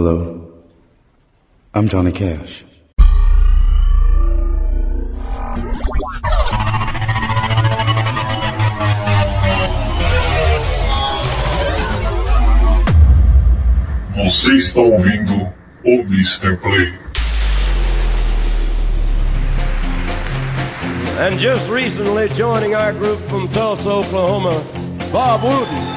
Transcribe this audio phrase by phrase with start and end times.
[0.00, 0.62] Hello.
[1.74, 2.64] I'm Johnny Cash.
[14.14, 15.52] Você está ouvindo
[15.82, 16.56] o Mr.
[16.60, 16.94] Play.
[21.18, 24.62] And just recently joining our group from Tulsa, Oklahoma,
[25.10, 25.87] Bob Wooten.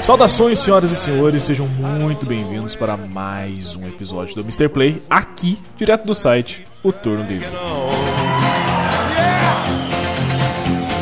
[0.00, 4.68] Saudações, senhoras e senhores, sejam muito bem-vindos para mais um episódio do Mr.
[4.68, 7.48] Play, aqui, direto do site, o Turno Livre.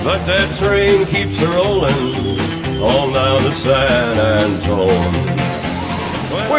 [0.04, 2.22] But that train keeps rolling
[3.12, 5.31] down San Antone.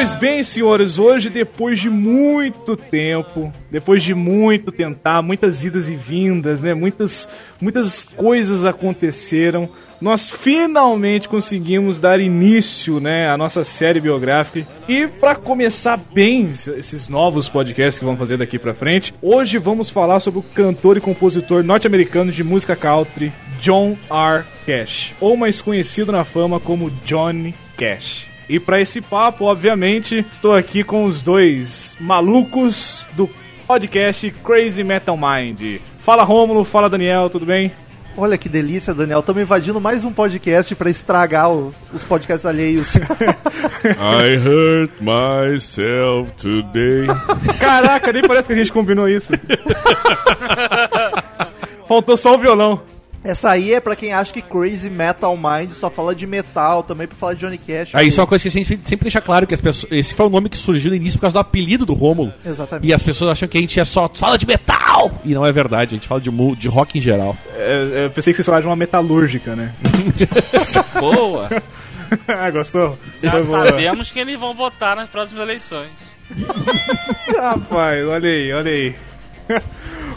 [0.04, 5.96] Pois bem, senhores, hoje, depois de muito tempo, depois de muito tentar, muitas idas e
[5.96, 6.74] vindas, né?
[6.74, 7.30] Muitas,
[7.62, 9.70] muitas coisas aconteceram.
[10.02, 14.68] Nós finalmente conseguimos dar início, né, à nossa série biográfica.
[14.90, 19.90] E para começar bem esses novos podcasts que vamos fazer daqui para frente, hoje vamos
[19.90, 24.44] falar sobre o cantor e compositor norte-americano de música country, John R.
[24.66, 28.33] Cash, ou mais conhecido na fama como Johnny Cash.
[28.49, 33.30] E para esse papo, obviamente, estou aqui com os dois malucos do
[33.66, 35.80] podcast Crazy Metal Mind.
[35.99, 37.71] Fala Rômulo, fala Daniel, tudo bem?
[38.16, 39.21] Olha que delícia, Daniel.
[39.21, 42.94] Estamos invadindo mais um podcast para estragar o- os podcasts alheios.
[42.95, 47.08] I hurt myself today.
[47.59, 49.33] Caraca, nem parece que a gente combinou isso.
[51.88, 52.81] Faltou só o violão.
[53.24, 57.08] Essa aí é pra quem acha que Crazy Metal Mind só fala de metal, também
[57.08, 57.96] pra falar de Johnny Cash.
[57.96, 60.14] Aí, isso é uma coisa que a gente sempre deixa claro, que as pessoas, esse
[60.14, 62.34] foi o nome que surgiu no início por causa do apelido do Rômulo.
[62.46, 62.88] Exatamente.
[62.88, 65.12] E as pessoas acham que a gente é só fala de metal!
[65.24, 67.38] E não é verdade, a gente fala de, de rock em geral.
[67.56, 69.74] É, eu pensei que vocês falavam de uma metalúrgica, né?
[71.00, 71.50] Boa!
[72.28, 72.98] ah, gostou?
[73.22, 73.66] Já Foi boa.
[73.66, 75.92] sabemos que eles vão votar nas próximas eleições.
[77.38, 78.95] Rapaz, olha aí, olha aí.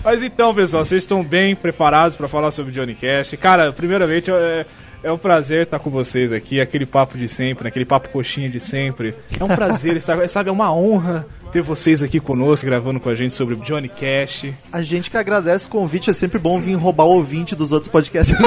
[0.07, 3.35] Mas então, pessoal, vocês estão bem preparados pra falar sobre Johnny Cash?
[3.41, 4.65] Cara, primeiramente, é,
[5.03, 8.61] é um prazer estar com vocês aqui, aquele papo de sempre, aquele papo coxinha de
[8.61, 9.13] sempre.
[9.37, 13.17] É um prazer estar, sabe, é uma honra ter vocês aqui conosco, gravando com a
[13.17, 14.47] gente sobre Johnny Cash.
[14.71, 17.89] A gente que agradece o convite, é sempre bom vir roubar o ouvinte dos outros
[17.89, 18.39] podcasts.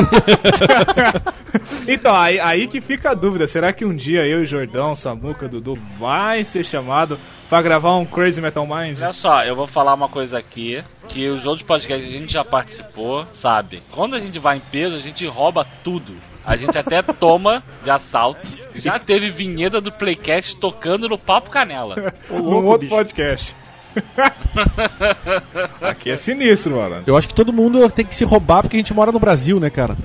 [1.88, 5.76] Então, aí, aí que fica a dúvida, será que um dia eu, Jordão, Samuca, Dudu
[5.98, 7.18] vai ser chamado
[7.50, 9.00] pra gravar um Crazy Metal Mind?
[9.02, 12.32] Olha só, eu vou falar uma coisa aqui que os outros podcasts que a gente
[12.32, 13.82] já participou, sabe?
[13.92, 16.16] Quando a gente vai em peso, a gente rouba tudo.
[16.46, 18.48] A gente até toma de assalto.
[18.76, 21.96] Já teve vinheta do Playcast tocando no Papo Canela.
[22.30, 23.56] Num outro podcast.
[25.82, 27.02] Aqui é sinistro, mano.
[27.08, 29.60] Eu acho que todo mundo tem que se roubar porque a gente mora no Brasil,
[29.60, 29.98] né, cara?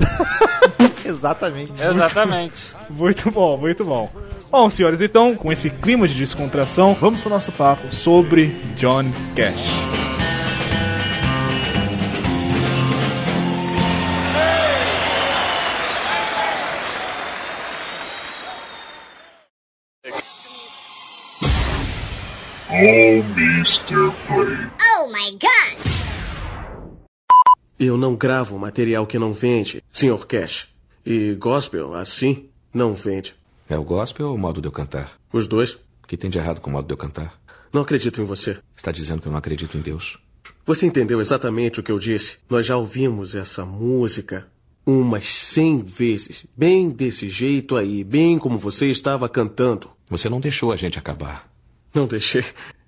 [1.05, 1.85] Exatamente.
[1.85, 2.73] Exatamente.
[2.89, 4.11] Muito bom, muito bom.
[4.57, 9.03] Bom, senhores, então, com esse clima de descontração, vamos pro nosso papo sobre John
[9.35, 9.67] Cash.
[22.71, 24.13] O Mr.
[24.29, 24.71] Play.
[24.95, 25.77] Oh my god!
[27.77, 30.25] Eu não gravo material que não vende, Sr.
[30.29, 30.69] Cash.
[31.05, 33.35] E gospel, assim, não vende.
[33.69, 35.13] É o gospel ou o modo de eu cantar?
[35.33, 35.75] Os dois.
[36.03, 37.41] O que tem de errado com o modo de eu cantar?
[37.73, 38.59] Não acredito em você.
[38.77, 40.19] Está dizendo que eu não acredito em Deus?
[40.67, 42.39] Você entendeu exatamente o que eu disse.
[42.49, 44.47] Nós já ouvimos essa música
[44.87, 46.45] umas cem vezes.
[46.57, 49.91] Bem desse jeito aí, bem como você estava cantando.
[50.11, 51.51] Você não deixou a gente acabar.
[51.95, 52.45] Não deixei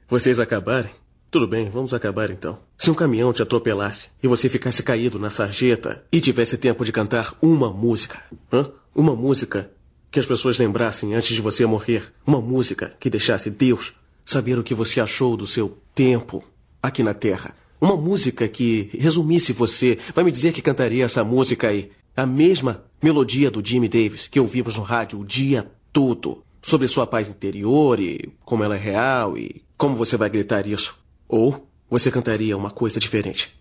[0.09, 0.91] vocês acabarem.
[1.31, 2.59] Tudo bem, vamos acabar então.
[2.79, 6.93] Se um caminhão te atropelasse e você ficasse caído na sarjeta e tivesse tempo de
[6.93, 8.23] cantar uma música,
[8.53, 8.71] hã?
[8.95, 9.71] Uma música
[10.11, 13.95] que as pessoas lembrassem antes de você morrer, uma música que deixasse Deus
[14.25, 16.43] saber o que você achou do seu tempo
[16.83, 17.55] aqui na Terra.
[17.81, 19.99] Uma música que resumisse você.
[20.15, 21.91] Vai me dizer que cantaria essa música aí.
[22.17, 26.43] A mesma melodia do Jimmy Davis que ouvimos no rádio o dia todo.
[26.63, 30.97] Sobre sua paz interior e como ela é real e como você vai gritar isso.
[31.29, 33.55] Ou você cantaria uma coisa diferente.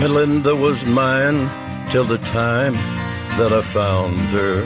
[0.00, 1.48] Melinda was mine
[1.90, 2.74] till the time
[3.38, 4.62] that I found her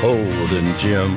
[0.00, 1.16] holding Jim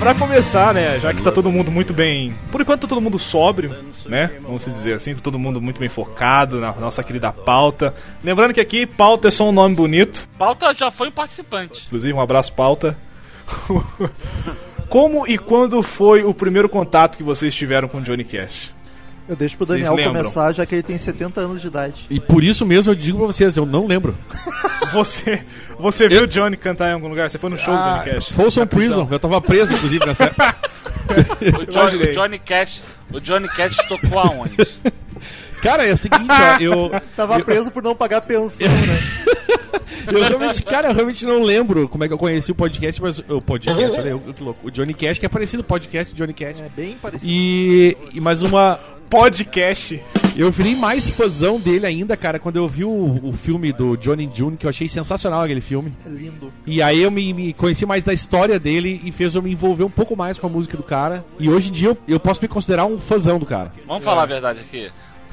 [0.00, 2.34] Pra começar, né, já que tá todo mundo muito bem.
[2.50, 3.76] Por enquanto tá todo mundo sóbrio,
[4.06, 4.30] né?
[4.40, 7.94] Vamos dizer assim, tá todo mundo muito bem focado na nossa querida pauta.
[8.24, 10.26] Lembrando que aqui, pauta é só um nome bonito.
[10.38, 11.84] Pauta já foi um participante.
[11.86, 12.96] Inclusive, um abraço, pauta.
[14.88, 18.72] Como e quando foi o primeiro contato que vocês tiveram com o Johnny Cash?
[19.30, 22.04] Eu deixo pro Daniel começar, já que ele tem 70 anos de idade.
[22.10, 24.14] E por isso mesmo eu digo pra vocês, eu não lembro.
[24.92, 25.44] Você,
[25.78, 27.30] você viu o Johnny cantar em algum lugar?
[27.30, 28.28] Você foi no show do Ah, Johnny Cash?
[28.30, 28.66] Folsom.
[28.66, 30.56] Prison, eu tava preso, inclusive, nessa época.
[31.60, 32.10] O, Jo- Imaginei.
[32.10, 32.82] o Johnny Cash,
[33.12, 34.56] o Johnny Cash tocou aonde?
[35.62, 38.98] Cara, é o seguinte, ó, eu, Tava preso por não pagar pensão, né?
[40.12, 43.18] eu realmente, cara, eu realmente não lembro como é que eu conheci o podcast, mas
[43.28, 44.66] o podcast, olha eu, que louco.
[44.66, 46.60] O Johnny Cash, que é parecido com o podcast do Johnny Cash.
[46.60, 47.30] É bem parecido.
[47.30, 48.78] E, e mais uma.
[49.10, 50.00] Podcast.
[50.36, 54.30] Eu virei mais fãzão dele ainda, cara, quando eu vi o, o filme do Johnny
[54.32, 55.90] June, que eu achei sensacional aquele filme.
[56.06, 56.52] É lindo.
[56.64, 59.82] E aí eu me, me conheci mais da história dele e fez eu me envolver
[59.82, 61.24] um pouco mais com a música do cara.
[61.40, 63.72] E hoje em dia eu, eu posso me considerar um fãzão do cara.
[63.84, 64.88] Vamos falar a verdade aqui.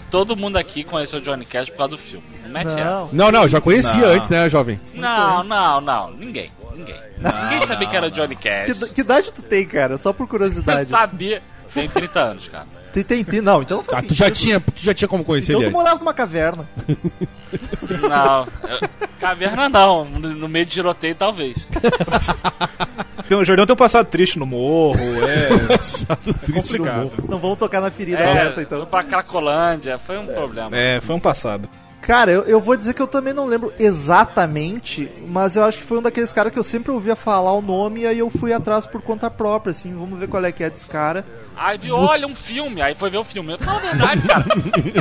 [0.10, 2.26] Todo mundo aqui conheceu o Johnny Cash por causa do filme.
[2.44, 3.04] Não mete Não.
[3.04, 3.16] essa.
[3.16, 4.08] Não, não, eu já conhecia Não.
[4.10, 4.80] antes, né, jovem?
[4.96, 6.12] Não, não, não.
[6.14, 6.50] Ninguém.
[6.76, 6.96] Ninguém.
[7.20, 8.80] Ninguém sabia que era o Johnny Cash.
[8.80, 9.98] Que, que idade tu tem, cara?
[9.98, 10.90] Só por Eu curiosidade.
[10.90, 11.42] sabia.
[11.74, 12.66] Tem 30 anos, cara.
[13.04, 15.24] Tem, tem, tem- Não, então não faz Ah, tu já tinha, tu já tinha como
[15.24, 15.84] conhecer Então ele tu antes.
[15.84, 16.66] morava numa caverna.
[18.10, 18.48] Não.
[18.70, 18.90] eu-
[19.20, 20.06] Caverna não.
[20.06, 21.58] No no meio de tiroteio, talvez.
[23.28, 25.78] Tem, o Jordão tem um passado triste no morro, é.
[25.78, 26.06] Triste
[26.48, 26.98] no complicado.
[27.02, 27.14] morro.
[27.30, 28.86] Não vamos tocar na ferida É, foi então.
[28.86, 29.98] pra Cracolândia.
[30.00, 30.70] Foi um problema.
[30.74, 31.68] É, foi um passado.
[32.02, 35.84] Cara, eu, eu vou dizer que eu também não lembro exatamente, mas eu acho que
[35.84, 38.54] foi um daqueles caras que eu sempre ouvia falar o nome e aí eu fui
[38.54, 41.26] atrás por conta própria, assim, vamos ver qual é que é desse cara.
[41.58, 42.82] Aí viu, olha um filme.
[42.82, 43.54] Aí foi ver o filme.
[43.54, 44.46] Eu, não, é verdade, cara.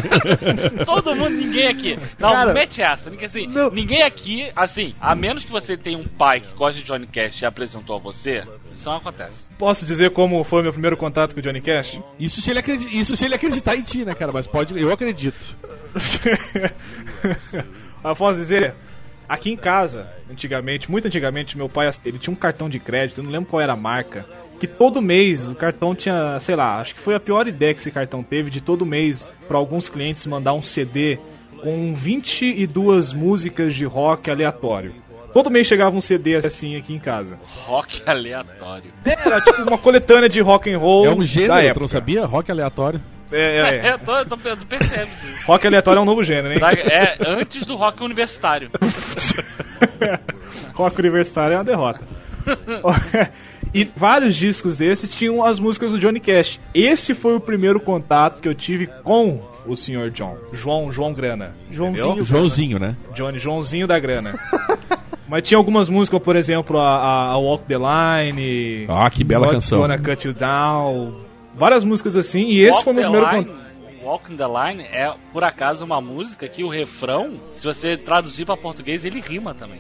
[0.87, 1.99] Todo mundo, ninguém aqui.
[2.19, 3.11] Não, Cara, não mete essa.
[3.11, 3.71] Ninguém, assim, não.
[3.71, 7.43] ninguém aqui, assim, a menos que você tenha um pai que gosta de Johnny Cash
[7.43, 8.43] e apresentou a você,
[8.73, 9.51] isso não acontece.
[9.59, 11.99] Posso dizer como foi meu primeiro contato com o Johnny Cash?
[12.19, 14.33] Isso se, ele acredi- isso se ele acreditar em ti, né, cara?
[14.33, 15.37] Mas pode, eu acredito.
[18.05, 18.75] Eu posso dizer,
[19.29, 23.25] aqui em casa, antigamente, muito antigamente, meu pai ele tinha um cartão de crédito, eu
[23.25, 24.25] não lembro qual era a marca,
[24.59, 27.81] que todo mês o cartão tinha, sei lá, acho que foi a pior ideia que
[27.81, 31.19] esse cartão teve de todo mês para alguns clientes mandar um CD
[31.63, 34.95] com 22 músicas de rock aleatório.
[35.33, 37.39] Todo mês chegava um CD assim aqui em casa.
[37.67, 38.91] Rock aleatório.
[39.05, 42.25] Era tipo uma coletânea de rock and roll É um da gênero, tu não sabia?
[42.25, 43.03] Rock aleatório.
[43.33, 43.89] É, é, é.
[43.89, 45.47] É, eu tô, eu tô, eu tô percebendo isso.
[45.47, 46.61] Rock aleatório é um novo gênero, hein?
[46.63, 48.71] É antes do rock universitário.
[50.75, 52.01] Rock universitário é uma derrota.
[53.75, 56.61] e vários discos desses tinham as músicas do Johnny Cash.
[56.75, 60.11] Esse foi o primeiro contato que eu tive com o Sr.
[60.13, 60.37] John.
[60.53, 61.55] João, João Grana.
[61.71, 62.07] Joãozinho.
[62.07, 62.25] Entendeu?
[62.25, 62.97] Joãozinho, né?
[63.15, 64.35] Johnny, Joãozinho da Grana.
[65.29, 68.87] Mas tinha algumas músicas, por exemplo, a, a- Walk the Line.
[68.89, 69.81] Ah, que bela What's canção.
[69.81, 71.26] Gonna Cut You Down.
[71.57, 72.43] Várias músicas assim.
[72.45, 73.67] E esse Walk foi o meu primeiro Line, contato.
[74.05, 78.57] Walking the Line é, por acaso, uma música que o refrão, se você traduzir pra
[78.57, 79.79] português, ele rima também.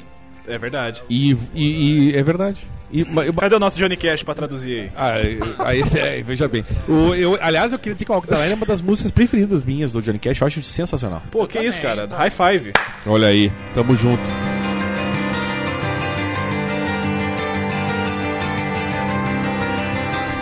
[0.48, 1.02] É verdade.
[1.10, 2.66] E, e- e é verdade.
[2.92, 4.90] E, eu- Cadê o nosso Johnny Cash pra traduzir aí?
[4.96, 6.64] Ah, aí, é, veja bem.
[6.88, 9.10] O, eu, aliás, eu queria dizer que o Walk the Line é uma das músicas
[9.10, 10.40] preferidas minhas do Johnny Cash.
[10.40, 11.20] Eu acho sensacional.
[11.32, 12.06] Pô, que também, isso, cara?
[12.06, 12.16] tá.
[12.16, 12.72] High five.
[13.06, 14.22] Olha aí, tamo junto.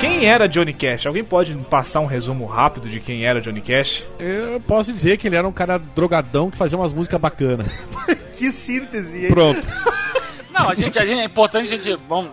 [0.04, 1.06] Quem era Johnny Cash?
[1.06, 4.04] Alguém pode passar um resumo rápido de quem era Johnny Cash?
[4.18, 7.88] Eu posso dizer que ele era um cara drogadão que fazia umas músicas bacanas.
[8.36, 9.28] Que síntese, hein?
[9.28, 9.62] Pronto.
[10.52, 11.96] Não, a gente, a gente é importante a gente.
[12.08, 12.32] Vamos.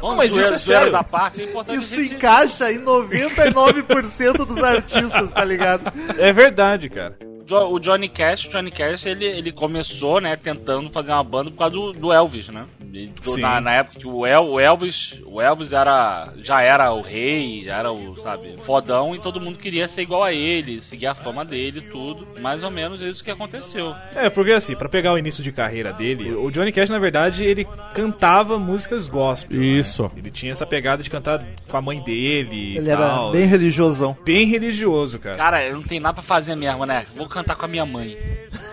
[0.00, 0.92] Vamos mas isso é sério.
[0.92, 2.14] da parte, é importante Isso a gente.
[2.14, 5.90] encaixa em 99% dos artistas, tá ligado?
[6.18, 7.16] É verdade, cara.
[7.50, 11.58] O Johnny Cash, o Johnny Cash, ele, ele começou, né, tentando fazer uma banda por
[11.58, 12.64] causa do, do Elvis, né?
[12.92, 16.92] E do- na, na época que o, El, o Elvis, o Elvis era já era
[16.92, 20.80] o rei, já era o, sabe, fodão e todo mundo queria ser igual a ele,
[20.80, 22.26] seguir a fama dele e tudo.
[22.40, 23.94] Mais ou menos isso que aconteceu.
[24.14, 27.44] É, porque assim, pra pegar o início de carreira dele, o Johnny Cash, na verdade,
[27.44, 29.58] ele cantava músicas gospel.
[29.58, 29.64] né?
[29.66, 30.10] Isso.
[30.16, 34.16] Ele tinha essa pegada de cantar com a mãe dele Ele e era bem religiosão.
[34.24, 35.36] Bem religioso, cara.
[35.36, 37.04] Cara, eu não tenho nada pra fazer mesmo, né?
[37.16, 38.16] Vou cantar com a minha mãe.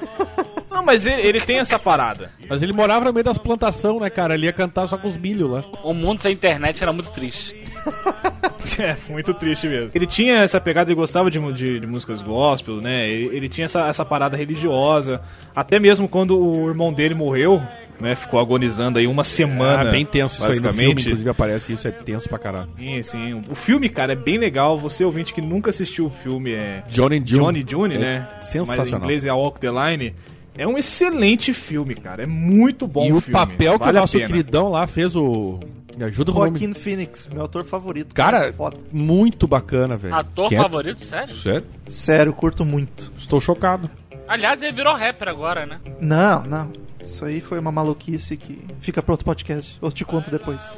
[0.72, 2.32] Não, mas ele, ele tem essa parada.
[2.50, 4.36] Mas ele morava no meio das plantações, né, cara?
[4.36, 5.62] Ele ia cantar só com os milho lá.
[5.84, 7.56] O mundo sem internet era muito triste.
[8.80, 9.90] É, muito triste mesmo.
[9.94, 13.06] Ele tinha essa pegada, ele gostava de, de, de músicas gospel, né?
[13.06, 15.20] Ele, ele tinha essa, essa parada religiosa.
[15.54, 17.62] Até mesmo quando o irmão dele morreu,
[18.02, 18.16] né?
[18.16, 19.88] Ficou agonizando aí uma semana.
[19.88, 22.70] Ah, bem tenso isso aí no filme, inclusive aparece isso, é tenso pra caralho.
[22.78, 23.42] Sim, sim.
[23.50, 24.78] O filme, cara, é bem legal.
[24.80, 27.44] Você ouvinte que nunca assistiu o filme é Johnny June.
[27.46, 28.28] Johnny June, É né?
[28.42, 28.78] sensacional.
[28.78, 30.16] Mas em inglês é Walk the Line.
[30.58, 32.24] É um excelente filme, cara.
[32.24, 33.32] É muito bom e o filme.
[33.34, 34.28] papel que Vale o a nosso pena.
[34.28, 35.60] queridão lá fez o.
[35.98, 36.48] Me ajuda com o.
[36.48, 38.14] Joaquin Phoenix, meu ator favorito.
[38.14, 38.78] Cara, Foda.
[38.92, 40.14] muito bacana, velho.
[40.16, 41.34] Ator Que é- favorito, sério?
[41.36, 41.66] Sério?
[41.88, 43.12] Sério, curto muito.
[43.18, 43.90] Estou chocado.
[44.28, 45.80] Aliás, ele virou rapper agora, né?
[46.02, 46.72] Não, não.
[47.04, 49.78] Isso aí foi uma maluquice que fica pra outro podcast.
[49.82, 50.70] Eu te conto depois.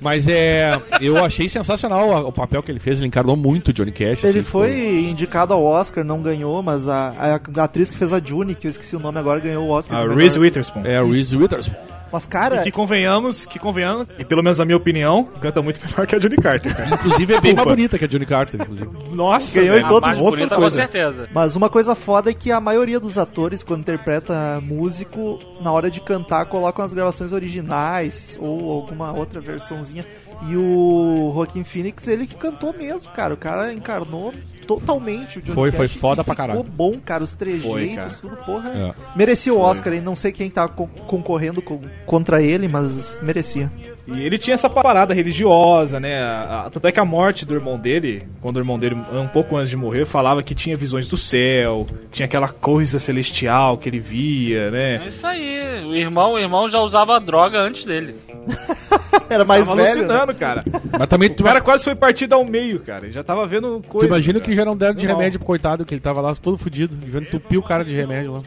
[0.00, 0.78] Mas é.
[1.00, 2.98] Eu achei sensacional o- papel que ele fez.
[2.98, 4.24] Ele encarnou muito o Johnny Cash.
[4.24, 8.12] Ele assim, foi tipo, indicado ao Oscar, não ganhou, mas a, a- atriz que fez
[8.12, 9.98] a June, que eu esqueci o nome agora, ganhou o Oscar.
[10.00, 10.82] A Reese Witherspoon.
[10.84, 11.95] É, a Reese Witherspoon.
[12.12, 15.80] Mas, cara, E que convenhamos, que convenhamos, e pelo menos na minha opinião, canta muito
[15.84, 16.74] melhor que a Johnny Carter.
[16.74, 16.94] cara.
[16.94, 18.90] Inclusive é bem mais bonita que a Johnny Carter, inclusive.
[19.12, 20.76] Nossa, Ganhou em todos mais os outra bonita, com coisa.
[20.76, 21.28] certeza.
[21.34, 25.90] Mas uma coisa foda é que a maioria dos atores, quando interpreta músico, na hora
[25.90, 30.04] de cantar, colocam as gravações originais ou alguma outra versãozinha.
[30.42, 33.34] E o Joaquin Phoenix, ele que cantou mesmo, cara.
[33.34, 34.34] O cara encarnou
[34.66, 36.62] totalmente o Johnny Foi- foi Cash foda e pra ficou caralho.
[36.62, 37.24] bom, cara.
[37.24, 38.08] Os Foi, trejeitos, cara.
[38.20, 38.68] tudo, porra.
[38.70, 38.94] É.
[39.16, 43.70] Merecia o Oscar, e não sei quem tá co- concorrendo com- contra ele, mas merecia.
[44.08, 46.16] E ele tinha essa parada religiosa, né?
[46.20, 49.26] A- a- tanto é que a morte do irmão dele, quando o irmão dele, um
[49.26, 53.88] pouco antes de morrer, falava que tinha visões do céu, tinha aquela coisa celestial que
[53.88, 55.06] ele via, É né?
[55.08, 55.86] isso aí.
[55.90, 58.14] O irmão, o irmão já usava droga antes dele.
[59.28, 60.06] Era mais Tava velho.
[60.06, 60.26] né?
[60.38, 60.62] cara.
[60.96, 63.06] Mas também O tu, cara quase foi partido ao meio, cara.
[63.06, 64.06] Ele já tava vendo tu coisa.
[64.06, 64.44] imagina cara.
[64.44, 65.18] que já não deram de Normal.
[65.20, 68.34] remédio pro coitado, que ele tava lá todo fudido, vendo entupir o cara de remédio
[68.34, 68.42] lá.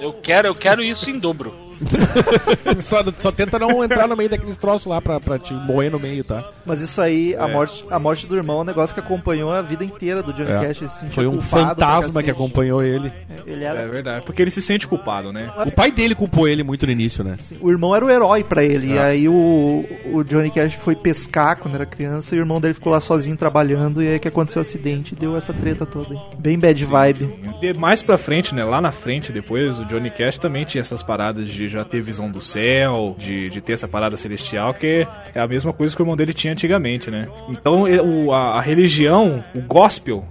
[0.00, 1.54] Eu quero, eu quero isso em dobro.
[2.80, 5.98] só, só tenta não entrar no meio daqueles troços lá pra, pra te morrer no
[5.98, 6.44] meio, tá?
[6.64, 7.52] Mas isso aí, a, É.
[7.52, 10.50] morte, a morte do irmão é um negócio que acompanhou a vida inteira do Johnny
[10.50, 10.60] É.
[10.60, 10.82] Cash.
[10.82, 13.12] Ele se Foi um fantasma que acompanhou ele.
[13.46, 15.50] Ele É era, verdade, porque ele se sente culpado, né?
[15.66, 17.36] O pai dele culpou ele muito no início, né?
[17.60, 18.92] o irmão era o herói pra ele.
[18.92, 18.94] É.
[18.94, 22.74] E aí o, o Johnny Cash foi pescar quando era criança e o irmão dele
[22.74, 24.02] ficou lá sozinho trabalhando.
[24.02, 26.14] E aí que aconteceu o acidente e deu essa treta toda.
[26.14, 26.20] aí.
[26.38, 27.34] Bem bad vibe.
[27.62, 28.64] E mais pra frente, né?
[28.64, 32.30] Lá na frente, depois, o Johnny Cash também tinha essas paradas de já ter visão
[32.30, 36.04] do céu, de, de ter essa parada celestial, que é a mesma coisa que o
[36.04, 37.28] irmão dele tinha antigamente, né?
[37.48, 40.24] Então, o- a, a religião, o gospel,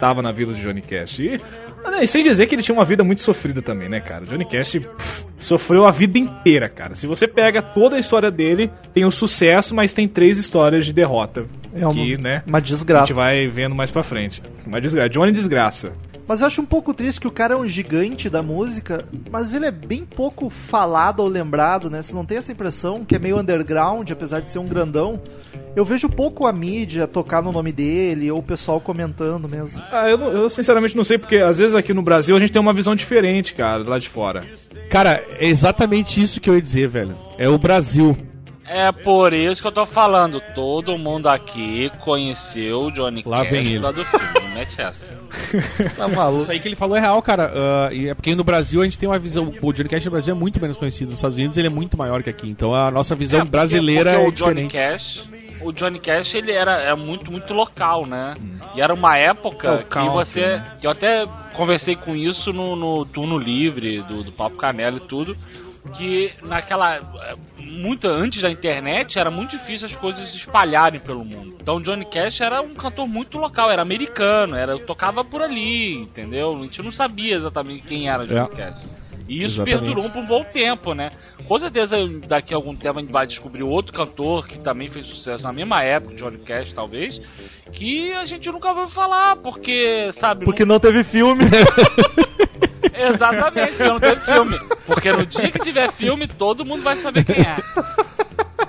[0.00, 1.18] tava na vida de Johnny Cash.
[1.20, 1.36] E,
[1.84, 4.24] ah, né, e sem dizer que ele tinha uma vida muito sofrida também, né, cara?
[4.24, 6.94] Johnny Cash pff, sofreu a vida inteira, cara.
[6.94, 10.92] Se você pega toda a história dele, tem o sucesso, mas tem três histórias de
[10.92, 11.44] derrota.
[11.76, 12.42] É uma, que, né?
[12.46, 13.06] uma A desgraça.
[13.06, 14.40] gente vai vendo mais pra frente.
[14.66, 15.08] Uma desgraça.
[15.10, 15.92] Johnny Desgraça.
[16.26, 19.52] Mas eu acho um pouco triste que o cara é um gigante da música, mas
[19.52, 22.00] ele é bem pouco falado ou lembrado, né?
[22.00, 25.20] Você não tem essa impressão que é meio underground, apesar de ser um grandão.
[25.76, 29.82] Eu vejo pouco a mídia tocar no nome dele, ou o pessoal comentando mesmo.
[29.90, 32.62] Ah, eu, eu sinceramente não sei, porque às vezes aqui no Brasil a gente tem
[32.62, 34.42] uma visão diferente, cara, lá de fora.
[34.90, 37.16] Cara, é exatamente isso que eu ia dizer, velho.
[37.36, 38.16] É o Brasil.
[38.66, 40.40] É por isso que eu tô falando.
[40.54, 43.78] Todo mundo aqui conheceu o Johnny Lá Cash vem ele.
[43.78, 44.26] lá do filme.
[44.42, 45.14] Não mete essa.
[45.96, 46.42] Tá maluco.
[46.44, 47.52] Isso aí que ele falou é real, cara.
[47.54, 49.52] Ah, e é porque no Brasil a gente tem uma visão.
[49.60, 51.10] O Johnny Cash no Brasil é muito menos conhecido.
[51.10, 52.48] Nos Estados Unidos ele é muito maior que aqui.
[52.48, 54.68] Então a nossa visão É, porque- brasileira porque é o Johnny.
[54.68, 55.28] Cash,
[55.60, 58.34] o Johnny Cash ele era é muito muito local, né?
[58.74, 60.66] E era uma época É que você, né?
[60.80, 65.00] que eu até conversei com isso no, no turno livre do, do Papo Canela e
[65.00, 65.36] tudo,
[65.92, 67.00] que naquela
[67.58, 71.56] muito antes da internet era muito difícil as coisas se espalharem pelo mundo.
[71.60, 75.92] Então o Johnny Cash era um cantor muito local, era americano, era tocava por ali,
[75.98, 76.50] entendeu?
[76.50, 78.56] A gente não sabia exatamente quem era Johnny É.
[78.56, 79.04] Cash.
[79.26, 79.94] E isso Exatamente.
[79.94, 81.08] perdurou por um bom tempo, né?
[81.46, 81.96] Com certeza
[82.28, 85.52] daqui a algum tempo a gente vai descobrir outro cantor que também fez sucesso na
[85.52, 87.20] mesma época, Johnny Cash talvez,
[87.72, 90.44] que a gente nunca ouviu falar, porque, sabe...
[90.44, 91.44] Porque não teve filme.
[92.94, 94.58] Exatamente, não teve filme.
[94.86, 97.56] Porque no dia que tiver filme, todo mundo vai saber quem é.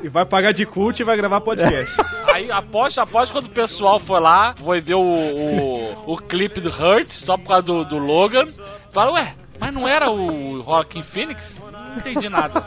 [0.01, 1.96] E vai pagar de cult e vai gravar podcast.
[2.34, 6.70] Aí após, após quando o pessoal for lá, foi ver o, o, o clipe do
[6.70, 8.50] Hurt, só por causa do, do Logan,
[8.91, 11.62] fala, ué, mas não era o Joaquin Phoenix?
[11.95, 12.65] Não entendi nada.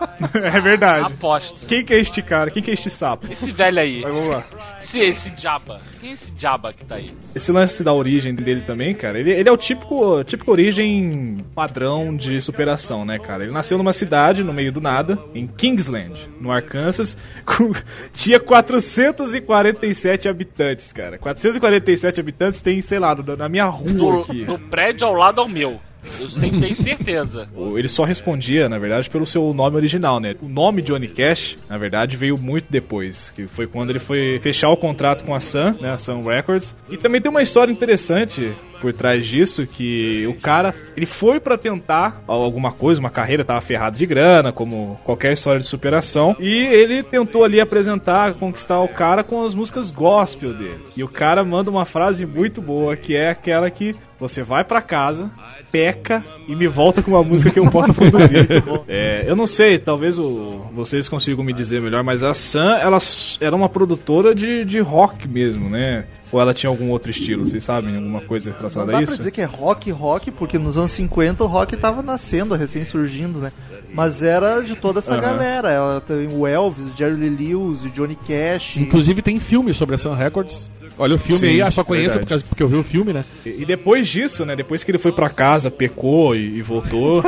[0.34, 1.12] é verdade.
[1.12, 1.66] Aposto.
[1.66, 2.50] Quem que é este cara?
[2.50, 3.30] Quem que é este sapo?
[3.30, 4.00] Esse velho aí.
[4.02, 4.44] Mas vamos lá.
[4.82, 5.80] Esse, esse Jabba.
[6.00, 7.08] Quem é esse Jabba que tá aí?
[7.34, 12.16] Esse lance da origem dele também, cara, ele, ele é o típico, típico origem padrão
[12.16, 13.44] de superação, né, cara?
[13.44, 17.72] Ele nasceu numa cidade, no meio do nada, em Kingsland, no Arkansas, com,
[18.14, 21.18] tinha 447 habitantes, cara.
[21.18, 24.44] 447 habitantes tem, sei lá, na minha rua Do, aqui.
[24.44, 25.78] do prédio ao lado ao meu.
[26.20, 27.48] Eu sei, tenho certeza.
[27.76, 30.34] Ele só respondia, na verdade, pelo seu nome original, né?
[30.40, 34.70] O nome Johnny Cash, na verdade, veio muito depois, que foi quando ele foi fechar
[34.70, 36.74] o contrato com a Sun, né, a Sun Records.
[36.90, 41.58] E também tem uma história interessante por trás disso, que o cara, ele foi pra
[41.58, 46.66] tentar alguma coisa, uma carreira, tava ferrado de grana, como qualquer história de superação, e
[46.66, 50.80] ele tentou ali apresentar, conquistar o cara com as músicas gospel dele.
[50.96, 54.82] E o cara manda uma frase muito boa, que é aquela que você vai pra
[54.82, 55.30] casa,
[55.72, 58.46] peca e me volta com uma música que eu possa produzir.
[58.86, 62.98] É, eu não sei, talvez o, vocês consigam me dizer melhor, mas a Sam, ela
[63.40, 66.04] era uma produtora de, de rock mesmo, né?
[66.32, 67.96] Ou ela tinha algum outro estilo, vocês sabem?
[67.96, 69.16] Alguma coisa Não relacionada dá a pra isso?
[69.18, 73.40] dizer que é rock, rock, porque nos anos 50 o rock tava nascendo, recém surgindo,
[73.40, 73.50] né?
[73.92, 75.68] Mas era de toda essa galera.
[75.70, 78.76] Ela tem o Elvis, o Jerry Lee Lewis, o Johnny Cash.
[78.76, 80.70] Inclusive tem filme sobre a Sun Records.
[80.98, 82.24] Olha o filme Sim, aí, ah, só conheço verdade.
[82.26, 83.24] por causa- porque eu vi o filme, né?
[83.44, 84.54] E e depois disso, né?
[84.54, 87.24] Depois que ele foi pra casa, pecou e, e voltou.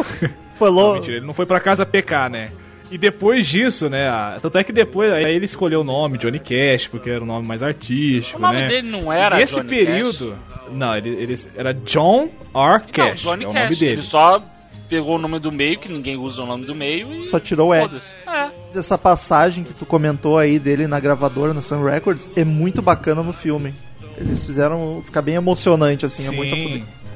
[0.55, 0.89] Falou.
[0.93, 2.51] Não, mentira, ele não foi pra casa pecar, né?
[2.93, 4.37] E depois disso, né?
[4.43, 7.47] Tanto é que depois aí ele escolheu o nome Johnny Cash, porque era o nome
[7.47, 8.69] mais artístico, O nome né?
[8.69, 10.39] dele não era Nesse Johnny período.
[10.71, 12.83] Não, ele, ele era John R.
[12.93, 13.25] Cash.
[13.25, 13.63] Não, Johnny é o Cash.
[13.65, 13.93] nome dele.
[13.95, 14.43] Ele só
[14.91, 17.27] pegou o nome do meio, que ninguém usa o nome do meio, e.
[17.29, 17.79] Só tirou o E.
[17.79, 18.51] É.
[18.77, 23.23] Essa passagem que tu comentou aí dele na gravadora, na Sun Records, é muito bacana
[23.23, 23.73] no filme.
[24.19, 26.55] Eles fizeram ficar bem emocionante, assim, é muito.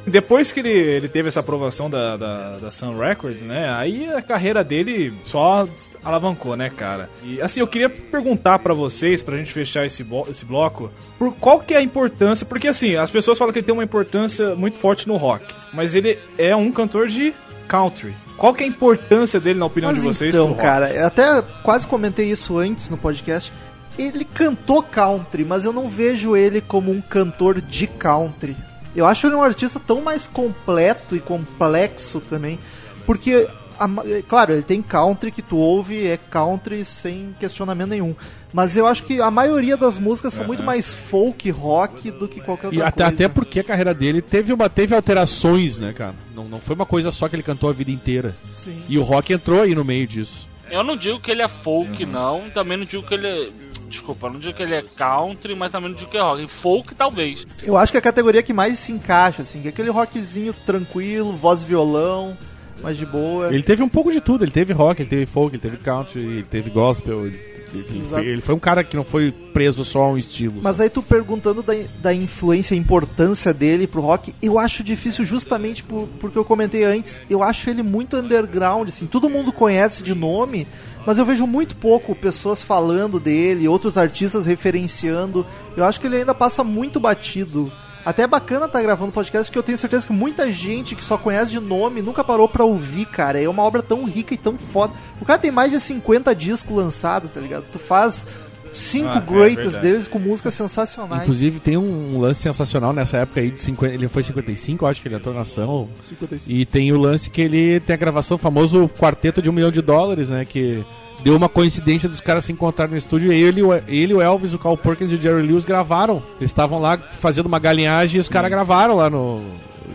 [0.06, 3.75] Depois que ele, ele teve essa aprovação da, da, da Sun Records, né?
[3.76, 5.68] Aí a carreira dele só
[6.04, 7.10] alavancou, né, cara?
[7.25, 11.60] E assim, eu queria perguntar pra vocês, pra gente fechar esse, esse bloco, por qual
[11.60, 12.46] que é a importância?
[12.46, 15.94] Porque assim, as pessoas falam que ele tem uma importância muito forte no rock, mas
[15.94, 17.34] ele é um cantor de
[17.66, 18.14] country.
[18.36, 21.42] Qual que é a importância dele, na opinião Mas de vocês, então, cara, eu até
[21.62, 23.52] quase comentei isso antes no podcast.
[23.98, 28.54] Ele cantou country, mas eu não vejo ele como um cantor de country.
[28.96, 32.58] Eu acho ele um artista tão mais completo e complexo também,
[33.04, 33.46] porque
[33.78, 38.14] a é, claro, ele tem country que tu ouve, é country sem questionamento nenhum.
[38.52, 42.40] Mas eu acho que a maioria das músicas são muito mais folk rock do que
[42.40, 43.14] qualquer outra E até, coisa.
[43.14, 46.14] até porque a carreira dele teve, uma, teve alterações, né, cara?
[46.34, 48.34] Não, não foi uma coisa só que ele cantou a vida inteira.
[48.54, 48.80] Sim.
[48.88, 50.48] E o rock entrou aí no meio disso.
[50.70, 52.50] Eu não digo que ele é folk, não.
[52.50, 53.48] Também não digo que ele é.
[53.88, 56.46] Desculpa, eu não digo que ele é country, mas também não digo que é rock.
[56.48, 57.46] Folk, talvez.
[57.62, 60.54] Eu acho que é a categoria que mais se encaixa, assim, que é aquele rockzinho
[60.64, 62.36] tranquilo, voz e violão,
[62.82, 63.52] mais de boa.
[63.52, 64.44] Ele teve um pouco de tudo.
[64.44, 67.26] Ele teve rock, ele teve folk, ele teve country, ele teve gospel.
[67.26, 67.40] Ele,
[67.74, 70.60] ele foi, ele foi um cara que não foi preso só a um estilo.
[70.62, 75.24] Mas aí tu perguntando da, da influência e importância dele pro rock, eu acho difícil
[75.24, 80.02] justamente por, porque eu comentei antes, eu acho ele muito underground, assim, todo mundo conhece
[80.02, 80.66] de nome,
[81.06, 85.46] mas eu vejo muito pouco pessoas falando dele, outros artistas referenciando,
[85.76, 87.73] eu acho que ele ainda passa muito batido.
[88.04, 91.19] Até é bacana estar gravando podcast, que eu tenho certeza que muita gente que só
[91.19, 93.42] conhece de nome nunca parou pra ouvir, cara.
[93.42, 94.95] É uma obra tão rica e tão foda.
[95.21, 97.64] O cara tem mais de 50 discos lançados, tá ligado?
[97.73, 98.28] Tu faz
[98.76, 99.82] cinco Ah, é greatest verdade.
[99.86, 101.23] deles com músicas sensacionais.
[101.23, 104.89] Inclusive tem um, um lance sensacional nessa época aí de 50, ele foi 55, eu
[104.89, 105.89] acho que ele entrou na ação.
[106.08, 106.50] 55.
[106.50, 109.71] E tem o lance que ele tem a gravação o famoso quarteto de um milhão
[109.71, 110.84] de dólares, né, que
[111.25, 114.52] deu uma coincidência dos caras se encontrarem no estúdio e ele, o- ele, o Elvis,
[114.52, 116.23] o Carl Perkins e o Jerry Lewis gravaram.
[116.39, 119.41] Eles estavam lá fazendo uma galinhagem e os caras gravaram lá no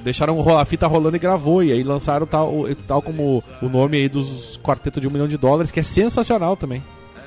[0.03, 4.09] deixaram a fita rolando e gravou e aí lançaram tal, tal como o nome aí
[4.09, 6.81] dos quarteto de um milhão de dólares, que é sensacional também.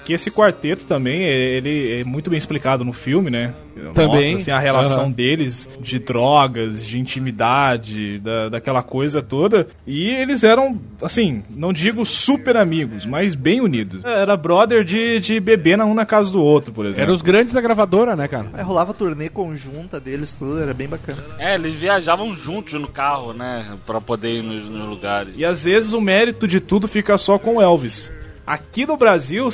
[0.05, 3.55] Que esse quarteto também, ele é muito bem explicado no filme, né?
[3.95, 4.07] Também.
[4.07, 5.11] Mostra, assim, a relação Aham.
[5.11, 9.67] deles de drogas, de intimidade, da, daquela coisa toda.
[9.87, 14.05] E eles eram, assim, não digo super amigos, mas bem unidos.
[14.05, 17.03] Era brother de, de beber na um na casa do outro, por exemplo.
[17.03, 18.51] Eram os grandes da gravadora, né, cara?
[18.53, 21.23] Aí rolava turnê conjunta deles, tudo, era bem bacana.
[21.38, 23.77] É, eles viajavam juntos no carro, né?
[23.87, 25.35] Pra poder ir nos, nos lugares.
[25.37, 28.11] E às vezes o mérito de tudo fica só com o Elvis.
[28.47, 29.49] Aqui no Brasil,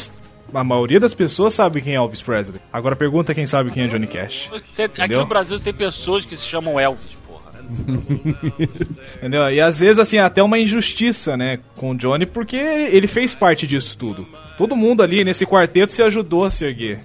[0.54, 2.60] a maioria das pessoas sabe quem é Elvis Presley.
[2.72, 4.50] Agora pergunta quem sabe quem é Johnny Cash.
[4.70, 7.50] Você- aqui no Brasil tem pessoas que se chamam Elvis, porra.
[9.18, 9.48] Entendeu?
[9.50, 13.66] E às vezes, assim, até uma injustiça, né, com o Johnny, porque ele fez parte
[13.66, 14.26] disso tudo.
[14.58, 16.98] Todo mundo ali nesse quarteto se ajudou a se erguer.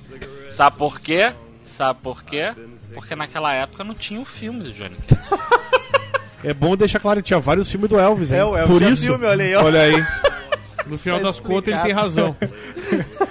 [0.50, 1.32] Sabe por quê?
[1.64, 2.54] Sabe por quê?
[2.94, 4.96] Porque naquela época não tinha o filme do Johnny.
[6.44, 8.38] É bom deixar claro que tinha vários filmes do Elvis, hein?
[8.40, 9.64] É, o Elvis Por tinha isso, filme, olha aí, ó.
[9.64, 10.06] Olha aí.
[10.86, 12.36] No final Tá das contas ele tem razão.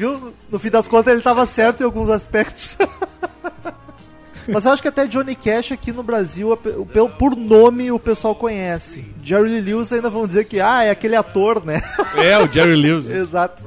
[0.00, 0.32] Viu?
[0.50, 2.78] No fim das contas ele tava certo em alguns aspectos.
[4.48, 8.34] Mas eu acho que até Johnny Cash aqui no Brasil, pelo- por nome, o pessoal
[8.34, 9.04] conhece.
[9.22, 11.82] Jerry Lewis ainda vão dizer que, ah, é aquele ator, né?
[12.16, 13.06] É, o Jerry Lewis.
[13.10, 13.62] Exato.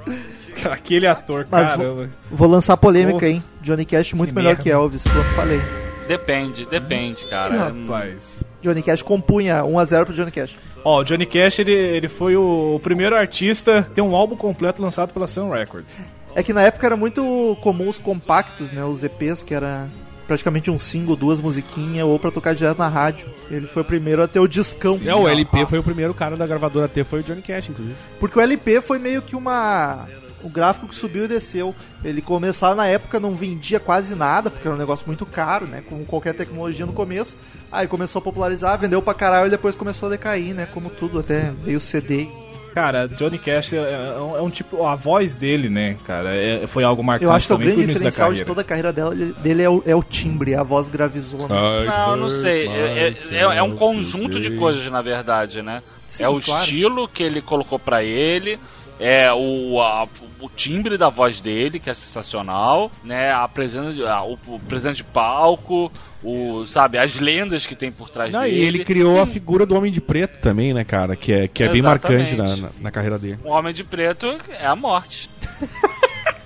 [0.65, 2.09] Aquele ator, Mas caramba.
[2.31, 3.43] Vou lançar polêmica, hein?
[3.61, 4.63] Johnny Cash muito Que melhor merda.
[4.63, 5.61] que Elvis, pronto, falei.
[6.07, 7.69] Depende, depende, cara.
[7.69, 8.43] Rapaz.
[8.59, 10.57] Johnny Cash compunha 1x0 pro Johnny Cash.
[10.83, 14.35] Ó, o Johnny Cash, ele, ele foi o, o primeiro artista a ter um álbum
[14.35, 15.93] completo lançado pela Sun Records.
[16.35, 18.83] É que na época era muito comum os compactos, né?
[18.83, 19.87] Os EPs, que era
[20.27, 23.27] praticamente um single, duas musiquinhas, ou pra tocar direto na rádio.
[23.51, 24.99] Ele foi o primeiro a ter o discão.
[25.05, 27.69] É, o LP foi o primeiro cara da gravadora a ter, foi o Johnny Cash,
[27.69, 27.95] inclusive.
[28.19, 30.07] Porque o LP foi meio que uma.
[30.41, 31.73] O gráfico que subiu e desceu.
[32.03, 35.81] Ele começava na época, não vendia quase nada, porque era um negócio muito caro, né?
[35.87, 37.37] Como qualquer tecnologia no começo.
[37.71, 40.65] Aí começou a popularizar, vendeu pra caralho e depois começou a decair, né?
[40.65, 42.27] Como tudo, até veio CD.
[42.73, 44.85] Cara, Johnny Cash é, é um, é um tipo.
[44.85, 47.93] A voz dele, né, cara, é- foi algo marcante Eu acho que o também grande
[47.93, 50.89] diferencial de toda a carreira dela, dele é o, é o timbre, é a voz
[50.89, 51.47] gravizona.
[51.85, 52.67] Não, não sei.
[52.67, 55.81] É, é- é- é um conjunto de coisas, na verdade, né?
[56.07, 56.63] Sim, é o claro.
[56.63, 58.59] estilo que ele colocou pra ele,
[58.99, 60.07] é o, a-
[60.39, 63.31] o timbre da voz dele, que é sensacional, né?
[63.31, 65.91] A presença, de- a- o, o presença de palco,
[66.23, 68.55] o, sabe, as lendas que tem por trás Não, dele.
[68.57, 71.15] e ele criou a figura do Homem de Preto também, né, cara?
[71.15, 73.39] Que é, que é bem marcante na, na, na carreira dele.
[73.43, 75.29] O Homem de Preto é a morte.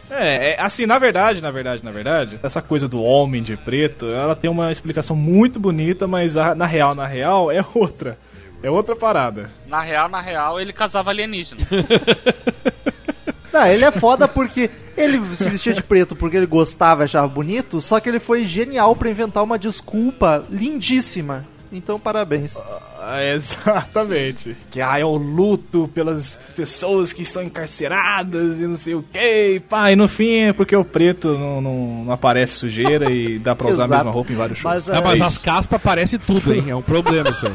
[0.09, 4.05] É, é, assim, na verdade, na verdade, na verdade, essa coisa do homem de preto,
[4.07, 8.17] ela tem uma explicação muito bonita, mas a- na real, na real, é outra.
[8.63, 9.49] É outra parada.
[9.67, 11.61] Na real, na real, ele casava alienígena.
[13.53, 17.79] Não, ele é foda porque ele se vestia de preto porque ele gostava, achava bonito,
[17.81, 21.45] só que ele foi genial pra inventar uma desculpa lindíssima.
[21.71, 22.55] Então, parabéns.
[23.01, 24.55] Ah, Exatamente.
[24.71, 29.61] Que ah, é o luto pelas pessoas que estão encarceradas e não sei o que.
[29.69, 33.55] Pá, e no fim é porque o preto não, não, não aparece sujeira e dá
[33.55, 34.87] pra usar a mesma roupa em vários shows.
[34.87, 36.65] Mas, Ah, mas É as caspas aparecem tudo, hein?
[36.69, 37.53] É um problema isso aí.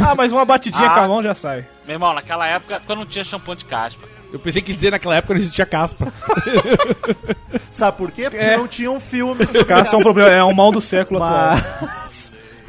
[0.00, 0.94] Ah, mas uma batidinha Ah.
[0.94, 1.66] com a mão já sai.
[1.86, 4.06] Meu irmão, naquela época, quando não tinha shampoo de caspa.
[4.32, 6.12] Eu pensei que dizer naquela época não existia caspa.
[7.70, 8.28] Sabe por quê?
[8.28, 8.56] Porque É.
[8.56, 11.56] não tinha um filme sobre Caça é um problema, é um mal do século atual.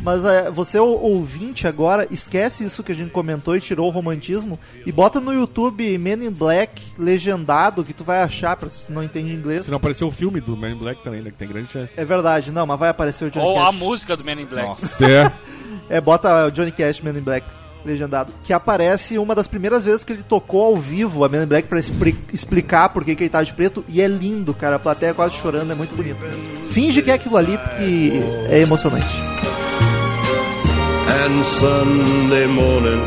[0.02, 3.92] Mas, é, você, o ouvinte, agora esquece isso que a gente comentou e tirou o
[3.92, 8.92] romantismo e bota no YouTube Men in Black legendado que tu vai achar, pra se
[8.92, 9.66] não entende inglês.
[9.66, 11.32] Se não apareceu o filme do Man in Black também, né?
[11.32, 11.94] Que tem grande chance.
[11.98, 13.76] É verdade, não, mas vai aparecer o Johnny Ou a Cash.
[13.76, 14.68] música do Men in Black.
[14.68, 15.06] Nossa.
[15.06, 15.32] É.
[15.90, 17.48] É, bota o Johnny Cash Men in Black
[17.86, 21.46] legendado, que aparece uma das primeiras vezes que ele tocou ao vivo a Men in
[21.46, 24.76] Black pra expli- explicar por que que ele tá de preto e é lindo, cara,
[24.76, 26.70] a plateia quase chorando, é muito bonito mesmo.
[26.70, 28.12] Finge que é aquilo ali porque
[28.50, 29.08] é emocionante.
[31.20, 33.04] And Sunday morning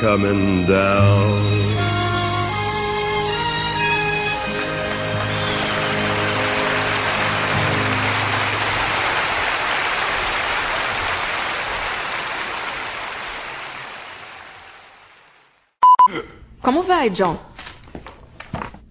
[0.00, 1.50] coming down.
[16.60, 17.38] Como vai, John?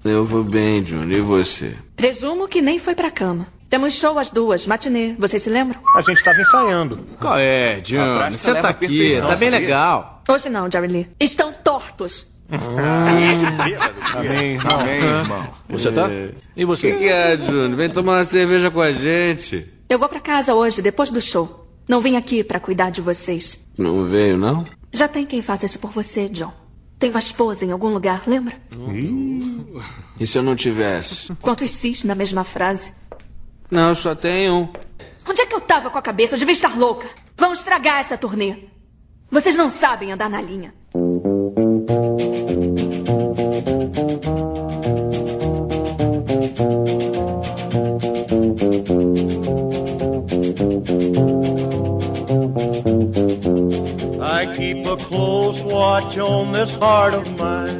[0.05, 1.11] Eu vou bem, Júnior.
[1.11, 1.75] E você?
[1.97, 3.58] Presumo que nem foi pra cama.
[3.69, 5.13] Temos show às duas, matinê.
[5.19, 5.79] Vocês se lembram?
[5.95, 7.07] A gente estava ensaiando.
[7.19, 9.49] Qual é, prática Você tá aqui, tá bem sabia?
[9.51, 10.23] legal.
[10.27, 11.07] Hoje não, Jerry Lee.
[11.19, 12.25] Estão tortos.
[12.49, 15.53] Amém, amém, irmão.
[15.69, 16.09] Você tá?
[16.57, 16.87] E você?
[16.87, 17.75] O que, que é, Júnior?
[17.75, 19.71] Vem tomar uma cerveja com a gente.
[19.87, 21.67] Eu vou pra casa hoje, depois do show.
[21.87, 23.59] Não vim aqui pra cuidar de vocês.
[23.77, 24.63] Não veio, não?
[24.91, 26.51] Já tem quem faça isso por você, John.
[26.97, 28.55] Tenho a esposa em algum lugar, lembra?
[30.19, 31.31] E se eu não tivesse?
[31.41, 32.93] Quantos cis na mesma frase?
[33.71, 34.73] Não, eu só tenho um.
[35.29, 36.33] Onde é que eu tava com a cabeça?
[36.33, 37.07] Eu devia estar louca.
[37.37, 38.65] Vão estragar essa turnê.
[39.29, 40.73] Vocês não sabem andar na linha.
[54.21, 57.78] I keep a close watch on this heart of mine.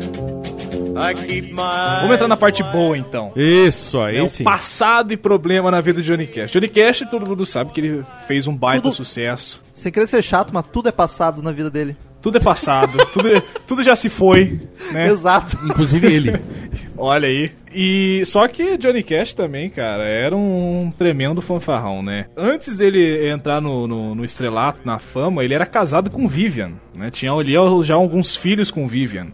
[2.01, 3.31] Vamos entrar na parte boa então.
[3.35, 4.43] Isso, aí É o sim.
[4.43, 6.51] passado e problema na vida de Johnny Cash.
[6.51, 9.61] Johnny Cash, todo mundo sabe que ele fez um baita Tudo- sucesso.
[9.73, 11.95] Sem querer ser chato, mas tudo é passado na vida dele.
[12.21, 13.29] Tudo é passado, tudo,
[13.65, 14.59] tudo já se foi,
[14.91, 15.07] né?
[15.07, 15.57] Exato.
[15.63, 16.39] Inclusive ele.
[16.99, 17.49] Olha aí.
[17.73, 22.25] E só que Johnny Cash também, cara, era um tremendo fanfarrão, né?
[22.35, 27.09] Antes dele entrar no, no, no estrelato, na fama, ele era casado com Vivian, né?
[27.11, 29.27] Tinha ali já alguns filhos com Vivian.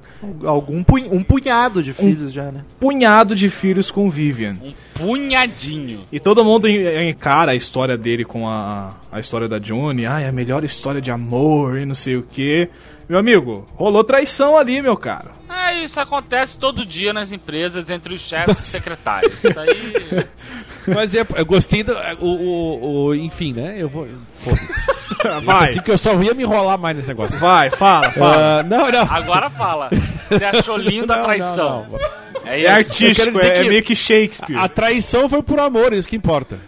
[0.44, 2.64] Algum punha- um punhado de filhos já, né?
[2.80, 4.58] Punhado de filhos com Vivian.
[5.16, 6.02] Punhadinho.
[6.12, 10.06] E todo mundo en- encara a história dele com a, a história da Johnny.
[10.06, 12.68] Ai, a melhor história de amor e não sei o que.
[13.08, 15.32] Meu amigo, rolou traição ali, meu cara.
[15.50, 19.44] É, isso acontece todo dia nas empresas entre os chefes e secretários.
[19.44, 20.26] Isso aí.
[20.88, 21.94] Mas é, eu gostei do.
[22.20, 23.76] O, o, o- enfim, né?
[23.78, 24.08] Eu vou.
[25.44, 25.70] Vai.
[25.70, 27.38] Assim que eu só ia me enrolar mais nesse negócio.
[27.40, 28.60] Vai, fala, fala.
[28.60, 29.02] Ah, não, não.
[29.10, 29.90] Agora fala.
[30.30, 31.88] Você achou linda a Não, traição?
[31.90, 32.00] não,
[32.46, 32.92] É, É isso.
[32.92, 34.58] artístico, é, é que meio que Shakespeare.
[34.58, 36.60] A traição foi por amor, isso que importa.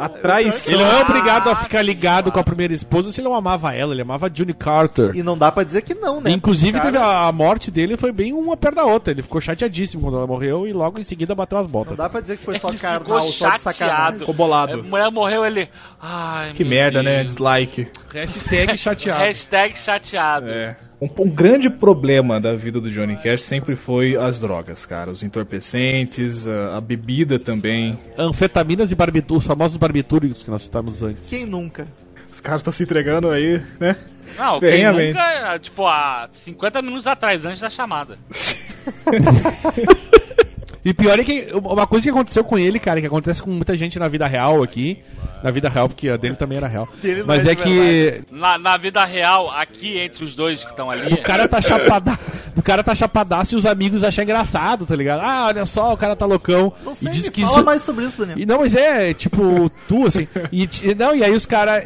[0.00, 0.72] A traição.
[0.72, 3.74] Ele não é obrigado a ficar ligado com a primeira esposa se ele não amava
[3.74, 5.14] ela, ele amava a June Carter.
[5.14, 6.30] E não dá pra dizer que não, né?
[6.30, 9.12] Inclusive, Cara, teve a, a morte dele foi bem uma perto da outra.
[9.12, 11.90] Ele ficou chateadíssimo quando ela morreu e logo em seguida bateu as botas.
[11.90, 14.20] Não dá pra dizer que foi só carnal, só de sacanagem.
[14.20, 14.80] Ficou bolado.
[14.80, 15.68] A mulher morreu, ele.
[16.00, 17.18] Ai, Que merda, né?
[17.18, 17.32] Deus.
[17.34, 17.88] Dislike.
[18.12, 19.24] Hashtag chateado.
[19.24, 20.48] Hashtag chateado.
[20.50, 20.76] É.
[21.00, 25.10] Um, um grande problema da vida do Johnny Cash sempre foi as drogas, cara.
[25.10, 27.98] Os entorpecentes, a, a bebida também.
[28.18, 31.30] Anfetaminas e barbitúricos, os famosos barbitúricos que nós citamos antes.
[31.30, 31.86] Quem nunca?
[32.30, 33.96] Os caras estão se entregando aí, né?
[34.38, 38.18] Não, quem nunca, tipo, há 50 minutos atrás, antes da chamada.
[40.84, 43.76] E pior é que uma coisa que aconteceu com ele, cara, que acontece com muita
[43.76, 44.98] gente na vida real aqui.
[45.42, 46.88] Na vida real, porque a dele também era real.
[47.26, 51.12] Mas é é que Na, na vida real, aqui entre os dois que estão ali.
[51.12, 52.18] o cara tá chapada,
[52.56, 55.20] o cara tá chapadaço e os amigos acham engraçado, tá ligado?
[55.20, 56.72] Ah, olha só, o cara tá loucão.
[56.84, 58.38] Não sei, e diz me que fala isso, mais sobre isso, Daniel.
[58.38, 60.26] E não, mas é, tipo, tu, assim.
[60.52, 61.84] E, não, e aí os caras.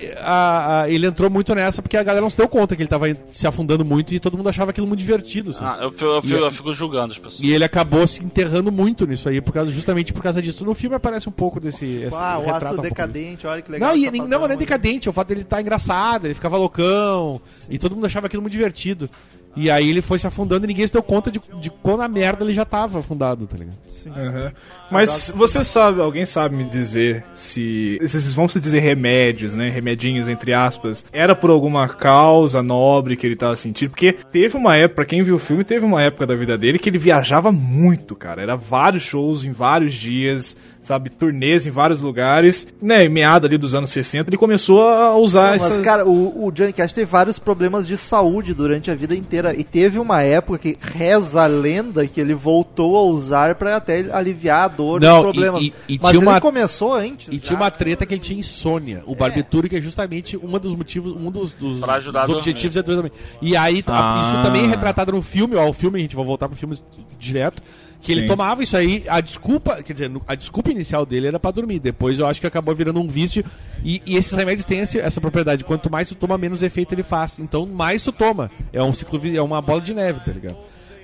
[0.88, 3.46] Ele entrou muito nessa porque a galera não se deu conta que ele tava se
[3.46, 5.64] afundando muito e todo mundo achava aquilo muito divertido, assim.
[5.64, 7.40] Ah, eu, fico- eu fico, eu fico julgando as pessoas.
[7.40, 10.64] E ele acabou se enterrando muito nisso aí, por causa, justamente por causa disso.
[10.64, 11.85] No filme aparece um pouco desse.
[11.85, 13.90] esse Ah, o astro um decadente, olha que legal.
[13.90, 16.57] não, e, tá não, não é decadente, é o fato dele estar engraçado, ele ficava
[16.57, 19.09] loucão, e todo mundo achava aquilo muito divertido.
[19.57, 22.08] E aí ele foi se afundando e ninguém se deu conta de, de quando a
[22.08, 23.76] merda ele já tava afundado, tá ligado?
[24.16, 24.52] Aham.
[24.90, 29.68] Mas você sabe, alguém sabe me dizer se esses vão se dizer remédios, né?
[29.68, 31.04] Remedinhos entre aspas.
[31.12, 33.90] Era por alguma causa nobre que ele tava sentindo?
[33.90, 36.78] Porque teve uma época, pra quem viu o filme, teve uma época da vida dele
[36.78, 38.42] que ele viajava muito, cara.
[38.42, 42.68] Era vários shows em vários dias, sabe, turnês em vários lugares.
[42.80, 46.06] Né, em meado ali dos anos 60, ele começou a usar Não, mas, essas cara,
[46.06, 49.54] o, o Johnny Cash teve vários problemas de saúde durante a vida inteira.
[49.58, 54.06] E teve uma época que reza a lenda que ele voltou a usar pra até
[54.12, 55.62] aliviar a dor Não, e os problemas.
[55.62, 57.28] e- e- e mas tinha ele uma- começou antes.
[57.28, 57.40] E já.
[57.42, 59.02] tinha uma treta que ele tinha insônia.
[59.06, 62.82] O barbitúrico é justamente um dos motivos, um dos, dos, Pra ajudar dos objetivos é
[62.82, 63.12] dormir.
[63.40, 64.20] E aí, Ah.
[64.32, 66.76] isso também é retratado no filme, ó, o filme, a gente vai voltar pro filme
[67.18, 67.62] direto,
[68.04, 68.26] que ele Sim.
[68.28, 72.18] tomava isso aí, a desculpa, quer dizer, a desculpa inicial dele era pra dormir, depois
[72.18, 73.42] eu acho que acabou virando um vício,
[73.82, 77.02] e, e esses remédios têm esse- essa propriedade, quanto mais tu toma, menos efeito ele
[77.02, 80.56] faz, então mais tu toma, é um ciclo, é uma bola de neve, tá ligado?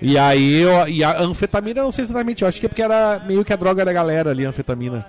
[0.02, 2.82] E aí, eu- e a anfetamina, eu não sei exatamente, eu acho que é porque
[2.82, 5.04] era meio que a droga da galera ali, a anfetamina,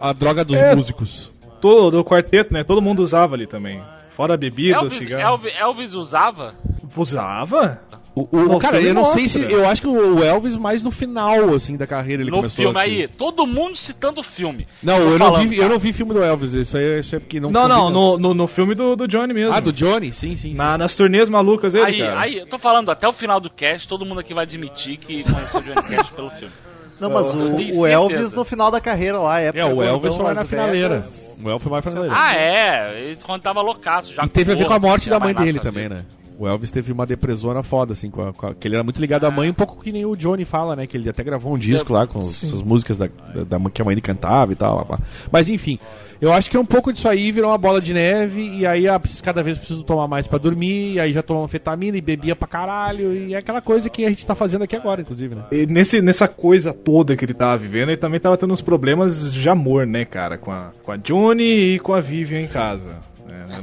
[0.00, 0.74] a droga dos É.
[0.74, 1.32] músicos.
[1.60, 2.62] todo o quarteto, né?
[2.62, 3.80] Todo mundo usava ali também.
[4.10, 5.22] Fora a bebida, o Elvis, cigarro.
[5.22, 6.54] Elvis, Elvis usava?
[6.94, 7.80] Usava?
[8.18, 9.38] O, o- No cara, eu não sei se.
[9.38, 9.54] mostra.
[9.58, 12.80] Eu acho que o Elvis mais no final, assim, da carreira ele no começou filme
[12.80, 12.90] assim.
[13.02, 13.08] aí.
[13.08, 14.66] Todo mundo citando o filme.
[14.82, 17.38] Não, eu não, vi, eu não vi filme do Elvis, isso aí isso é porque
[17.38, 19.52] não Não, não, no, no, no filme do, do Johnny mesmo.
[19.52, 20.14] Ah, do Johnny?
[20.14, 20.54] Sim, sim, sim.
[20.54, 22.20] Na, nas turnês malucas dele, Aí, cara.
[22.20, 25.22] aí, eu tô falando, até o final do cast, todo mundo aqui vai admitir que
[25.22, 26.52] conheceu o Johnny Cash pelo filme.
[26.98, 30.24] Não, mas o, o Elvis no final da carreira lá, época É, o Elvis gordão
[30.24, 31.04] foi na finaleira.
[31.44, 32.16] O Elvis foi mais na finaleira.
[32.18, 33.08] Ah, é?
[33.08, 35.60] Ele quando tava loucaço, já e teve a ver com a morte da mãe dele
[35.60, 36.02] também, né?
[36.38, 39.00] O Elvis teve uma depressona foda, assim, com a, com a- que ele era muito
[39.00, 40.86] ligado à mãe, um pouco que nem o Johnny fala, né?
[40.86, 42.46] Que ele até gravou um disco lá com Sim.
[42.48, 44.84] essas músicas da, da, da- que a mãe dele cantava e tal.
[44.84, 44.98] pá.
[45.32, 45.78] Mas enfim,
[46.20, 48.86] eu acho que é um pouco disso aí, virou uma bola de neve, e aí
[48.86, 52.02] ah, preciso- cada vez preciso tomar mais pra dormir, e aí já tomava anfetamina e
[52.02, 55.34] bebia pra caralho, e é aquela coisa que a gente tá fazendo aqui agora, inclusive,
[55.34, 55.44] né?
[55.50, 59.32] E nesse, nessa coisa toda que ele tava vivendo, ele também tava tendo uns problemas
[59.32, 60.36] de amor, né, cara?
[60.36, 62.90] Com a, com a Johnny e com a Vivian em casa.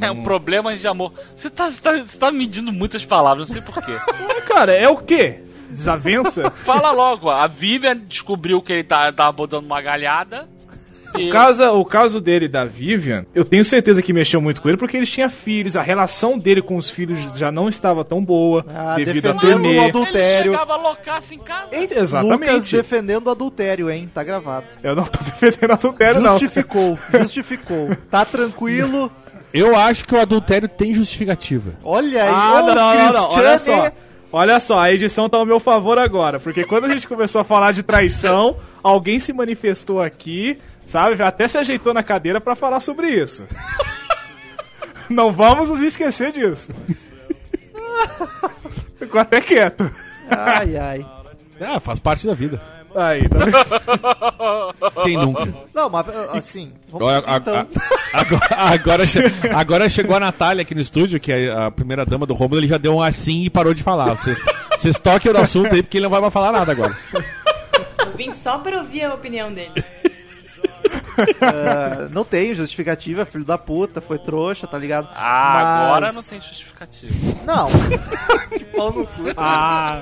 [0.02, 1.14] É um problema de amor.
[1.36, 3.94] Você tá, você, tá, você tá medindo muitas palavras, não sei porquê.
[4.48, 5.40] Cara, é o quê?
[5.70, 6.50] Desavença?
[6.66, 10.48] Fala logo, a Vivian descobriu que ele tá, tava botando uma galhada.
[11.16, 14.80] O caso, o caso dele da Vivian, eu tenho certeza que mexeu muito com ele
[14.80, 18.66] porque eles tinham filhos, a relação dele com os filhos já não estava tão boa
[18.74, 20.54] Ah, devido a o adultério.
[20.54, 21.76] Ele chegava loucaço em casa.
[21.76, 22.50] Exatamente.
[22.50, 24.10] Lucas defendendo o adultério, hein?
[24.12, 24.66] Tá gravado.
[24.82, 26.32] Eu não tô defendendo adultério, não.
[26.32, 27.96] Justificou, justificou.
[28.10, 29.12] Tá tranquilo.
[29.54, 31.74] Eu acho que o adultério tem justificativa.
[31.84, 33.30] Olha aí, Ah, não, não, não, não.
[33.30, 33.92] Olha só.
[34.32, 36.40] Olha só, a edição tá ao meu favor agora.
[36.40, 41.22] Porque quando a gente começou a falar de traição, alguém se manifestou aqui, sabe?
[41.22, 43.44] Até se ajeitou na cadeira pra falar sobre isso.
[45.08, 46.72] Não vamos nos esquecer disso.
[48.98, 49.92] Ficou até quieto.
[50.30, 51.06] Ai, ai.
[51.62, 52.60] Ah, faz parte da vida.
[52.96, 53.40] Aí, tá?
[55.04, 55.48] Quem nunca?
[55.74, 57.56] Não, mas assim, vamos Agora, seguir, então.
[57.56, 61.72] a- a- agora, agora che- agora chegou a Natália aqui no estúdio, que é a
[61.72, 64.16] primeira dama do Romulo, ele já deu um assim e parou de falar.
[64.16, 64.38] Vocês,
[64.78, 66.96] vocês toquem no assunto aí, porque ele não vai mais falar nada agora.
[68.00, 69.72] Eu vim só pra ouvir a opinião dele.
[71.42, 75.08] Ah, não tem justificativa, filho da puta, foi trouxa, tá ligado?
[75.16, 77.14] Ah, Mas- agora não tem justificativa.
[77.46, 77.68] Não.
[78.58, 79.24] que pau no cu.
[79.38, 80.02] Ah,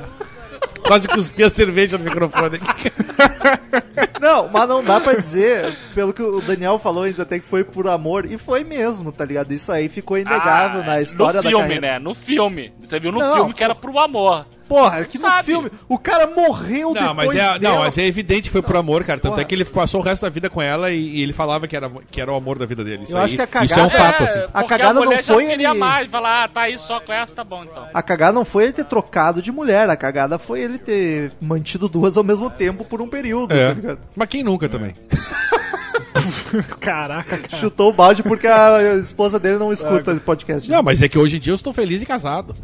[0.86, 2.92] Quase cuspi a cerveja no microfone aqui.
[4.22, 7.64] Não, Mas não dá pra dizer, pelo que o Daniel falou ainda até que foi
[7.64, 9.52] por amor, e foi mesmo, tá ligado?
[9.52, 11.82] Isso aí ficou inegável Ah, na história no da filme, carreira.
[11.94, 12.00] né?
[12.00, 12.72] No filme.
[12.82, 14.46] Você viu no Não, filme que era pro amor.
[14.72, 15.44] Porra, que no Sabe?
[15.44, 17.76] filme o cara morreu Não, mas depois é, dela.
[17.76, 19.20] não, mas é evidente que foi por amor, cara.
[19.20, 19.42] Tanto Porra.
[19.42, 21.76] é que ele passou o resto da vida com ela e, e ele falava que
[21.76, 23.04] era, que era o amor da vida dele.
[23.04, 24.40] Isso Eu aí- acho que a Isso é um cagada- fato, É, assim.
[24.40, 26.10] A Porque cagada a mulher não foi queria ele- mais.
[26.10, 27.86] Falar, ah, tá aí só com essa, tá bom então.
[27.94, 31.90] A cagada não foi ele ter trocado de mulher, a cagada foi ele ter mantido
[31.90, 33.68] duas ao mesmo tempo por um período, É.
[33.70, 34.00] tá ligado?
[34.16, 34.94] Mas quem nunca também?
[36.80, 37.58] Caraca, cara.
[37.58, 40.70] Chutou o balde porque a esposa dele não escuta o podcast.
[40.70, 42.56] Não, mas é que hoje em dia eu estou feliz e casado.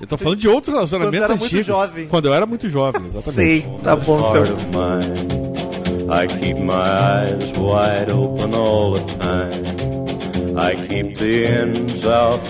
[0.00, 1.66] Eu tô falando de outros relacionamentos Quando era muito antigos.
[1.66, 2.08] jovem.
[2.08, 3.34] Quando eu era muito jovem, exatamente.
[3.34, 5.06] Sei, tá bom então.
[6.08, 10.05] I keep my eyes wide open all the time.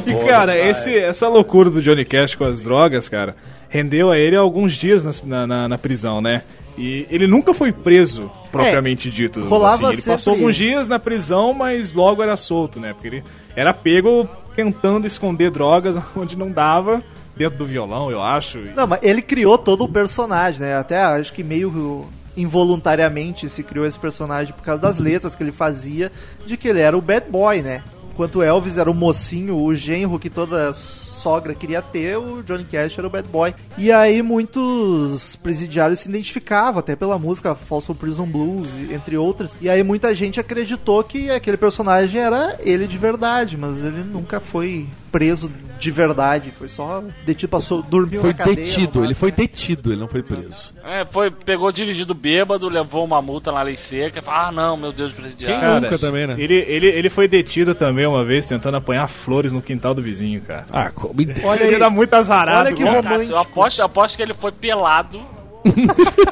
[0.07, 3.37] E cara, the esse, essa loucura do Johnny Cash com as drogas, cara,
[3.69, 6.43] rendeu a ele alguns dias na, na, na prisão, né?
[6.79, 9.41] E ele nunca foi preso, propriamente dito.
[9.49, 9.97] rolava assim.
[9.99, 12.93] Ele passou alguns dias na prisão, mas logo era solto, né?
[12.93, 17.03] Porque ele era pego tentando esconder drogas onde não dava,
[17.35, 18.59] dentro do violão, eu acho.
[18.59, 20.77] e- Não, mas ele criou todo o personagem, né?
[20.77, 25.53] Até acho que meio involuntariamente se criou esse personagem por causa das letras que ele
[25.53, 26.13] fazia,
[26.45, 27.83] de que ele era o bad boy, né?
[28.17, 32.97] Enquanto Elvis era o mocinho, o genro que toda sogra queria ter, o Johnny Cash
[32.97, 33.55] era o bad boy.
[33.77, 39.55] E aí muitos presidiários se identificavam, até pela música Folsom Prison Blues, entre outras.
[39.61, 44.41] E aí muita gente acreditou que aquele personagem era ele de verdade, mas ele nunca
[44.41, 48.57] foi preso de verdade, foi só detido, passou, dormiu Foi na cadeia.
[48.57, 50.73] detido, ele foi detido, ele não foi preso.
[50.83, 54.23] É, foi, pegou dirigido bêbado, levou uma multa na lei seca.
[54.23, 55.61] Falou, ah, não, meu Deus, presidiário.
[55.61, 56.35] Cara, nunca também, né?
[56.39, 60.41] Ele, ele, ele foi detido também uma vez tentando apanhar flores no quintal do vizinho,
[60.41, 60.67] cara.
[60.73, 61.15] Ah, como...
[61.45, 61.75] Olha ele aí.
[61.75, 62.67] era muito azarado.
[62.67, 62.97] Olha que cara.
[62.97, 63.33] romântico.
[63.33, 65.21] Eu aposto, eu aposto que ele foi pelado.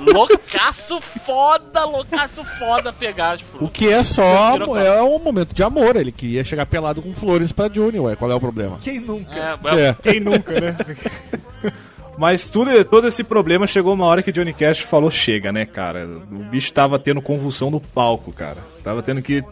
[0.00, 3.70] Loucaço foda, loucaço foda pegar as O frutas.
[3.72, 5.96] que é só é um momento de amor.
[5.96, 8.16] Ele queria chegar pelado com flores pra Johnny, ué.
[8.16, 8.76] Qual é o problema?
[8.82, 9.34] Quem nunca?
[9.34, 9.96] É, é, É.
[10.02, 10.76] Quem nunca, né?
[12.16, 16.06] Mas tudo, todo esse problema chegou uma hora que Johnny Cash falou: chega, né, cara?
[16.06, 18.58] O bicho tava tendo convulsão no palco, cara.
[18.82, 19.42] Tava tendo que.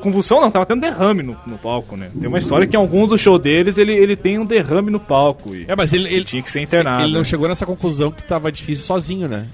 [0.00, 2.10] Convulsão não, tava tendo derrame no, no palco, né?
[2.18, 5.00] Tem uma história que em alguns dos shows deles ele, ele tem um derrame no
[5.00, 5.54] palco.
[5.54, 7.04] E É, mas ele, ele, tinha que ser internado.
[7.04, 9.46] ele não chegou nessa conclusão que tava difícil sozinho, né?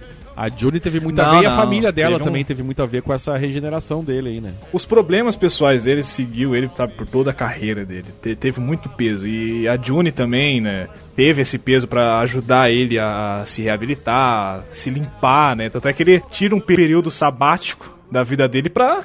[0.43, 1.57] A Johnny teve muito a Não, ver e a não.
[1.59, 4.55] família dela Teve um- também teve muito a ver com essa regeneração dele aí, né?
[4.73, 8.07] Os problemas pessoais dele seguiu ele, sabe, por toda a carreira dele.
[8.23, 9.29] Te- teve muito peso.
[9.29, 10.89] E a June também, né?
[11.15, 15.69] Teve esse peso pra ajudar ele a se reabilitar, se limpar, né?
[15.69, 19.01] Tanto é que ele tira um período sabático da vida dele pra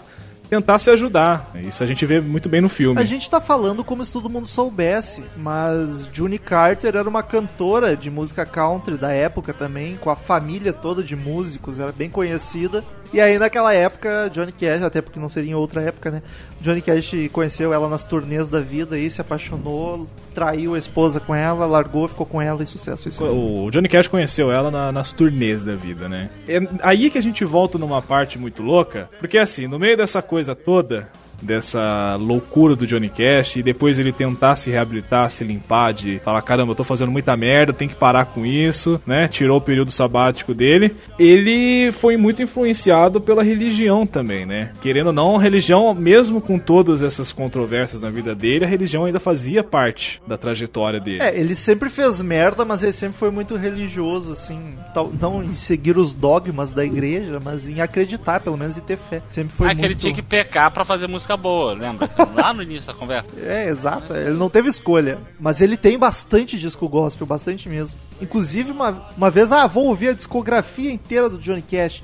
[0.49, 1.51] tentar se ajudar.
[1.55, 2.99] Isso a gente vê muito bem no filme.
[2.99, 7.95] A gente tá falando como se todo mundo soubesse, mas June Carter era uma cantora
[7.95, 12.83] de música country da época também, com a família toda de músicos, era bem conhecida.
[13.13, 16.21] E aí naquela época, Johnny Cash, até porque não seria em outra época, né?
[16.59, 21.33] Johnny Cash conheceu ela nas turnês da vida e se apaixonou, traiu a esposa com
[21.33, 23.07] ela, largou, ficou com ela e sucesso.
[23.07, 23.23] Isso.
[23.23, 26.29] O Johnny Cash conheceu ela na- nas turnês da vida, né?
[26.47, 30.21] É aí que a gente volta numa parte muito louca, porque assim, no meio dessa
[30.21, 31.07] coisa toda,
[31.41, 36.41] dessa loucura do Johnny Cash, e depois ele tentar se reabilitar, se limpar, de falar,
[36.41, 39.27] caramba, eu tô fazendo muita merda, tem que parar com isso, né?
[39.27, 40.95] Tirou o período sabático dele.
[41.19, 44.71] Ele foi muito influenciado pela religião também, né?
[44.81, 49.05] Querendo ou não, a religião, mesmo com todas essas controvérsias na vida dele, a religião
[49.05, 51.21] ainda fazia parte da trajetória dele.
[51.21, 55.53] É, ele sempre fez merda, mas ele sempre foi muito religioso, assim, tal- não em
[55.53, 59.21] seguir os dogmas da igreja, mas em acreditar, pelo menos, e ter fé.
[59.31, 59.91] Sempre foi ah, que muito...
[59.91, 62.09] ele tinha que pecar pra fazer música boa, lembra?
[62.35, 63.29] Lá no início da conversa.
[63.41, 64.13] É, exato.
[64.13, 65.17] Ele não teve escolha.
[65.39, 67.99] Mas ele tem bastante disco gospel, bastante mesmo.
[68.21, 72.03] Inclusive, uma, uma vez, ah, vou ouvir a discografia inteira do Johnny Cash.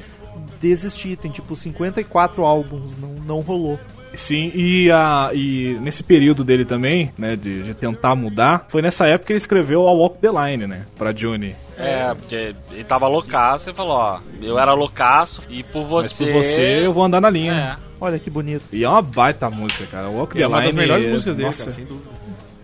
[0.62, 3.80] Desisti, tem tipo 54 álbuns, não, não rolou.
[4.14, 9.08] Sim, e, a, e nesse período dele também, né, de, de tentar mudar, foi nessa
[9.08, 11.56] época que ele escreveu a Walk the Line, né, pra Johnny.
[11.78, 16.26] É, porque ele tava loucaço e falou, ó, eu era loucaço e por Mas você...
[16.26, 17.78] por você eu vou andar na linha.
[17.88, 17.91] É.
[18.02, 18.64] Olha que bonito.
[18.74, 20.10] E é uma baita música, cara.
[20.10, 22.10] Walk the É uma Line das melhores músicas dele, nossa, cara, sem dúvida.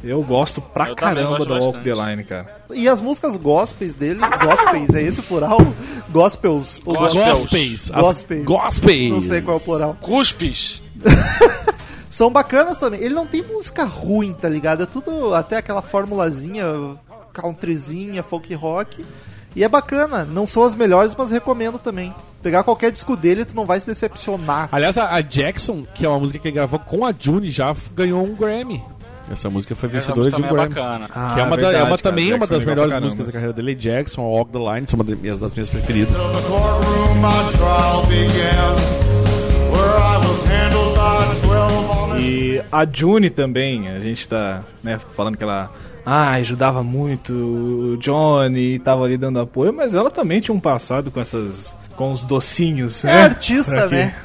[0.04, 1.84] Eu gosto pra Eu caramba gosto da Walk bastante.
[1.96, 2.62] the Line, cara.
[2.74, 5.58] E as músicas gospels dele, gospels, é esse o plural?
[6.10, 6.82] Gospels.
[6.86, 7.24] ou Gospels.
[7.30, 7.92] Gospels.
[7.94, 8.46] As Gospels.
[8.46, 9.10] Gospels.
[9.12, 9.98] Não sei qual é o plural.
[10.02, 10.82] Cuspes.
[12.10, 13.02] São bacanas também.
[13.02, 14.84] Ele não tem música ruim, tá ligado?
[14.84, 16.66] É tudo até aquela formulazinha,
[17.34, 19.04] countryzinha, folk rock.
[19.56, 22.14] E é bacana, não são as melhores, mas recomendo também.
[22.44, 24.70] Pegar qualquer disco dele, tu não vai se decepcionar.
[24.72, 28.24] Aliás, a Jackson, que é uma música que ele gravou com a June, já ganhou
[28.24, 28.84] um Grammy.
[29.30, 30.76] Essa música foi vencedora música de um é Grammy.
[30.76, 31.10] Bacana.
[31.14, 33.26] Ah, que é ah, uma, verdade, da, é uma também uma das é melhores músicas
[33.26, 36.16] da carreira dele, Jackson, Walk the Line, são uma das minhas, das minhas preferidas.
[42.20, 45.72] E a June também, a gente tá né, falando que ela
[46.10, 50.60] ah, ajudava muito o Johnny e tava ali dando apoio, mas ela também tinha um
[50.60, 51.76] passado com essas.
[51.98, 53.22] com os docinhos, É né?
[53.24, 54.16] artista, né?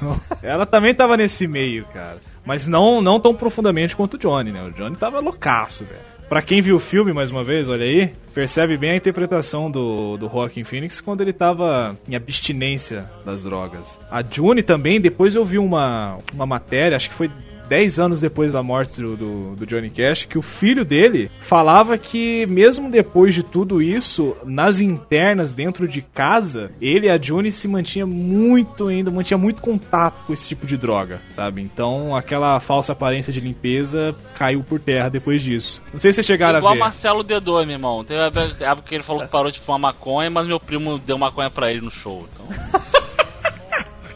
[0.42, 2.18] Ela também tava nesse meio, cara.
[2.46, 4.62] Mas não, não tão profundamente quanto o Johnny, né?
[4.62, 6.00] O Johnny tava loucaço, velho.
[6.28, 10.16] Pra quem viu o filme, mais uma vez, olha aí, percebe bem a interpretação do,
[10.16, 13.98] do Joaquin Phoenix quando ele tava em abstinência das drogas.
[14.11, 17.28] A June também, depois eu vi uma, uma matéria, acho que foi
[17.72, 21.96] 10 anos depois da morte do, do, do Johnny Cash, que o filho dele falava
[21.96, 27.50] que, mesmo depois de tudo isso, nas internas dentro de casa, ele e a June
[27.50, 31.62] se mantinha muito ainda, mantinha muito contato com esse tipo de droga, sabe?
[31.62, 35.80] Então aquela falsa aparência de limpeza caiu por terra depois disso.
[35.94, 36.80] Não sei se vocês chegaram Igual a ver.
[36.80, 38.04] Marcelo D2, meu irmão.
[38.04, 41.16] Teve a época que ele falou que parou de fumar maconha, mas meu primo deu
[41.16, 42.28] maconha pra ele no show.
[42.34, 42.82] Então...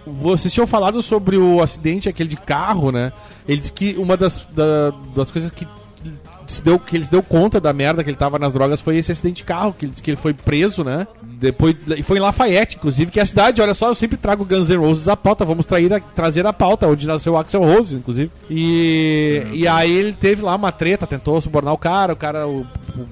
[0.07, 3.13] Vocês tinham falado sobre o acidente, aquele de carro, né?
[3.49, 5.67] Ele disse que uma das, da- das coisas que
[6.47, 8.97] se deu, que ele se deu conta da merda que ele tava nas drogas foi
[8.97, 11.07] esse acidente de carro, que ele disse que ele foi preso, né?
[11.23, 14.45] Depois, e foi em Lafayette, inclusive, que é a cidade, olha só, eu sempre trago
[14.45, 17.63] Guns N' Roses à pauta, vamos trair a- trazer a pauta, onde nasceu o Axel
[17.65, 18.31] Rose, inclusive.
[18.49, 22.65] E, e aí ele teve lá uma treta, tentou subornar o cara, o cara, o,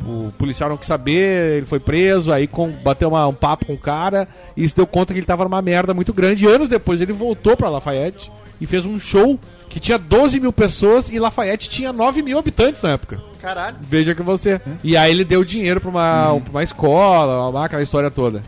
[0.06, 3.74] o- policial não quis saber, ele foi preso, aí com, bateu uma- um papo com
[3.74, 4.26] o cara
[4.56, 6.44] e se deu conta que ele tava numa merda muito grande.
[6.44, 8.30] E anos depois ele voltou pra Lafayette
[8.60, 12.80] e fez um show que tinha 12 mil pessoas e Lafayette tinha 9 mil habitantes
[12.82, 13.20] na época.
[13.40, 13.76] Caralho.
[13.80, 14.60] Veja que você.
[14.82, 18.42] E aí ele deu dinheiro pra uma, pra uma escola, uma- aquela história toda.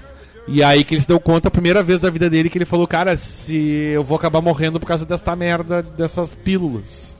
[0.48, 2.64] E aí que ele se deu conta a primeira vez da vida dele que ele
[2.64, 3.56] falou, cara, se
[3.92, 7.16] eu vou acabar morrendo por causa desta merda, dessas pílulas.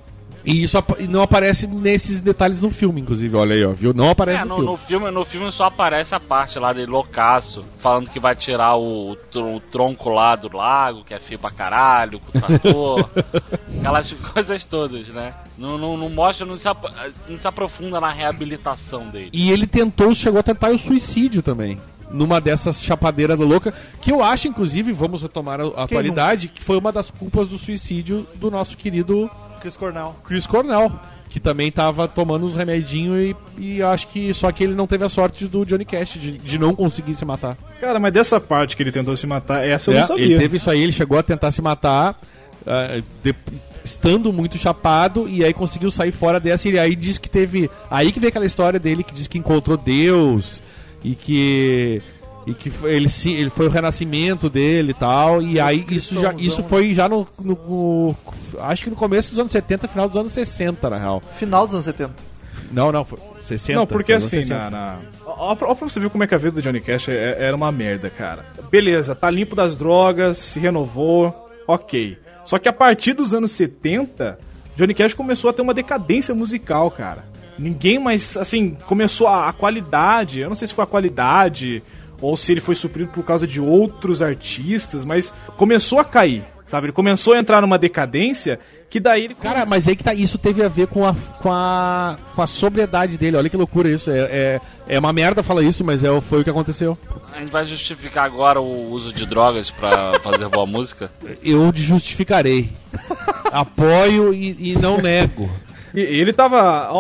[0.47, 3.37] E isso ap- e não aparece nesses detalhes no filme, inclusive.
[3.37, 3.93] Olha aí, ó, viu?
[3.93, 4.71] Não aparece É, no, no, filme.
[4.71, 8.77] no filme, no filme só aparece a parte lá dele loucaço, falando que vai tirar
[8.77, 12.41] o, o tro- o tronco lá do lago, que é feio pra caralho, com o
[12.41, 13.11] trator,
[13.81, 15.35] aquelas coisas todas, né?
[15.59, 16.65] Não, não, não mostra, não se,
[17.29, 19.31] não se aprofunda na reabilitação dele.
[19.33, 21.79] E ele tentou, chegou a tentar o suicídio também.
[22.09, 26.93] Numa dessas chapadeiras louca, que eu acho, inclusive, vamos retomar a, atualidade, que foi uma
[26.93, 29.29] das culpas do suicídio do nosso querido
[29.67, 30.15] Chris Cornell.
[30.25, 30.93] Chris Cornell,
[31.29, 35.05] que também tava tomando uns remedinhos e, e acho que só que ele não teve
[35.05, 37.57] a sorte do Johnny Cash de, de não conseguir se matar.
[37.81, 40.25] Cara, mas dessa parte que ele tentou se matar, essa eu É, não sabia.
[40.25, 42.17] ele teve isso aí, ele chegou a tentar se matar,
[42.67, 43.35] ah, de-
[43.85, 47.69] estando muito chapado, e aí conseguiu sair fora dessa, e aí diz que teve.
[47.91, 50.63] Aí que vem aquela história dele que diz que encontrou Deus,
[51.05, 52.01] e que.
[52.47, 55.43] E que foi, ele, se, ele foi o renascimento dele e tal.
[55.43, 58.17] E aí isso já, isso foi já no, no- no-
[58.61, 61.23] Acho que no começo dos anos 70, final dos anos 60, na real.
[61.35, 62.15] Final dos anos 70.
[62.71, 63.79] Não, não, foi 60.
[63.79, 64.59] Não, porque assim, 60.
[64.59, 64.99] na, na...
[65.25, 67.09] Ó, ó pra ó pra você ver como é que a vida do Johnny Cash
[67.09, 68.45] é- era uma merda, cara.
[68.71, 71.35] Beleza, tá limpo das drogas, se renovou,
[71.67, 72.17] ok.
[72.45, 74.39] Só que a partir dos anos 70,
[74.77, 77.25] Johnny Cash começou a ter uma decadência musical, cara.
[77.59, 81.83] Ninguém mais, assim, começou a, a qualidade, eu não sei se foi a qualidade
[82.21, 86.87] ou se ele foi suprido por causa de outros artistas, mas começou a cair, sabe?
[86.87, 88.59] Ele começou a entrar numa decadência
[88.89, 89.35] que daí ele...
[89.35, 92.47] Cara, mas aí que tá, isso teve a ver com a, com a, com a
[92.47, 93.37] sobriedade dele.
[93.37, 94.11] Olha que loucura isso.
[94.11, 96.97] É, é, é uma merda falar isso, mas é, foi o que aconteceu.
[97.35, 101.11] A gente vai justificar agora o uso de drogas pra fazer boa música?
[101.43, 102.71] Eu justificarei.
[103.51, 105.51] Apoio e, e não nego.
[105.93, 106.91] E ele tava,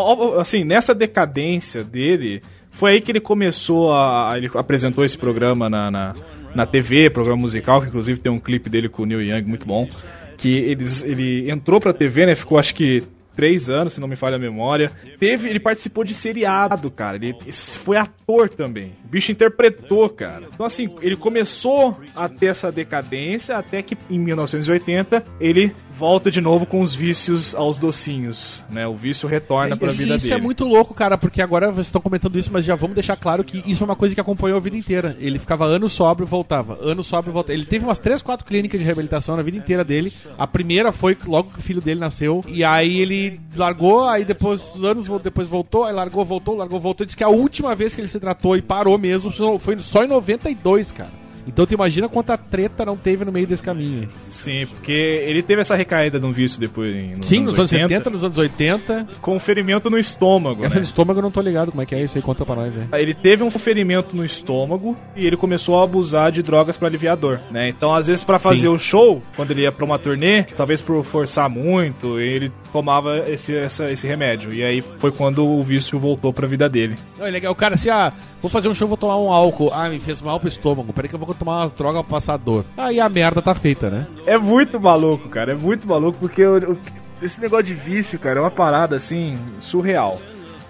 [0.41, 2.43] assim, nessa decadência dele,
[2.77, 4.35] foi aí que ele começou a.
[4.37, 6.15] Ele apresentou esse programa na, na,
[6.55, 9.67] na TV, programa musical, que inclusive tem um clipe dele com o Neil Young muito
[9.67, 9.89] bom.
[10.37, 12.35] Que eles, ele entrou pra TV, né?
[12.35, 13.03] Ficou acho que
[13.35, 14.91] três anos, se não me falha a memória.
[15.19, 17.17] Teve, ele participou de seriado, cara.
[17.17, 18.93] Ele foi ator também.
[19.05, 20.49] O bicho interpretou, cara.
[20.53, 26.41] Então, assim, ele começou a ter essa decadência até que em 1980 ele volta de
[26.41, 28.87] novo com os vícios aos docinhos, né?
[28.87, 30.39] O vício retorna pra Isso- vida isso dele.
[30.39, 33.43] é muito louco, cara, porque agora vocês estão comentando isso, mas já vamos deixar claro
[33.43, 35.17] que isso é uma coisa que acompanhou a vida inteira.
[35.19, 37.55] Ele ficava ano sóbrio e voltava, ano sóbrio voltava.
[37.55, 40.13] Ele teve umas 3, 4 clínicas de reabilitação na vida inteira dele.
[40.39, 44.75] A primeira foi logo que o filho dele nasceu, e aí ele largou, aí depois,
[44.83, 47.07] anos depois voltou, aí largou, voltou, largou, voltou.
[47.07, 50.09] Diz que a última vez que ele se tratou e parou mesmo foi só em
[50.09, 51.11] 92, cara.
[51.47, 54.09] Então tu imagina quanta treta não teve no meio desse caminho.
[54.27, 57.73] Sim, porque ele teve essa recaída de um vício depois nos Sim, anos nos anos
[57.73, 59.09] 80, 70, nos anos 80.
[59.21, 60.65] com um ferimento no estômago.
[60.65, 60.83] Essa né?
[60.83, 63.01] estômago eu não tô ligado como é que é isso aí, conta pra nós aí.
[63.01, 67.13] Ele teve um ferimento no estômago e ele começou a abusar de drogas para aliviar
[67.13, 67.69] a dor, né?
[67.69, 68.69] Então, às vezes, pra fazer Sim.
[68.69, 73.55] o show, quando ele ia pra uma turnê, talvez por forçar muito, ele tomava esse,
[73.57, 74.53] essa- esse remédio.
[74.53, 76.97] E aí foi quando o vício voltou pra vida dele.
[77.19, 79.71] Não, é legal, o cara assim, ah, vou fazer um show, vou tomar um álcool.
[79.73, 80.93] Ah, me fez mal pro estômago.
[80.93, 82.65] Peraí que eu vou tomar umas drogas pra passar dor.
[82.77, 84.07] Aí a merda tá feita, né?
[84.27, 85.53] É muito maluco, cara.
[85.53, 86.79] É muito maluco porque o- o-
[87.23, 90.21] esse negócio de vício, cara, é uma parada assim surreal.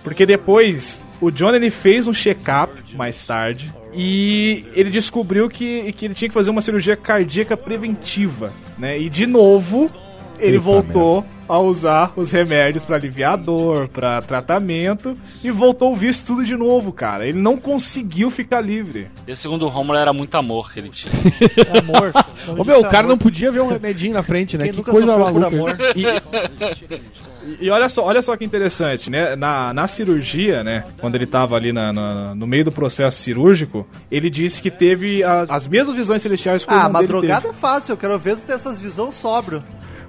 [0.05, 6.05] Porque depois o John ele fez um check-up mais tarde e ele descobriu que, que
[6.05, 8.99] ele tinha que fazer uma cirurgia cardíaca preventiva, né?
[8.99, 9.91] E de novo
[10.39, 15.93] ele Eita voltou a usar os remédios pra aliviar a dor, pra tratamento e voltou
[15.93, 17.25] o vício tudo de novo, cara.
[17.27, 19.07] Ele não conseguiu ficar livre.
[19.29, 21.13] E segundo o Romulo era muito amor que ele tinha.
[21.83, 22.13] Amor.
[22.59, 24.65] Ô meu, o cara não podia ver um remedinho na frente, né?
[24.65, 25.47] Quem que nunca coisa maluca.
[25.47, 25.77] amor?
[25.95, 29.37] E, e olha só, olha só que interessante, né?
[29.37, 30.85] Na, na cirurgia, né?
[31.01, 35.23] Quando ele tava ali na- na- no meio do processo cirúrgico, ele disse que teve
[35.23, 37.55] as, as mesmas visões celestiais que o Ah, madrugada teve.
[37.55, 39.63] é fácil, eu quero ver tu ter essas visões sóbrio.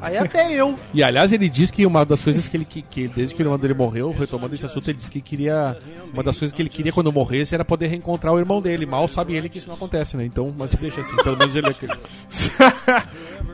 [0.00, 0.78] Aí até eu.
[0.92, 3.44] E aliás, ele disse que uma das coisas que ele, que, que desde que o
[3.44, 5.76] irmão dele morreu, retomando esse assunto, ele disse que queria.
[6.12, 8.86] Uma das coisas que ele queria quando morresse era poder reencontrar o irmão dele.
[8.86, 10.24] Mal sabe ele que isso não acontece, né?
[10.24, 11.66] Então, mas deixa assim, pelo menos ele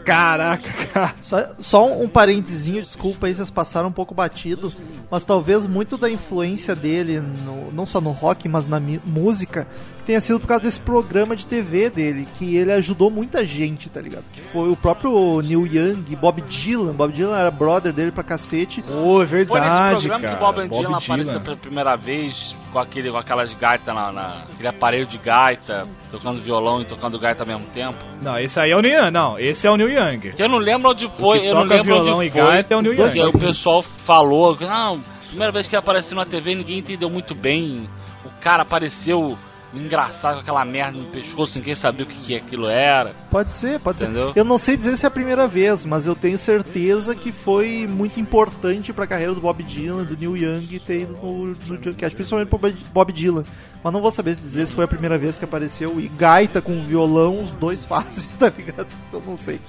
[0.05, 1.15] Caraca, cara.
[1.23, 4.73] Só, só um parentezinho, desculpa aí, vocês passaram um pouco batido,
[5.11, 9.67] mas talvez muito da influência dele, no- não só no rock, mas na música,
[10.05, 14.01] tenha sido por causa desse programa de TV dele, que ele ajudou muita gente, tá
[14.01, 14.25] ligado?
[14.33, 18.83] Que foi o próprio Neil Young, Bob Dylan, Bob Dylan era brother dele pra cacete.
[18.89, 20.37] Ô, é Foi nesse verdade, programa cara.
[20.37, 20.99] que o Bob Dylan Dylan.
[20.99, 25.87] apareceu pela primeira vez com, aquele, com aquelas gaitas na, na- aquele aparelho de gaita,
[26.11, 27.99] tocando violão e tocando gaita ao mesmo tempo.
[28.23, 29.11] Não, esse aí é o Neil Young.
[29.11, 30.33] Não, esse é o Neil Young.
[30.33, 32.41] Que eu não lembro onde foi, que eu não toca lembro violão onde e foi.
[32.43, 33.17] gaita é o Neil Young.
[33.17, 37.11] E aí o pessoal falou, não, primeira vez que ele apareceu na TV ninguém entendeu
[37.11, 37.89] muito bem.
[38.25, 39.37] O cara apareceu
[39.75, 43.15] engraçado com aquela merda no pescoço, ninguém sabia o que, que aquilo era.
[43.31, 44.33] Pode ser, pode Entendeu?
[44.33, 44.39] ser.
[44.41, 47.87] Eu não sei dizer se é a primeira vez, mas eu tenho certeza que foi
[47.89, 52.15] muito importante pra carreira do Bob Dylan, do Neil Young ter ido no, no Junkcast,
[52.15, 53.45] principalmente pro Bob- Bob Dylan.
[53.83, 55.99] Mas não vou saber dizer se foi a primeira vez que apareceu.
[56.01, 58.87] E gaita com violão, os dois fazem, tá ligado?
[59.09, 59.61] Então não sei.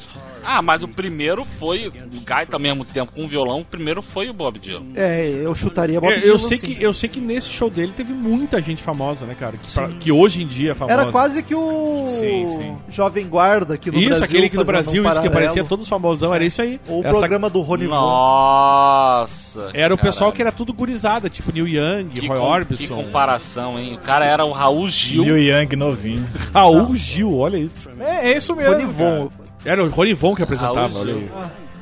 [0.46, 1.92] Ah, mas o primeiro foi o
[2.26, 4.86] gaita ao mesmo tempo com o violão, o primeiro foi o Bob Dylan.
[4.96, 6.34] É, eu chutaria Bob eu, Dylan.
[6.34, 6.68] eu sei sim.
[6.68, 9.58] que eu sei que nesse show dele teve muita gente famosa, né, cara?
[9.58, 10.94] Que, pra- que hoje em dia é famosa.
[11.02, 12.78] Era quase que o Sim, sim.
[12.90, 14.26] Jovem Guarda aqui no isso, Brasil.
[14.26, 16.80] aquele que no fazendo um Brasil, isso que aparecia todos famosão, era isso aí.
[16.88, 17.88] Ou o Essa- programa do Rony.
[17.88, 19.70] Nossa!
[19.74, 22.84] Era o pessoal que era tudo gurizada, tipo Neil Young, Que, Roy com- Orbison.
[22.98, 23.96] que comparação, hein?
[23.96, 25.24] O cara era o Raul Gil.
[25.24, 26.28] Neil Young novinho.
[26.54, 27.90] Raul Gil, olha isso.
[28.00, 28.72] É, é isso mesmo.
[28.74, 29.30] Rony Von.
[29.66, 31.30] Era o Rony Von que apresentava, Raul olha aí.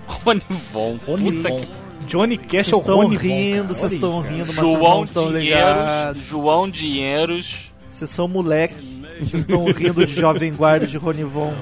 [0.08, 0.42] Rony
[0.74, 0.98] Von.
[1.08, 1.60] Rony Puta Von.
[1.62, 4.80] que- Johnny Cash Vocês é o estão Rony Von, rindo, vocês estão rindo, mas vocês
[4.80, 6.22] João não estão ligados.
[6.24, 7.72] João Dinheiros.
[7.88, 8.76] Vocês são moleque.
[9.20, 11.24] Vocês estão rindo de Jovem Guarda de Rony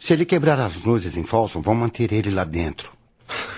[0.00, 2.92] Se ele quebrar as luzes em Folsom, vão manter ele lá dentro.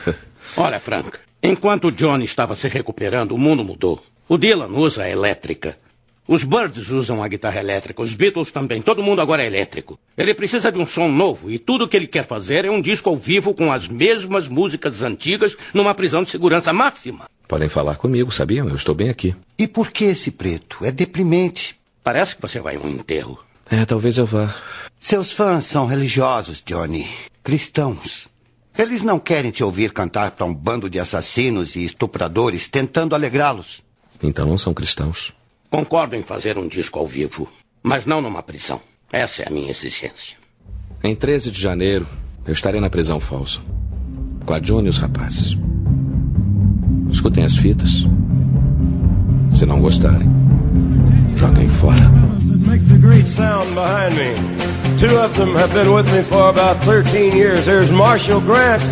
[0.56, 4.02] Olha, Frank, enquanto o Johnny estava se recuperando, o mundo mudou.
[4.28, 5.78] O Dylan usa a elétrica.
[6.26, 9.98] Os Birds usam a guitarra elétrica, os Beatles também, todo mundo agora é elétrico.
[10.16, 12.80] Ele precisa de um som novo e tudo o que ele quer fazer é um
[12.80, 17.28] disco ao vivo com as mesmas músicas antigas numa prisão de segurança máxima.
[17.46, 18.68] Podem falar comigo, sabiam?
[18.68, 19.36] Eu estou bem aqui.
[19.58, 20.82] E por que esse preto?
[20.82, 21.78] É deprimente.
[22.02, 23.38] Parece que você vai a um enterro.
[23.70, 24.54] É, talvez eu vá.
[24.98, 27.08] Seus fãs são religiosos, Johnny.
[27.42, 28.28] Cristãos.
[28.76, 33.82] Eles não querem te ouvir cantar para um bando de assassinos e estupradores tentando alegrá-los.
[34.22, 35.32] Então não são cristãos.
[35.70, 37.48] Concordo em fazer um disco ao vivo,
[37.82, 38.80] mas não numa prisão.
[39.12, 40.36] Essa é a minha exigência.
[41.02, 42.06] Em 13 de janeiro,
[42.46, 43.60] eu estarei na prisão falsa.
[44.44, 45.56] Com a Johnny e os rapazes.
[47.10, 48.06] Escutem as fitas.
[49.54, 50.28] Se não gostarem,
[51.36, 52.33] joguem fora.
[52.66, 54.34] Makes a great sound behind me.
[54.98, 57.66] Two of them have been with me for about 13 years.
[57.66, 58.82] There's Marshall Grant.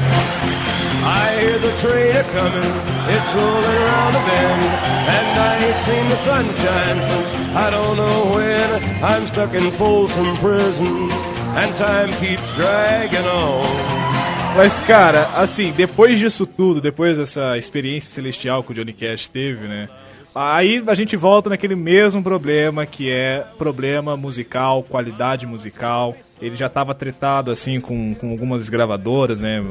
[1.05, 2.73] I hear the train a coming.
[3.11, 4.63] It's rolling around the bend.
[5.09, 9.03] And I ain't seen the sunshine since I don't know when.
[9.03, 11.11] I'm stuck in Folsom Prison.
[11.55, 14.03] And time keeps dragging on.
[14.57, 19.67] Mas, cara, assim, depois disso tudo, depois dessa experiência celestial que o Johnny Cash teve,
[19.67, 19.89] né?
[20.35, 26.15] Aí a gente volta naquele mesmo problema que é problema musical, qualidade musical.
[26.41, 29.63] Ele já estava tretado assim com, com algumas gravadoras, né?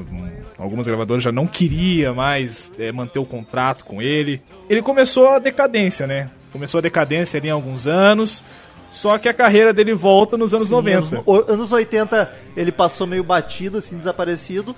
[0.58, 4.42] Algumas gravadoras já não queria mais é, manter o contrato com ele.
[4.70, 6.30] Ele começou a decadência, né?
[6.54, 8.44] Começou a decadência ali em alguns anos.
[8.92, 11.16] Só que a carreira dele volta nos anos Sim, 90.
[11.16, 14.76] Anos, anos 80 ele passou meio batido, assim, desaparecido.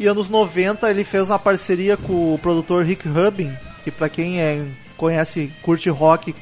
[0.00, 4.40] E anos 90 ele fez uma parceria com o produtor Rick Rubin, que pra quem
[4.40, 4.64] é
[4.96, 6.34] conhece, curte rock,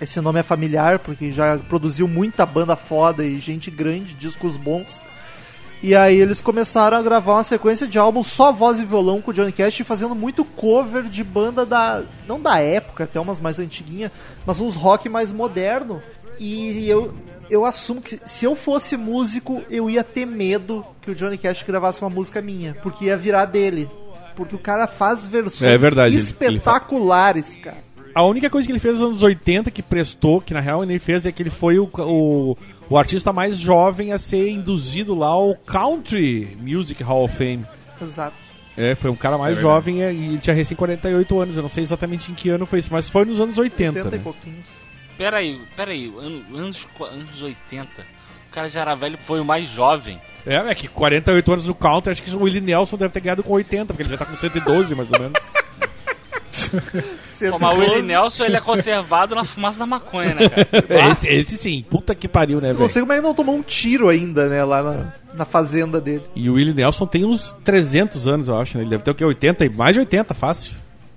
[0.00, 5.02] esse nome é familiar, porque já produziu muita banda foda e gente grande, discos bons.
[5.82, 9.32] E aí eles começaram a gravar uma sequência de álbuns só voz e violão com
[9.32, 12.02] o Johnny Cash, fazendo muito cover de banda da.
[12.26, 14.12] não da época, até umas mais antiguinhas,
[14.46, 16.00] mas uns rock mais moderno.
[16.38, 17.14] E eu,
[17.50, 21.64] eu assumo que se eu fosse músico, eu ia ter medo que o Johnny Cash
[21.64, 23.90] gravasse uma música minha, porque ia virar dele.
[24.36, 27.78] Porque o cara faz versões É verdade, ele- ele espetaculares, cara.
[28.14, 30.98] A única coisa que ele fez nos anos 80 que prestou, que na real ele
[30.98, 32.56] fez, é que ele foi o, o,
[32.90, 37.64] o artista mais jovem a ser induzido lá ao Country Music Hall of Fame.
[38.00, 38.36] Exato.
[38.76, 41.56] É, foi um cara mais É jovem é, e ele tinha recém 48 anos.
[41.56, 43.98] Eu não sei exatamente em que ano foi isso, mas foi nos anos 80.
[43.98, 44.24] 80 e né?
[44.24, 44.68] pouquinhos.
[45.16, 47.86] Peraí, peraí, ano- anos, anos 80.
[48.50, 50.20] O cara já era velho, foi o mais jovem.
[50.46, 53.42] É, é que 48 anos no Country, acho que o Willie Nelson deve ter ganhado
[53.42, 55.40] com 80, porque ele já tá com 112 mais ou menos.
[57.50, 60.68] Pô, mas o Willie Nelson ele é conservado na fumaça da maconha, né, cara?
[61.12, 62.90] esse, esse sim, puta que pariu, né, Eu não velho?
[62.90, 66.22] sei como é que não tomou um tiro ainda, né, lá na, na fazenda dele.
[66.34, 68.84] E o Willie Nelson tem uns 300 anos, eu acho, né?
[68.84, 69.24] Ele deve ter o quê?
[69.24, 70.74] 80 e mais de 80, fácil.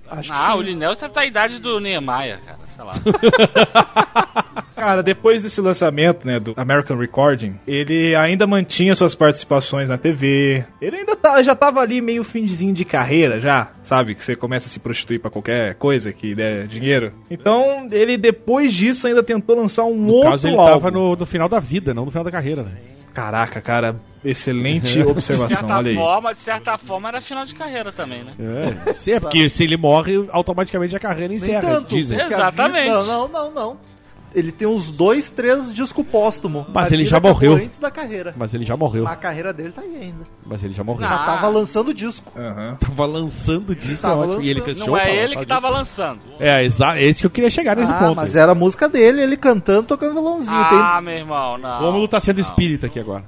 [0.08, 2.92] Acho ah, o Willie Nelson deve estar a idade do Niemeyer, cara, sei lá.
[4.76, 10.64] Cara, depois desse lançamento, né, do American Recording, ele ainda mantinha suas participações na TV.
[10.82, 14.14] Ele ainda tá, já tava ali meio finzinho de carreira já, sabe?
[14.14, 17.10] Que você começa a se prostituir pra qualquer coisa que der dinheiro.
[17.30, 20.70] Então, ele depois disso ainda tentou lançar um No outro caso, ele álbum.
[20.72, 22.72] tava no, no final da vida, não no final da carreira, né?
[23.14, 25.94] Caraca, cara, excelente De observação, certa, olha aí.
[25.94, 28.32] forma, de certa forma, era final de carreira também, né?
[28.38, 32.20] É, é porque se ele morre, automaticamente a carreira encerra, tanto, dizem.
[32.20, 32.82] Exatamente.
[32.90, 33.95] vida- Não, não, não, não.
[34.36, 36.66] Ele tem uns dois, três discos póstumos.
[36.68, 37.54] Mas ele já morreu.
[37.54, 38.34] Antes da carreira.
[38.36, 39.04] Mas ele já morreu.
[39.04, 40.26] Mas a carreira dele tá aí ainda.
[40.44, 41.08] Mas ele já morreu.
[41.08, 42.30] Já tava lançando disco.
[42.78, 44.42] Tava lançando disco, Tava é ótimo.
[44.42, 44.64] E ele lançando.
[44.64, 45.46] fez Não show é pra ele que disco.
[45.46, 46.20] tava lançando.
[46.38, 46.98] É, exato.
[46.98, 48.16] Esse que eu queria chegar nesse ah, ponto.
[48.16, 50.54] mas era a música dele, ele cantando, tocando violãozinho.
[50.54, 51.78] Ah, meu irmão, não.
[51.78, 53.24] Rômulo tá sendo espírita aqui agora.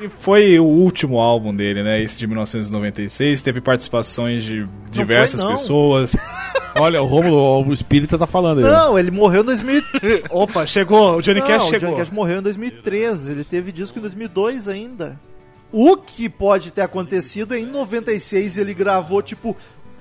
[0.00, 2.02] E foi o último álbum dele, né?
[2.02, 3.40] Esse de 1996.
[3.42, 5.52] Teve participações de diversas não.
[5.52, 6.16] pessoas.
[6.78, 8.64] Olha, o Rômulo, o espírita tá falando aí.
[8.64, 8.72] Tem...
[8.72, 9.82] Não, ele morreu em 2000.
[10.30, 11.16] Opa, chegou.
[11.16, 11.88] O Johnny não, Cash o chegou.
[11.90, 13.30] Johnny Cash morreu em 2013.
[13.32, 15.18] Ele teve disco em 2002 ainda.
[15.70, 19.56] O que pode ter acontecido é em 96 ele gravou tipo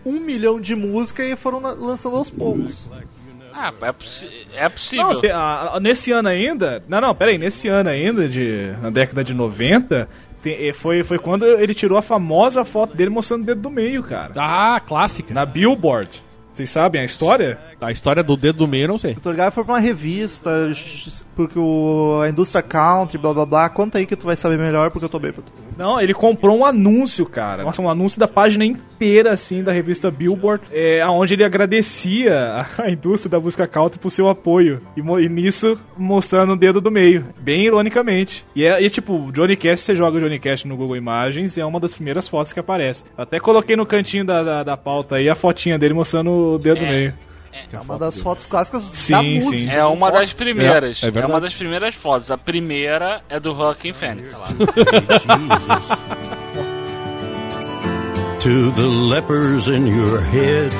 [0.06, 2.90] um milhão de música e foram na- lançando aos poucos.
[3.54, 5.06] Ah, é, possi- é possível.
[5.14, 6.84] Não, te- a- a- nesse ano ainda.
[6.88, 7.38] Não, não, peraí.
[7.38, 10.08] Nesse ano ainda, de, na década de 90,
[10.42, 13.70] te- eh, foi, foi quando ele tirou a famosa foto dele mostrando o dedo do
[13.70, 14.32] meio, cara.
[14.38, 15.34] Ah, clássica.
[15.34, 16.24] Na Billboard.
[16.54, 17.60] Vocês sabem a história?
[17.82, 19.14] A história do dedo do meio eu não sei.
[19.14, 19.34] O Dr.
[19.34, 20.52] Gaia foi pra uma revista,
[21.36, 23.70] porque o, a indústria country, blá blá blá.
[23.70, 25.52] Conta aí que tu vai saber melhor, porque eu tô bêbado.
[25.76, 27.64] Não, ele comprou um anúncio, cara.
[27.64, 32.92] Nossa, um anúncio da página inteira, assim, da revista Billboard, é, onde ele agradecia a
[32.92, 34.80] indústria da música country por seu apoio.
[34.96, 37.26] E, e nisso, mostrando o dedo do meio.
[37.40, 38.46] Bem ironicamente.
[38.56, 41.66] E é, e, tipo, Johnny Cash, você joga o Johnny Cash no Google Imagens, é
[41.66, 43.04] uma das primeiras fotos que aparece.
[43.18, 46.60] Eu até coloquei no cantinho da, da, da pauta aí a fotinha dele mostrando o
[46.60, 47.14] dedo do meio.
[47.76, 49.34] É uma das fotos clássicas Sim, da sim.
[49.36, 49.72] música.
[49.72, 51.02] É uma das primeiras.
[51.04, 52.30] É, é É, uma das primeiras fotos.
[52.32, 54.36] A primeira é do Rockin' Fênix.
[58.42, 60.72] To the lepers in your head,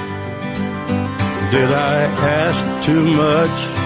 [1.52, 2.06] did I
[2.48, 3.82] ask too much?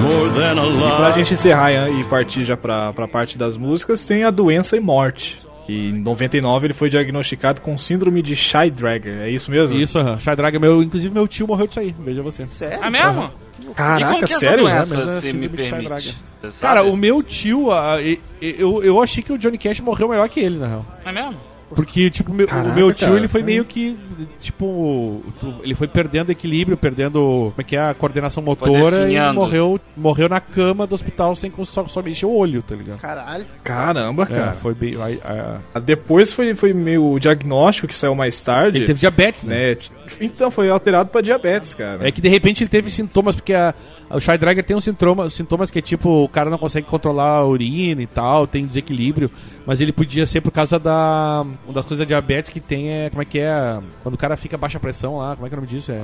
[0.00, 1.14] More than a E pra lot.
[1.18, 4.80] gente encerrar e e partir já pra, pra parte das músicas, tem a doença e
[4.80, 5.38] morte.
[5.68, 9.18] Que em 99 ele foi diagnosticado com síndrome de Shy Dragger.
[9.20, 9.76] É isso mesmo?
[9.76, 10.18] Isso, aham.
[10.18, 11.94] Shai Draga, meu, inclusive meu tio morreu disso aí.
[11.98, 12.48] Veja você.
[12.48, 12.82] Sério?
[12.82, 13.30] É mesmo?
[13.74, 14.64] Caraca, sério?
[14.64, 16.16] doença, É, mas é me síndrome de Shy permite?
[16.58, 17.98] Cara, o meu tio, ah,
[18.40, 20.86] eu, eu achei que o Johnny Cash morreu melhor que ele, na real.
[21.04, 21.36] É mesmo?
[21.74, 23.18] Porque, tipo, meu- Caraca, o meu tio, cara.
[23.18, 23.96] ele foi meio que,
[24.40, 25.22] tipo,
[25.62, 30.28] ele foi perdendo equilíbrio, perdendo, como é que é, a coordenação motora e morreu, morreu
[30.28, 32.98] na cama do hospital sem só, só mexer o olho, tá ligado?
[33.00, 33.44] Caralho.
[33.62, 34.52] Caramba, É, cara.
[34.52, 35.00] foi bem...
[35.00, 38.78] aí- aí- Depois foi, foi meio o diagnóstico que saiu mais tarde.
[38.78, 39.72] ele teve diabetes, né?
[39.72, 39.76] né?
[40.20, 42.06] Então foi alterado pra diabetes, cara.
[42.06, 43.74] É que de repente ele teve sintomas, porque a,
[44.10, 47.38] o Shy Dragger tem uns sintomas, sintomas que é tipo, o cara não consegue controlar
[47.38, 49.30] a urina e tal, tem desequilíbrio,
[49.66, 51.44] mas ele podia ser por causa da.
[51.64, 53.10] Uma das coisas da diabetes que tem é.
[53.10, 53.78] Como é que é?
[54.02, 55.92] Quando o cara fica baixa pressão lá, como é que é o nome disso?
[55.92, 56.02] É.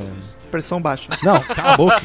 [0.50, 1.08] Pressão baixa.
[1.22, 2.02] Não, cala a boca.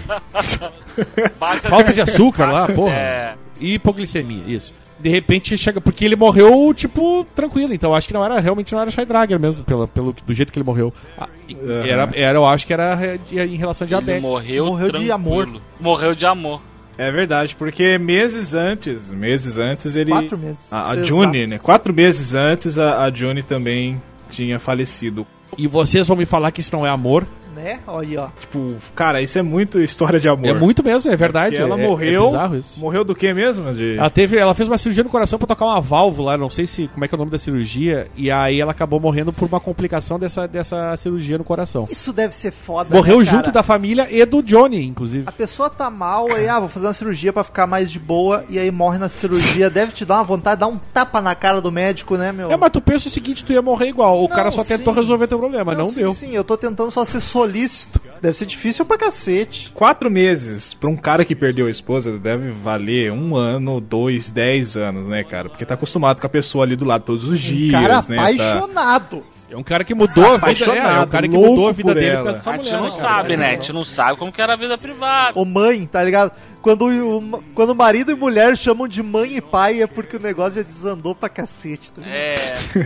[1.62, 2.94] Falta de açúcar lá, porra.
[2.94, 4.74] É, E hipoglicemia, isso.
[5.00, 5.80] De repente chega.
[5.80, 7.74] Porque ele morreu, tipo, tranquilo.
[7.74, 8.40] Então acho que não era.
[8.40, 10.94] Realmente não era Shy Dragger mesmo, pelo, pelo, do jeito que ele morreu.
[11.18, 11.56] Ah, e-
[11.90, 14.22] era, era, eu acho que era de- em relação a ele diabetes.
[14.22, 15.50] morreu, Morreu de amor.
[15.80, 16.62] Morreu de amor.
[16.98, 20.12] É verdade, porque meses antes, meses antes ele.
[20.12, 20.74] Quatro meses.
[20.74, 21.50] A, a June, exato.
[21.52, 21.58] né?
[21.60, 25.26] Quatro meses antes a, a June também tinha falecido.
[25.58, 27.26] E vocês vão me falar que isso não é amor?
[27.60, 27.80] Né?
[27.86, 28.28] Olha aí, ó.
[28.40, 30.46] Tipo, cara, isso é muito história de amor.
[30.48, 31.58] É muito mesmo, é verdade.
[31.58, 32.26] Porque ela é- é morreu.
[32.26, 32.80] bizarro isso.
[32.80, 33.74] morreu do que mesmo?
[33.74, 33.98] De...
[33.98, 36.88] Ela teve, ela fez uma cirurgia no coração pra tocar uma válvula, não sei se
[36.88, 39.60] como é que é o nome da cirurgia, e aí ela acabou morrendo por uma
[39.60, 41.86] complicação dessa, dessa cirurgia no coração.
[41.90, 42.96] Isso deve ser foda.
[42.96, 43.38] Morreu né, cara?
[43.38, 45.26] junto da família e do Johnny, inclusive.
[45.28, 48.46] A pessoa tá mal, aí, ah, vou fazer uma cirurgia pra ficar mais de boa,
[48.50, 49.70] e aí morre na cirurgia.
[49.70, 52.52] Deve te dar uma vontade de dar um tapa na cara do médico, né, meu?
[52.52, 54.18] É, mas tu pensa o seguinte, tu ia morrer igual.
[54.20, 55.00] O Não, cara só tentou sim.
[55.00, 56.14] resolver teu problema, não, sim, deu.
[56.14, 58.00] Sim, eu tô tentando só ser solícito.
[58.22, 59.72] Deve ser difícil pra cacete.
[59.74, 64.76] Quatro meses pra um cara que perdeu a esposa deve valer um ano, dois, dez
[64.78, 65.50] anos, né, cara?
[65.50, 68.18] Porque tá acostumado com a pessoa ali do lado todos os dias, cara né?
[68.18, 69.24] Tá- apaixonado.
[69.52, 71.96] É um cara que mudou a vida, é, é um cara que mudou a vida
[71.96, 72.22] dele ela.
[72.24, 72.78] com essa A gente mulher.
[72.78, 73.02] não né, cara?
[73.02, 73.48] sabe, né?
[73.48, 75.40] A gente não sabe como que era a vida privada.
[75.40, 76.34] Ô mãe, tá ligado?
[76.62, 80.58] Quando, o, quando marido e mulher chamam de mãe e pai é porque o negócio
[80.58, 81.92] já desandou pra cacete.
[81.94, 82.16] Tá ligado?
[82.16, 82.38] É,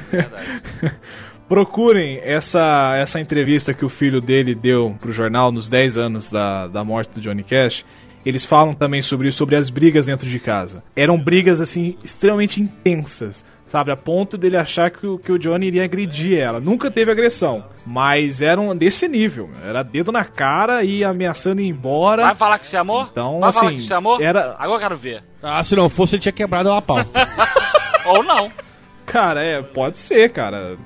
[0.09, 0.61] verdade.
[1.53, 6.65] Procurem essa, essa entrevista que o filho dele deu pro jornal nos 10 anos da,
[6.67, 7.85] da morte do Johnny Cash.
[8.25, 10.83] Eles falam também sobre isso, sobre as brigas dentro de casa.
[10.95, 13.91] Eram brigas, assim, extremamente intensas, sabe?
[13.91, 16.59] A ponto dele achar que o, que o Johnny iria agredir ela.
[16.59, 19.47] Nunca teve agressão, mas eram desse nível.
[19.63, 22.23] Era dedo na cara e ameaçando ir embora.
[22.23, 23.09] Vai falar que você amor?
[23.11, 24.19] Então, Vai falar assim, que você amor?
[24.23, 25.23] era- Agora eu quero ver.
[25.43, 26.97] Ah, se não fosse, ele tinha quebrado ela a pau.
[28.07, 28.51] Ou não.
[29.05, 30.77] Cara, é, pode ser, cara.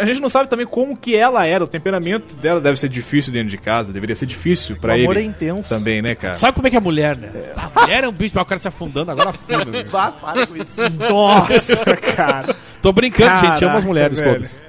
[0.00, 3.32] A gente não sabe também como que ela era, o temperamento dela deve ser difícil
[3.32, 5.04] dentro de casa, deveria ser difícil pra O ele.
[5.04, 5.68] amor é intenso.
[5.74, 6.34] Também, né, cara?
[6.34, 7.30] Sabe como é que é a mulher, né?
[7.56, 9.64] A mulher é um bicho, mas o cara se afundando, agora afunda.
[9.64, 9.84] né?
[9.84, 10.82] Vá, para com isso.
[10.90, 11.84] Nossa,
[12.16, 12.54] cara.
[12.82, 14.32] Tô brincando, gente, amo as Caraca, mulheres velho.
[14.34, 14.62] todas.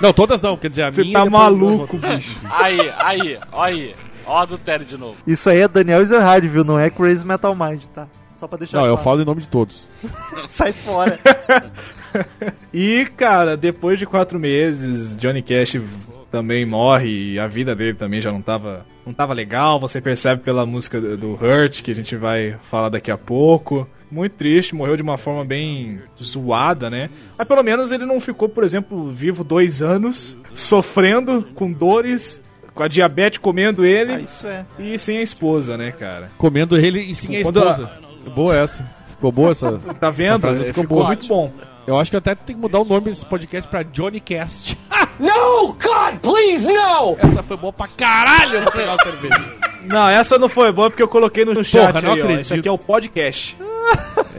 [0.00, 1.12] Não, todas não, quer dizer, a Você minha...
[1.18, 2.36] tá depois- maluco, bicho.
[2.50, 3.94] Aí, aí, ó aí.
[4.26, 5.16] Ó a adultério de novo.
[5.26, 6.64] Isso aí é Daniel Ezerhard, viu?
[6.64, 8.06] Não é Crazy Metal Mind, tá?
[8.34, 9.88] Só pra deixar Não, eu falo em nome de todos.
[10.48, 11.18] Sai fora.
[12.72, 15.76] E, cara, depois de quatro meses, Johnny Cash
[16.30, 19.78] também morre e a vida dele também já não tava, não tava legal.
[19.78, 23.86] Você percebe pela música do do Hurt, que a gente vai falar daqui a pouco.
[24.10, 27.08] Muito triste, morreu de uma forma bem zoada, né?
[27.38, 32.40] Mas pelo menos ele não ficou, por exemplo, vivo dois anos, sofrendo com dores,
[32.74, 34.64] com a diabetes comendo ele Ah, isso é.
[34.78, 36.28] e sem a esposa, né, cara?
[36.38, 37.90] Comendo ele e sim a esposa.
[38.34, 38.82] Boa essa.
[39.08, 39.78] Ficou boa essa.
[40.00, 40.34] Tá vendo?
[40.34, 41.06] Essa frase ficou ficou boa.
[41.08, 41.52] muito bom.
[41.86, 44.78] Eu acho que até tem que mudar o nome desse podcast pra Johnny Cast.
[45.20, 45.68] No!
[45.74, 47.16] God, please, no!
[47.18, 49.44] Essa foi boa pra caralho, eu vou pegar o cerveja.
[49.84, 52.22] Não, essa não foi boa porque eu coloquei no chat Porra, não aí, ó.
[52.24, 52.40] acredito.
[52.40, 53.56] Esse aqui é o podcast.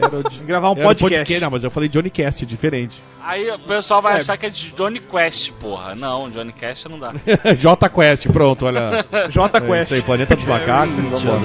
[0.02, 1.40] Era o de- Gravar um era o podcast.
[1.40, 3.00] Não, mas eu falei Johnny Cast, é diferente.
[3.22, 4.16] Aí o pessoal vai É.
[4.16, 5.94] achar que é de Johnny Quest, porra.
[5.94, 7.12] Não, Johnny Quest não dá.
[7.56, 9.06] J Quest, pronto, olha.
[9.30, 9.82] J É Quest.
[9.86, 10.90] isso aí, Planeta dos Macacos.
[10.94, 11.40] Vambora.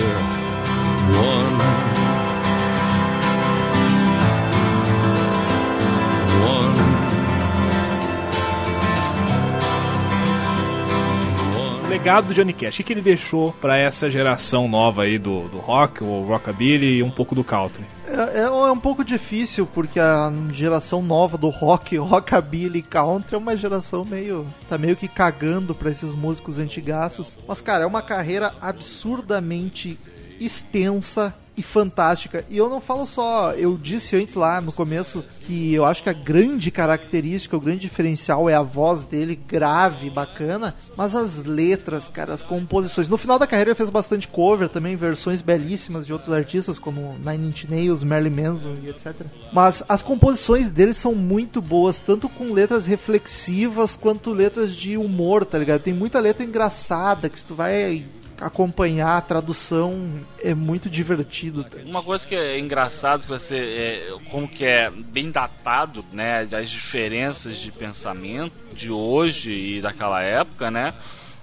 [11.90, 12.80] Legado do Johnny Cash.
[12.80, 17.04] O que, ele deixou pra essa geração nova aí do, do rock, o rockabilly e
[17.04, 17.84] um pouco do country?
[18.08, 23.38] É, é- é um pouco difícil, porque a geração nova do rock, rockabilly country é
[23.38, 24.46] uma geração meio.
[24.70, 27.38] tá meio que cagando pra esses músicos antigaços.
[27.48, 30.00] Mas, cara, é uma carreira absurdamente
[30.40, 32.45] extensa e fantástica.
[32.49, 36.10] E eu não falo só, eu disse antes lá no começo que eu acho que
[36.10, 42.07] a grande característica, o grande diferencial é a voz dele grave, bacana, mas as letras,
[42.07, 43.10] cara, as composições.
[43.10, 47.14] No final da carreira ele fez bastante cover também, versões belíssimas de outros artistas como
[47.20, 49.14] Nine Inch Nails, Marilyn Manson e etc.
[49.51, 55.43] Mas as composições dele são muito boas, tanto com letras reflexivas quanto letras de humor,
[55.43, 55.82] tá ligado?
[55.82, 58.05] Tem muita letra engraçada que se tu vai
[58.40, 61.66] acompanhar a tradução é muito divertido.
[61.86, 66.70] Uma coisa que é engraçado que você é, como que é bem datado, né, das
[66.70, 70.94] diferenças de pensamento de hoje e daquela época, né?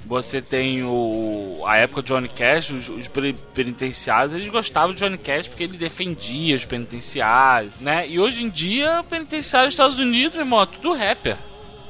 [0.06, 3.10] Você tem o a época de Johnny Cash, os, os
[3.52, 8.08] penitenciários, eles gostavam de Johnny Cash porque ele defendia os penitenciários, né?
[8.08, 11.36] E hoje em dia, o penitenciário dos Estados Unidos, irmão, é tudo rapper.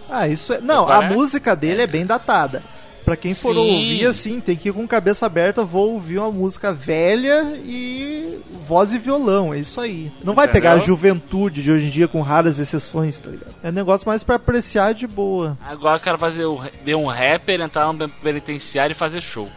[0.09, 0.61] Ah, isso é.
[0.61, 2.63] Não, a é- música dele é bem datada.
[3.07, 3.61] Pra quem for Sim.
[3.61, 8.37] ouvir, assim, tem que ir com cabeça aberta, vou ouvir uma música velha e
[8.67, 10.11] voz e violão, é isso aí.
[10.25, 10.61] Não vai Entendeu?
[10.61, 13.55] pegar a juventude de hoje em dia com raras exceções, tá ligado?
[13.63, 15.57] É um negócio mais pra apreciar de boa.
[15.65, 16.45] Agora eu quero fazer
[16.85, 19.49] ver um rapper entrar no penitenciário e fazer show.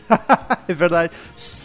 [0.68, 1.12] é verdade.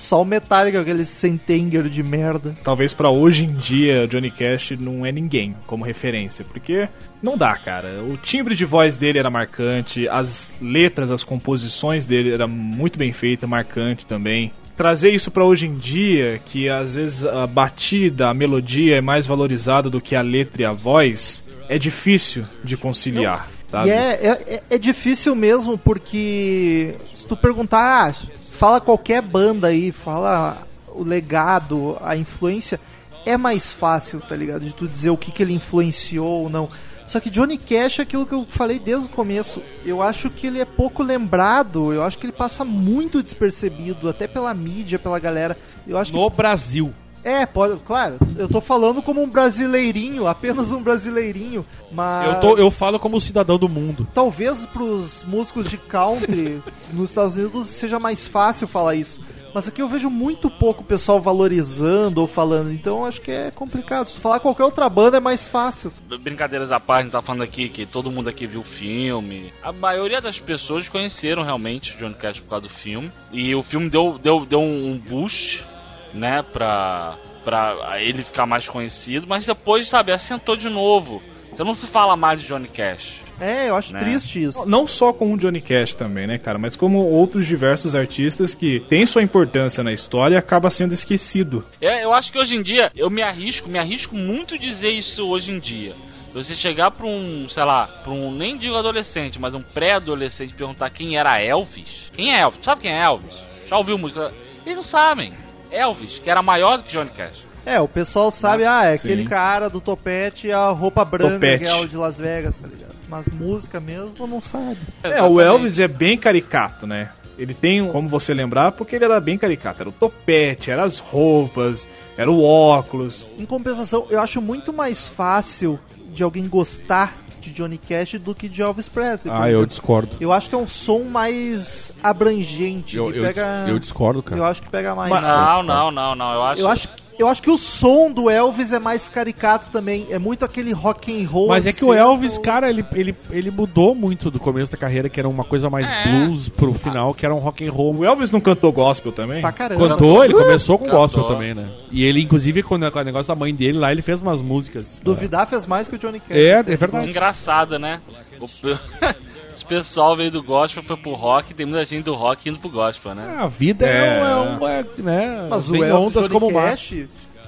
[0.08, 2.55] Só o Metallica, aquele centenger de merda.
[2.64, 6.88] Talvez pra hoje em dia, Johnny Cash não é ninguém como referência, porque
[7.22, 8.01] não dá, cara.
[8.10, 13.12] O timbre de voz dele era marcante, as letras, as composições dele era muito bem
[13.12, 14.51] feita, marcante também.
[14.78, 19.28] Trazer isso pra hoje em dia, que às vezes a batida, a melodia é mais
[19.28, 23.49] valorizada do que a letra e a voz, é difícil de conciliar.
[23.68, 23.89] sabe?
[23.89, 28.14] E é, é, é- é difícil mesmo, porque se tu perguntar, ah,
[28.58, 32.80] fala qualquer banda aí, fala o legado, a influência,
[33.26, 34.66] é mais fácil, tá ligado?
[34.66, 36.68] De tu dizer o que, que ele influenciou ou não.
[37.08, 39.62] Só que Johnny Cash é aquilo que eu falei desde o começo.
[39.86, 44.28] Eu acho que ele é pouco lembrado, eu acho que ele passa muito despercebido, até
[44.28, 45.58] pela mídia, pela galera.
[45.88, 46.93] Eu acho que No Brasil.
[47.28, 52.57] É, pode, claro, eu tô falando como um brasileirinho, apenas um brasileirinho, mas Eu, tô,
[52.57, 54.07] eu falo como cidadão do mundo.
[54.13, 56.61] talvez pros músicos de country
[56.93, 59.19] nos Estados Unidos seja mais fácil falar isso.
[59.53, 64.05] Mas aqui eu vejo muito pouco pessoal valorizando ou falando, então acho que é complicado.
[64.05, 65.91] Se falar qualquer outra banda é mais fácil.
[66.21, 69.51] Brincadeiras à parte, a gente tá falando aqui que todo mundo aqui viu o filme.
[69.63, 73.11] A maioria das pessoas conheceram realmente o Johnny Cash por causa do filme.
[73.32, 75.65] E o filme deu, deu, deu um boost,
[76.14, 79.26] né, pra, pra ele ficar mais conhecido.
[79.28, 81.22] Mas depois, sabe, assentou de novo.
[81.51, 83.22] Você não se fala mais de Johnny Cash.
[83.39, 83.99] É, eu acho Né?
[83.99, 84.68] triste isso.
[84.68, 86.58] Não só com o Johnny Cash também, né, cara?
[86.58, 91.64] Mas como outros diversos artistas que têm sua importância na história e acaba sendo esquecido.
[91.80, 95.28] É, eu acho que hoje em dia, eu me arrisco, me arrisco muito dizer isso
[95.28, 95.93] hoje em dia.
[96.34, 100.55] Você chegar pra um, sei lá, pra um, nem digo adolescente, mas um pré-adolescente e
[100.55, 102.12] perguntar quem era Elvis.
[102.16, 102.60] Quem é Elvis?
[102.64, 103.38] Sabe quem é Elvis?
[103.68, 104.32] Já ouviu música?
[104.66, 105.34] Eles não sabem.
[105.72, 107.45] Elvis, que era maior do que Johnny Cash.
[107.65, 109.07] É, o pessoal sabe, ah, é Sim.
[109.07, 111.65] aquele cara do topete e a roupa branca Topete.
[111.65, 112.95] que é o de Las Vegas, tá ligado?
[113.09, 114.78] Mas música mesmo não sabe.
[115.03, 117.09] É, o Elvis é bem caricato, né?
[117.38, 119.82] Ele tem, como você lembrar, porque ele era bem caricato.
[119.82, 121.88] Era o topete, eram as roupas,
[122.18, 123.28] era o óculos.
[123.38, 125.78] Em compensação, eu acho muito mais fácil
[126.11, 129.33] de alguém gostar de Johnny Cash do que de Elvis Presley.
[129.35, 130.17] Ah, eu discordo.
[130.19, 132.97] Eu acho que é um som mais abrangente.
[132.97, 133.65] Eu- que eu pega...
[133.67, 134.39] eu discordo, cara.
[134.41, 135.11] Eu acho que pega mais.
[135.11, 136.33] Não, não, não, não.
[136.33, 136.61] Eu acho.
[136.61, 136.89] Eu acho,
[137.20, 140.07] eu acho que o som do Elvis é mais caricato também.
[140.09, 141.47] É muito aquele rock and roll.
[141.47, 141.93] Mas é que o seco.
[141.93, 145.70] Elvis, cara, ele, ele, ele mudou muito do começo da carreira, que era uma coisa
[145.70, 146.03] mais É.
[146.11, 147.95] blues, pro final, que era um rock and roll.
[147.95, 149.41] O Elvis não cantou gospel também?
[149.41, 149.88] Pra caramba.
[149.88, 151.01] Cantou, ele começou com Cantou.
[151.01, 151.70] gospel também, né?
[151.91, 155.01] E ele, inclusive, com o negócio da mãe dele lá, ele fez umas músicas.
[155.03, 156.36] Duvidar fez mais que o Johnny Cash.
[156.38, 157.09] É, é verdade.
[157.09, 158.01] Engraçado, né?
[158.39, 158.45] O,
[159.68, 163.13] pessoal veio do gospel, foi pro rock, tem muita gente do rock indo pro gospel,
[163.15, 163.36] né?
[163.39, 164.36] A vida é, É.
[164.36, 165.47] um- é, é, né?
[165.49, 166.76] Mas o Elvis ondas como o mar.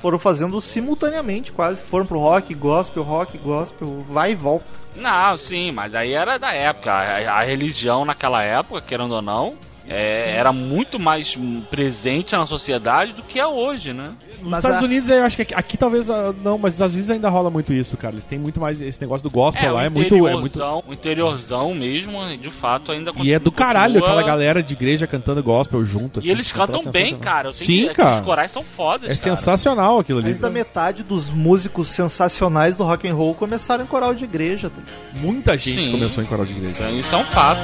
[0.01, 1.83] Foram fazendo simultaneamente, quase.
[1.83, 4.65] Foram pro rock, gospel, rock, gospel, vai e volta.
[4.95, 6.89] Não, sim, mas aí era da época.
[6.91, 9.55] A, a religião naquela época, querendo ou não,
[9.89, 11.37] é, era muito mais
[11.69, 14.11] presente na sociedade do que é hoje, né?
[14.39, 16.73] Nos Mas Estados a- Unidos, eu acho que aqui, aqui talvez ah, não, mas nos
[16.75, 18.13] Estados Unidos ainda rola muito isso, cara.
[18.13, 20.45] Eles têm muito mais esse negócio do gospel lá, o é muito, é muito.
[20.47, 24.73] interiorzão, o interiorzão mesmo, de fato, ainda E é do continua- caralho aquela galera de
[24.73, 26.19] igreja cantando gospel junto.
[26.19, 27.49] E assim, eles tipo, cantam é bem, cara.
[27.49, 28.19] Eu tenho Sim, que- cara.
[28.19, 29.17] Os corais são fodas, É cara.
[29.17, 30.27] sensacional aquilo ali.
[30.29, 34.69] Mais da metade dos músicos sensacionais do rock and roll começaram em coral de igreja.
[34.69, 34.81] Tá?
[35.15, 35.91] Muita gente Sim.
[35.91, 36.89] começou em coral de igreja.
[36.91, 37.59] Isso é um fato.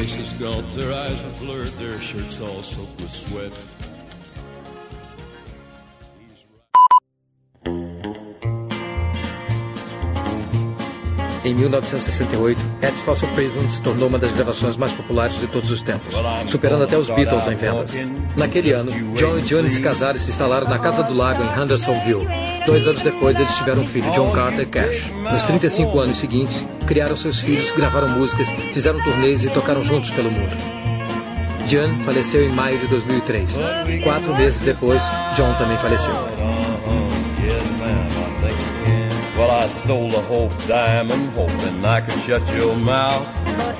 [0.00, 3.52] Faces gaunt, their eyes are blurred, their shirts all soaked with sweat.
[11.42, 15.80] Em 1968, At Fossil Prison se tornou uma das gravações mais populares de todos os
[15.80, 16.14] tempos,
[16.46, 17.94] superando até os Beatles em vendas.
[18.36, 21.62] Naquele ano, John e Johnny se casaram e se instalaram na Casa do Lago em
[21.62, 22.28] Hendersonville.
[22.66, 25.10] Dois anos depois, eles tiveram um filho, John Carter Cash.
[25.32, 30.30] Nos 35 anos seguintes, criaram seus filhos, gravaram músicas, fizeram turnês e tocaram juntos pelo
[30.30, 30.54] mundo.
[31.68, 33.58] John faleceu em maio de 2003.
[34.02, 35.02] Quatro meses depois,
[35.36, 36.39] John também faleceu.
[39.84, 43.26] Stole a Hope diamond, hoping I could shut your mouth.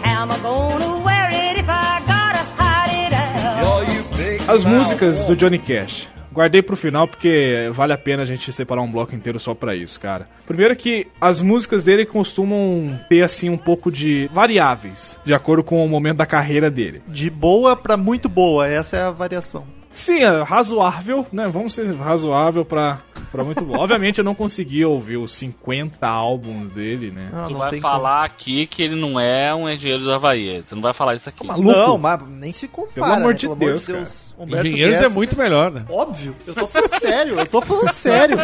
[0.02, 3.86] How am I gonna wear it if I gotta hide it out?
[3.86, 6.08] You're you big As músicas do Johnny Cash.
[6.32, 9.74] Guardei pro final porque vale a pena a gente separar um bloco inteiro só pra
[9.74, 10.28] isso, cara.
[10.46, 15.84] Primeiro que as músicas dele costumam ter assim um pouco de variáveis, de acordo com
[15.84, 17.02] o momento da carreira dele.
[17.08, 19.79] De boa pra muito boa, essa é a variação.
[19.92, 21.48] Sim, é razoável, né?
[21.48, 22.98] Vamos ser razoável pra,
[23.32, 23.76] pra muito bom.
[23.76, 27.28] Obviamente eu não consegui ouvir os 50 álbuns dele, né?
[27.34, 30.62] Ah, tu não vai tem falar aqui que ele não é um engenheiro do Havaí.
[30.64, 31.44] Você não vai falar isso aqui.
[31.44, 31.68] maluco?
[31.72, 32.94] Não, mas nem se compara.
[32.94, 33.38] Pelo amor né?
[33.38, 34.04] de Pelo Deus, cara.
[34.38, 35.84] Humberto Engenheiros é Guess- muito melhor, né?
[35.90, 38.36] Óbvio, eu tô falando sério, eu tô falando sério.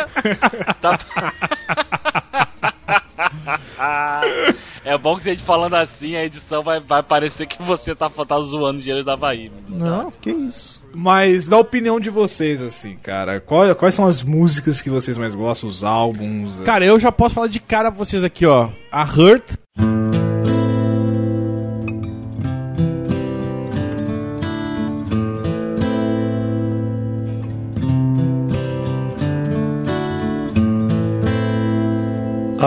[0.80, 0.98] Tá-
[4.84, 7.94] é bom que se a gente falando assim, a edição vai, vai parecer que você
[7.94, 9.50] tá, tá zoando dinheiro da Bahia.
[9.68, 10.82] Não, que isso.
[10.94, 15.34] Mas na opinião de vocês, assim, cara, qual- quais são as músicas que vocês mais
[15.34, 16.60] gostam, os álbuns?
[16.60, 18.68] Cara, eu já posso falar de cara pra vocês aqui, ó.
[18.90, 19.54] A Hurt.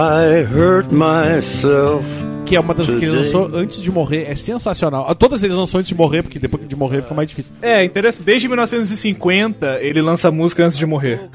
[0.01, 2.05] I hurt myself.
[2.45, 4.27] Que é uma das que ele lançou antes de morrer.
[4.29, 5.05] É sensacional.
[5.09, 7.51] Ah, Todas eles lançou antes de morrer, porque depois de morrer fica mais difícil.
[7.61, 8.23] É, interessante.
[8.23, 11.29] Desde 1950 ele lança música antes de morrer.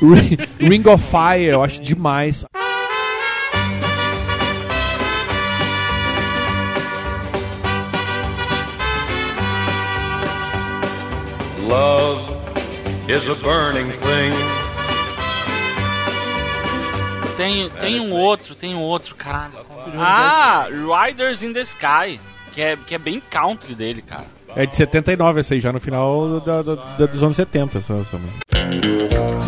[0.00, 2.44] Ring, Ring of Fire, eu acho demais.
[11.66, 12.30] Love
[13.10, 14.63] is a burning thing.
[17.36, 19.54] Tem, tem um outro, tem um outro, caralho.
[19.96, 22.20] Ah, Riders in the Sky.
[22.52, 24.26] Que é, que é bem country dele, cara.
[24.54, 27.78] É de 79 essa aí, já no final da, da- da- dos anos 70.
[27.78, 29.44] Essa, essa música.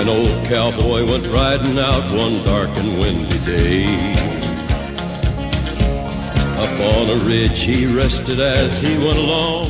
[0.00, 4.33] An old cowboy went riding out one dark and windy day.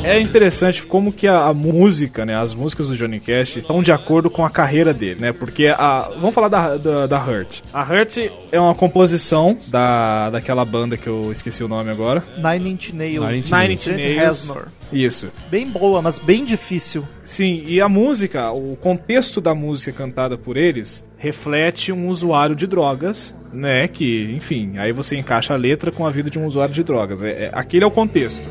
[0.03, 3.91] É interessante como que a, a música, né, as músicas do Johnny Cash estão de
[3.91, 5.33] acordo com a carreira dele, né?
[5.33, 7.61] Porque a, vamos falar da, da, da Hurt.
[7.73, 8.17] A Hurt
[8.51, 12.23] é uma composição da, daquela banda que eu esqueci o nome agora.
[12.37, 13.25] Nine Inch Nails.
[13.25, 13.83] Nine Inch Nails.
[13.83, 14.19] Trent Nails.
[14.19, 14.67] Reznor.
[14.93, 15.29] Isso.
[15.49, 17.05] Bem boa, mas bem difícil.
[17.23, 22.67] Sim, e a música, o contexto da música cantada por eles reflete um usuário de
[22.67, 23.87] drogas, né?
[23.87, 27.23] Que, enfim, aí você encaixa a letra com a vida de um usuário de drogas.
[27.23, 28.47] É, é- aquele é o contexto.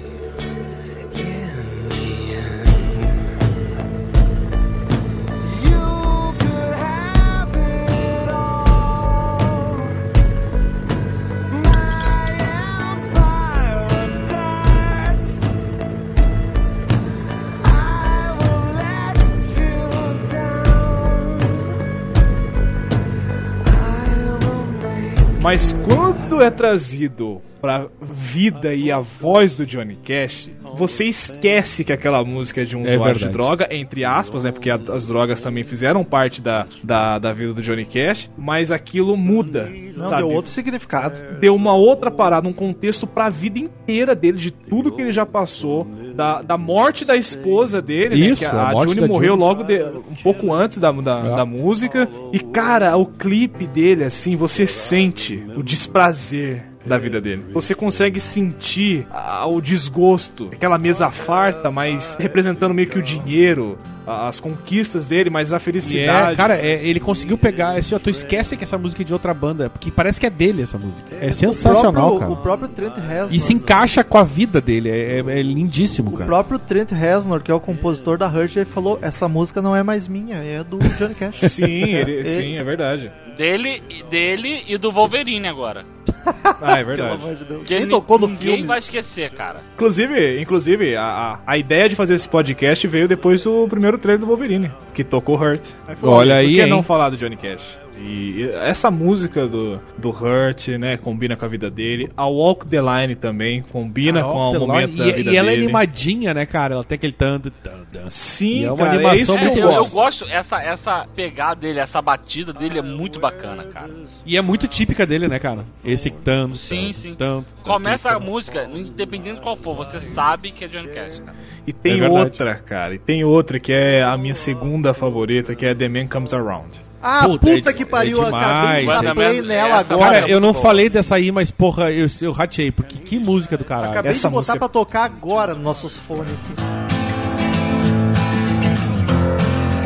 [25.55, 31.93] Mas quando é trazido pra vida e a voz do Johnny Cash, você esquece que
[31.93, 34.51] aquela música é de um É usuário de droga, entre aspas, né?
[34.51, 38.73] Porque a- as drogas também fizeram parte da, da, da vida do Johnny Cash, mas
[38.73, 39.71] aquilo muda.
[39.97, 40.23] Não, sabe?
[40.23, 41.21] deu outro significado.
[41.39, 45.25] Deu uma outra parada, um contexto pra vida inteira dele, de tudo que ele já
[45.25, 48.27] passou, da, da morte da esposa dele, né?
[48.29, 51.37] Isso, Que a a, da morreu logo de- um pouco antes da, da, É.
[51.37, 52.09] da música.
[52.33, 57.45] E, cara, o clipe dele, assim, você sente o desprazer da vida dele.
[57.53, 63.79] Você consegue sentir ah, o desgosto, aquela mesa farta, mas representando meio que o dinheiro,
[63.83, 66.33] a- as conquistas dele, mas a E felicidade.
[66.33, 67.77] é, cara, é, ele conseguiu pegar.
[67.79, 70.31] Assim, ó, tu esquece que essa música é de outra banda, porque parece que é
[70.31, 71.15] dele essa música.
[71.21, 72.33] É sensacional, o próprio, cara.
[72.33, 73.35] O próprio Trent Reznor.
[73.35, 76.27] E se encaixa com a vida dele, é, é- é lindíssimo, O cara.
[76.27, 79.83] próprio Trent Reznor, que é o compositor da Hurt, ele falou: essa música não é
[79.83, 81.37] mais minha, é do Johnny Cash.
[81.55, 83.11] Sim, ele- sim, é verdade.
[83.37, 85.85] Dele, dele e do Wolverine agora.
[86.63, 87.19] Ah, é verdade.
[87.19, 87.87] Pelo amor de Deus.
[87.87, 88.67] Tocou no ninguém filme.
[88.67, 89.61] vai esquecer, cara.
[89.75, 94.21] Inclusive, inclusive a, a, a ideia de fazer esse podcast veio depois do primeiro trailer
[94.21, 95.71] do Wolverine, que tocou Hurt.
[95.87, 96.69] Aí falou, Olha por aí, que hein?
[96.71, 97.79] não falar do Johnny Cash?
[97.97, 102.11] E essa música do, do Hurt, né, combina com a vida dele.
[102.17, 104.99] A Walk the Line também combina Ah, com o momento Line.
[104.99, 105.65] da e, vida e ela é dele.
[105.65, 106.75] animadinha, né, cara?
[106.75, 107.51] Ela tem aquele tanto.
[107.51, 107.85] tanto.
[108.11, 110.25] Sim, E é uma cara, animação é isso que muito eu, eu eu gosto.
[110.27, 113.91] essa, essa pegada dele, essa batida dele é muito bacana, cara.
[114.27, 115.65] E é muito típica dele, né, cara?
[115.85, 116.57] Esse tanto.
[116.57, 117.15] Sim, tanto, sim.
[117.15, 118.27] Tanto, Começa a tanto.
[118.27, 121.37] música, independente qual for, você sabe que é Johnny Cash, cara.
[121.67, 125.65] E tem É outra, cara, e tem outra que é a minha segunda favorita, que
[125.65, 126.71] é The Man Comes Around.
[127.07, 129.03] Ah, Puta, puta, é- que pariu, é eu acabei de demais.
[129.03, 130.13] dar play nela agora.
[130.15, 133.65] Cara, eu não falei dessa aí, mas porra, eu, eu ratei, porque que música do
[133.65, 133.91] caralho.
[133.91, 136.55] Acabei essa de botar música- pra tocar agora nos nossos fones aqui.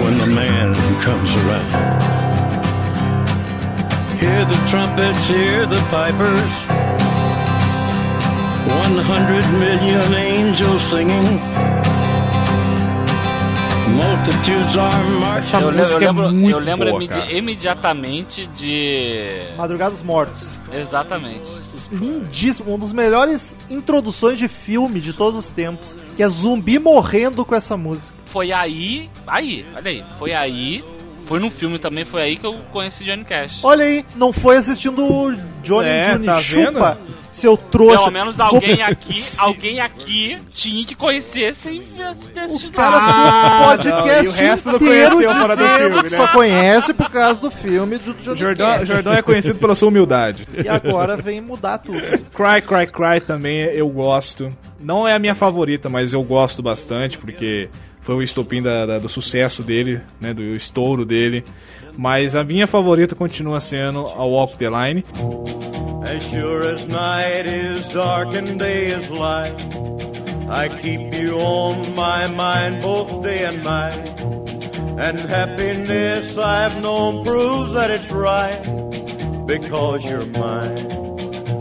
[0.00, 0.72] when the man
[1.04, 1.98] comes around.
[4.20, 6.52] Hear the trumpets, hear the pipers.
[8.68, 11.40] One hundred million angels singing.
[15.39, 17.32] Essa Eu, música é lembro, muito eu lembro boa, imedi- cara.
[17.32, 19.26] imediatamente de.
[19.57, 20.59] Madrugada dos Mortos.
[20.72, 21.49] Exatamente.
[21.91, 25.99] Lindíssimo, um dos melhores introduções de filme de todos os tempos.
[26.16, 28.16] Que é zumbi morrendo com essa música.
[28.26, 29.09] Foi aí.
[29.26, 30.05] Aí, olha aí.
[30.18, 30.84] Foi aí.
[31.26, 33.61] Foi num filme também, foi aí que eu conheci Johnny Cash.
[33.62, 36.24] Olha aí, não foi assistindo o Johnny É, Jr.
[36.24, 36.99] tá Chupa.
[37.39, 37.99] Seu trouxa.
[37.99, 43.57] Pelo menos alguém aqui, alguém aqui tinha que conhecer sem ter assistido Cara, nada.
[43.64, 46.09] o podcast e o resto não inteiro conheceu do dizendo filme, né?
[46.09, 48.89] Só conhece por causa do filme do Johnny Jordão, Cash.
[48.89, 50.47] Jordão é conhecido pela sua humildade.
[50.64, 52.01] E agora vem mudar tudo.
[52.01, 54.49] Cry, Cry, Cry também eu gosto.
[54.80, 57.68] Não é a minha favorita, mas eu gosto bastante, porque
[58.01, 61.45] foi o estopim da- da- do sucesso dele, né, do estouro dele.
[61.99, 65.05] Mas a minha favorita continua sendo a Walk the Line.
[66.05, 69.53] As sure as night is dark and day is light,
[70.49, 73.99] I keep you on my mind both day and night.
[74.96, 78.62] And happiness I've known proves that it's right,
[79.44, 80.78] because you're mine.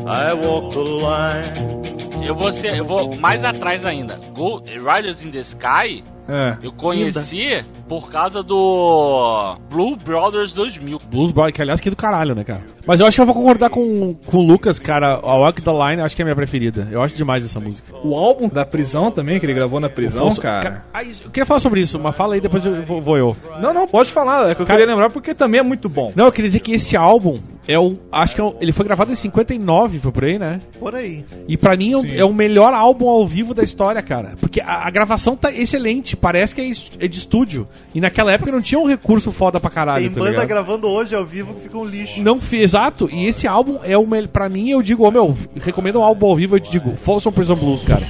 [0.07, 2.23] I walk the line.
[2.23, 4.19] Eu vou ser, eu vou mais atrás ainda.
[4.35, 6.57] Go, Riders in the Sky, É.
[6.61, 10.99] eu conheci por causa do Blue Brothers 2000.
[11.09, 12.63] Blues Boy, que aliás que é do caralho, né, cara?
[12.86, 15.15] Mas eu acho que eu vou concordar com, com o Lucas, cara.
[15.23, 16.88] A Walk the Line acho que é a minha preferida.
[16.91, 17.93] Eu acho demais essa música.
[18.03, 20.84] O álbum da prisão também, que ele gravou na prisão, cara.
[21.05, 23.36] Isso- Eu queria falar sobre isso, mas fala aí, depois eu vou, vou eu.
[23.61, 24.49] Não, não, pode falar.
[24.51, 26.11] É que eu Cara- queria lembrar porque também é muito bom.
[26.15, 27.38] Não, eu queria dizer que esse álbum
[27.68, 27.97] é o.
[28.11, 30.61] Acho que é o- ele foi gravado em 59, foi por aí, né?
[30.80, 31.26] Por aí.
[31.47, 34.34] E pra mim é é o melhor álbum ao vivo da história, cara.
[34.39, 37.68] Porque a, a gravação tá excelente, parece que é, é de estúdio.
[37.93, 40.47] E naquela época não tinha um recurso foda pra caralho, Tem tá banda ligado?
[40.47, 42.22] gravando hoje ao vivo que fica um lixo.
[42.22, 43.09] Não, exato.
[43.11, 44.28] E esse álbum é o melhor.
[44.30, 47.32] Pra mim, eu digo, ô meu, recomendo um álbum ao vivo, eu te digo, Folsom
[47.32, 48.03] Prison Blues, cara.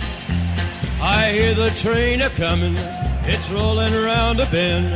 [1.00, 2.74] I hear the train a comin',
[3.28, 4.88] it's rollin' around a bend.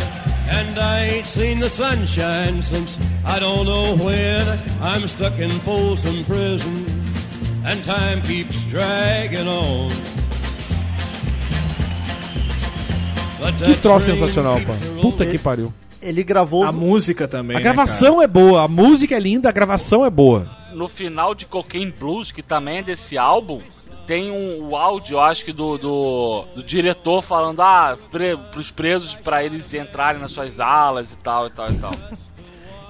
[0.51, 4.45] And I ain't seen the sunshine since I don't know when.
[4.81, 6.85] I'm stuck in Folsom Prison,
[7.65, 9.89] and time keeps dragging on.
[13.63, 14.73] Que troço sensacional, pá.
[14.75, 15.73] keeps Puta que pariu.
[16.01, 17.57] Ele gravou A música também.
[17.57, 20.49] A né, gravação é boa, a música é linda, a gravação é boa.
[20.73, 23.59] No final de Cocaine Blues, que também é desse álbum,
[24.07, 28.71] tem um, o áudio, eu acho que do, do, do diretor falando, ah, pre, pros
[28.71, 31.91] presos pra eles entrarem nas suas alas e tal, e tal, e tal.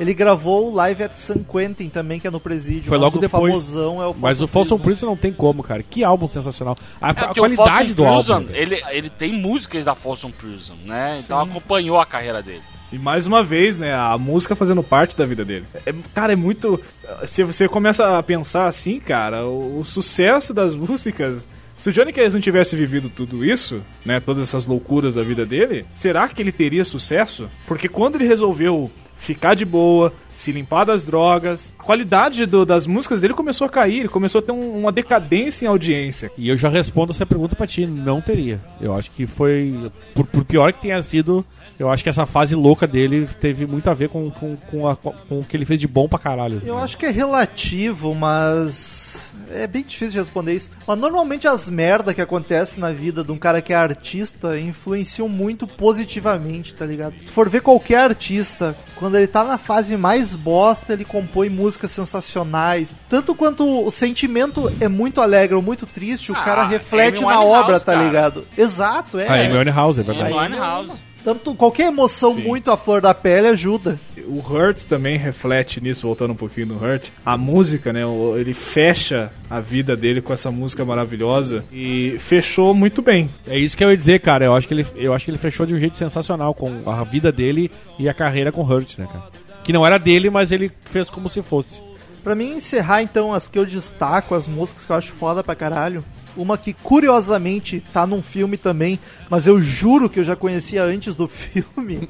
[0.02, 2.86] Ele gravou o Live at San Quentin também, que é no presídio.
[2.86, 3.54] Foi mas logo o depois.
[3.54, 5.84] famosão é o Mas o Folsom Prison não tem como, cara.
[5.84, 6.76] Que álbum sensacional.
[7.00, 8.46] A, É a qualidade do álbum.
[8.46, 11.20] Prison, ele, ele tem músicas da Folsom Prison, né?
[11.20, 12.64] Então acompanhou a carreira dele.
[12.92, 15.66] E mais uma vez, né, a música fazendo parte da vida dele.
[15.86, 16.80] É- cara, é muito.
[17.26, 21.48] Se você começa a pensar assim, cara, o, o sucesso das músicas.
[21.78, 25.46] Se o Johnny Cash não tivesse vivido tudo isso, né, todas essas loucuras da vida
[25.46, 27.50] dele, será que ele teria sucesso?
[27.66, 32.86] Porque quando ele resolveu ficar de boa, se limpar das drogas, a qualidade do- das
[32.88, 36.32] músicas dele começou a cair, ele começou a ter um- uma decadência em audiência.
[36.38, 38.60] E eu já respondo essa pergunta pra ti, não teria.
[38.80, 41.46] Eu acho que foi, por, por pior que tenha sido,
[41.82, 44.96] eu acho que essa fase louca dele teve muito a ver com, com, com, a-
[44.96, 46.62] com o que ele fez de bom pra caralho.
[46.66, 50.70] Eu acho que é relativo, mas é bem difícil de responder isso.
[50.88, 55.28] Mas normalmente as merda que acontecem na vida de um cara que é artista influenciam
[55.28, 57.14] muito positivamente, tá ligado?
[57.22, 61.92] Se for ver qualquer artista, quando ele tá na fase mais bosta, ele compõe músicas
[61.92, 62.96] sensacionais.
[63.10, 67.28] Tanto quanto o sentimento é muito alegre ou muito triste, o Ah, cara reflete Amy
[67.34, 68.06] na obra, tá cara.
[68.06, 68.46] ligado?
[68.58, 69.28] Exato, é.
[69.28, 70.34] A Amy Winehouse, é verdade.
[70.34, 70.92] Amy Winehouse.
[71.24, 74.00] Tanto qualquer emoção muito à flor da pele ajuda.
[74.28, 77.10] O Hurt também reflete nisso, voltando um pouquinho no Hurt.
[77.26, 78.06] A música, né?
[78.06, 83.30] o- Ele fecha a vida dele com essa música maravilhosa e fechou muito bem.
[83.48, 84.46] É isso que eu ia dizer, cara.
[84.46, 87.04] Eu acho que ele, eu acho que ele fechou de um jeito sensacional com a
[87.04, 87.70] vida dele
[88.00, 89.26] e a carreira com Hurt, né, cara?
[89.64, 91.82] Que não era dele, mas ele fez como se fosse.
[92.24, 95.56] Pra mim encerrar então as que eu destaco, as músicas que eu acho foda pra
[95.56, 96.04] caralho.
[96.36, 101.16] Uma que curiosamente tá num filme também, mas eu juro que eu já conhecia antes
[101.16, 102.08] do filme,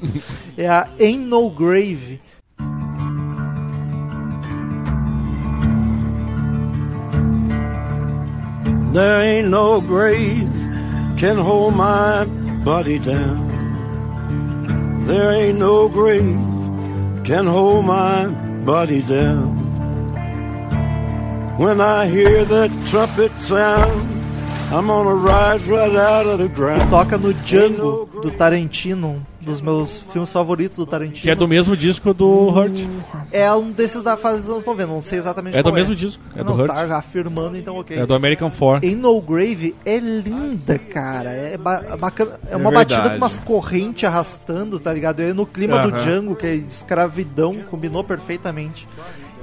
[0.56, 2.20] é a Ain't No Grave.
[8.92, 10.52] There ain't no grave
[11.16, 12.26] can hold my
[12.62, 13.48] body down.
[15.06, 16.36] There ain't no grave
[17.24, 18.26] can hold my
[18.66, 19.56] body down.
[21.56, 24.11] When I hear that trumpet sound,
[26.90, 29.08] Toca no Django do Tarantino,
[29.40, 31.20] um dos meus filmes favoritos do Tarantino.
[31.22, 32.80] Que é do mesmo disco do Hurt.
[33.30, 35.94] É um desses da fase dos anos 90, não sei exatamente É do qual mesmo
[35.94, 36.72] disco, é não, do Hurt.
[36.72, 37.98] tá afirmando, então ok.
[37.98, 38.80] É do American Four.
[38.82, 41.30] Ain't No Grave é linda, cara.
[41.30, 42.38] É ba- bacana.
[42.48, 45.20] É uma É batida com umas correntes arrastando, tá ligado?
[45.20, 45.98] É no clima do Aham.
[45.98, 48.88] Django, que é escravidão, combinou perfeitamente.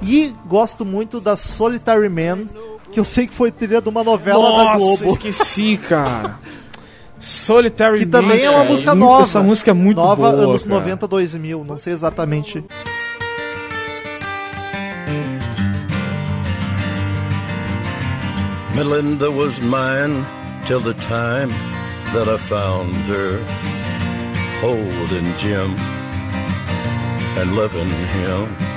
[0.02, 2.46] E gosto muito da Solitary Man,
[2.92, 5.06] que eu sei que foi trilha de uma novela da Nossa, Globo.
[5.06, 6.38] esqueci, cara.
[7.20, 9.22] Solitary Que também é uma Man, música nova.
[9.22, 10.74] Essa música é muito nova, boa, anos cara.
[10.76, 12.64] 90, 2000, não sei exatamente.
[18.74, 20.24] Melinda was mine
[20.64, 21.50] till the time
[22.14, 23.38] that I found her
[24.60, 25.74] holding Jim
[27.36, 28.69] and loving him.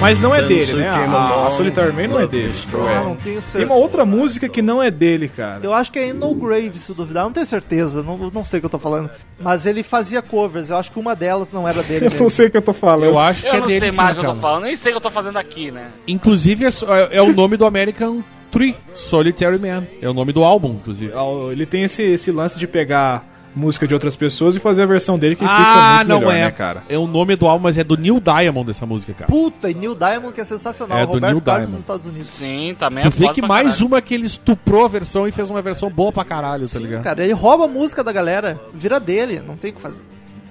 [0.00, 0.88] Mas não é dele, né?
[0.88, 2.52] A, a Solitary Man não é dele.
[2.74, 3.72] Ah, não tenho Tem certeza.
[3.72, 5.60] uma outra música que não é dele, cara.
[5.62, 7.24] Eu acho que é In No Grave, se duvidar.
[7.24, 9.10] Não tenho certeza, não, não sei o que eu tô falando.
[9.40, 12.06] Mas ele fazia covers, eu acho que uma delas não era dele.
[12.16, 13.04] Eu não sei o que eu tô falando.
[13.04, 14.62] Eu acho que Eu é não dele sei sim, mais o que eu tô falando,
[14.64, 15.88] nem sei o que eu tô fazendo aqui, né?
[16.06, 19.84] Inclusive é, é- é o nome do American Tree, Solitary Man.
[20.00, 21.12] É o nome do álbum, inclusive.
[21.50, 23.24] Ele tem esse, esse lance de pegar
[23.56, 26.34] música de outras pessoas e fazer a versão dele que fica ah, muito não melhor,
[26.34, 26.44] é.
[26.44, 26.82] né, cara?
[26.88, 29.26] É o nome do álbum, mas é do Neil Diamond essa música, cara.
[29.30, 30.98] Puta, e Neil Diamond que é sensacional.
[30.98, 31.70] É, do Roberto Neil Carlos Diamond.
[31.72, 32.28] dos Estados Unidos.
[32.28, 33.86] Sim, também Tu é vê foda que pra mais caralho.
[33.86, 37.02] uma que ele estuprou a versão e fez uma versão boa pra caralho, tá ligado?
[37.02, 40.02] Cara, ele rouba a música da galera, vira dele, não tem o que fazer.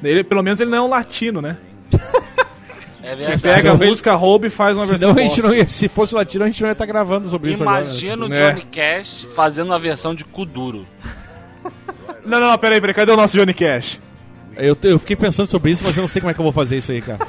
[0.04, 1.58] Ele, pelo menos ele não é um latino, né?
[3.04, 3.42] É Ele verdade.
[3.42, 5.48] pega a Senão ele- música, rouba e faz uma versão Senão a gente bosta.
[5.48, 7.82] não ia, se fosse latino, a gente não ia estar gravando sobre isso agora.
[7.86, 8.50] Imagina o né?
[8.52, 10.88] Johnny Cash fazendo a versão de Kuduro.
[12.26, 14.00] Não, não, não, peraí, peraí, cadê o nosso Johnny Cash?
[14.58, 16.54] Eu, eu fiquei pensando sobre isso, mas eu não sei como é que eu vou
[16.54, 17.20] fazer isso aí, cara.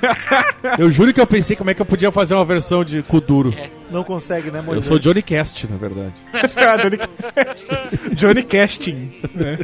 [0.78, 3.54] eu juro que eu pensei como é que eu podia fazer uma versão de Kuduro.
[3.90, 4.86] Não consegue, né, Eu Moisés?
[4.86, 6.12] sou Johnny Cast, na verdade.
[6.82, 9.12] Johnny, Johnny Casting.
[9.34, 9.58] Né?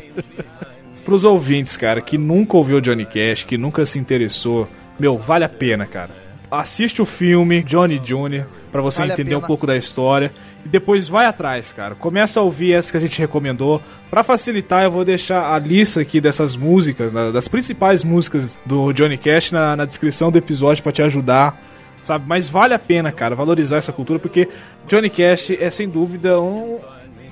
[1.04, 4.68] Pros ouvintes, cara, que nunca ouviu Johnny Cash, que nunca se interessou,
[4.98, 6.10] meu, vale a pena, cara.
[6.50, 8.44] Assiste o filme Johnny Jr.
[8.76, 10.30] pra você Vale entender um pouco da história
[10.64, 11.94] e depois vai atrás, cara.
[11.94, 13.80] Começa a ouvir essa que a gente recomendou.
[14.10, 18.92] Pra facilitar, eu vou deixar a lista aqui dessas músicas, né, das principais músicas do
[18.92, 21.58] Johnny Cash na, na descrição do episódio pra te ajudar
[22.02, 22.24] sabe?
[22.28, 24.48] Mas vale a pena, cara, valorizar essa cultura, porque
[24.86, 26.78] Johnny Cash é sem dúvida um.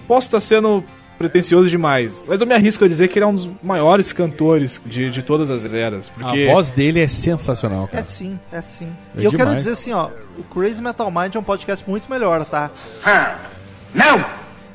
[0.09, 0.83] Posso estar sendo
[1.19, 4.81] pretencioso demais, mas eu me arrisco a dizer que ele é um dos maiores cantores
[4.85, 6.09] de, de todas as eras.
[6.09, 8.03] Porque A voz dele é sensacional, É cara.
[8.03, 8.89] sim, é sim.
[9.17, 9.57] É e eu quero demais.
[9.59, 12.71] dizer assim, ó, o Crazy Metal Mind é um podcast muito melhor, tá?
[13.95, 14.25] Não!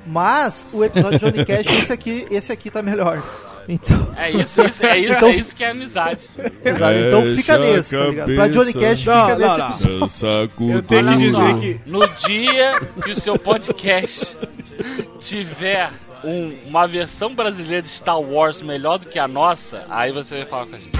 [0.05, 3.21] Mas o episódio de Johnny Cash, esse aqui, esse aqui tá melhor.
[3.67, 6.27] Então, É isso, isso, é isso, Então- é isso que é amizade.
[6.65, 8.33] exato, então fica nesse, tá ligado?
[8.33, 9.67] Pra Johnny Cash Não, fica não, nesse não.
[9.67, 9.99] episódio.
[9.99, 14.35] Dança Eu tenho que dizer que- no dia que o seu podcast
[15.19, 15.91] tiver
[16.23, 20.45] um- uma versão brasileira de Star Wars melhor do que a nossa, aí você vai
[20.45, 20.91] falar com a gente.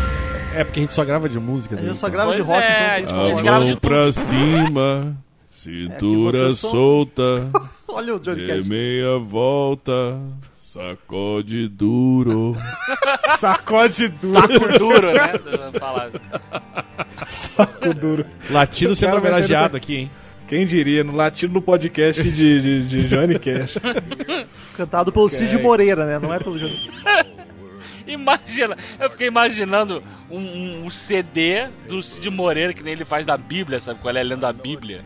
[0.56, 1.76] É porque a gente só grava de música.
[1.76, 1.96] Eu dele.
[1.96, 5.18] só gravo de Pois rock, é, então tem ele A grava de mão pra cima,
[5.52, 7.24] cintura só- solta,
[7.88, 8.66] Olha o Johnny de Cash.
[8.68, 10.18] meia volta,
[10.58, 12.56] sacode duro.
[13.40, 14.40] sacode duro.
[14.42, 15.32] Saco duro, né?
[17.30, 18.26] Saco duro.
[18.50, 20.12] Latino sendo homenageado aqui, hein?
[20.50, 23.78] Quem diria, no latino do podcast de, de, de Johnny Cash.
[24.76, 25.58] Cantado pelo Cid.
[25.60, 26.20] Moreira, né?
[26.20, 26.90] Não é pelo Johnny
[28.08, 30.02] Imagina, eu fiquei imaginando
[30.32, 34.16] um, um- um CD do Cid Moreira, que nem ele faz da Bíblia, sabe qual
[34.16, 34.24] é?
[34.24, 35.02] Lendo a Bíblia.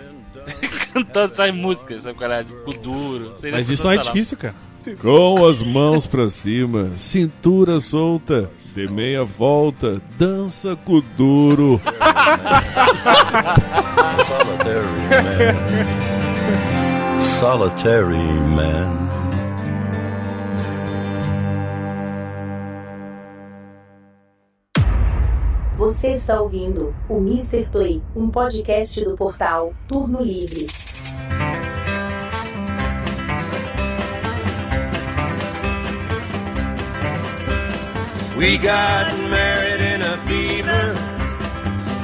[0.93, 2.43] Cantando essas músicas, sabe qual é?
[2.45, 3.33] Tipo, duro.
[3.51, 4.55] Mas isso não é difícil, cara.
[5.01, 11.79] Com as mãos pra cima, cintura solta, de meia volta, dança com duro.
[14.25, 15.53] Solitary man.
[17.39, 19.03] Solitary man.
[25.77, 27.67] Você está ouvindo o Mr.
[27.71, 30.67] Play, um podcast do portal Turno Livre.
[38.38, 40.95] We got married in a fever,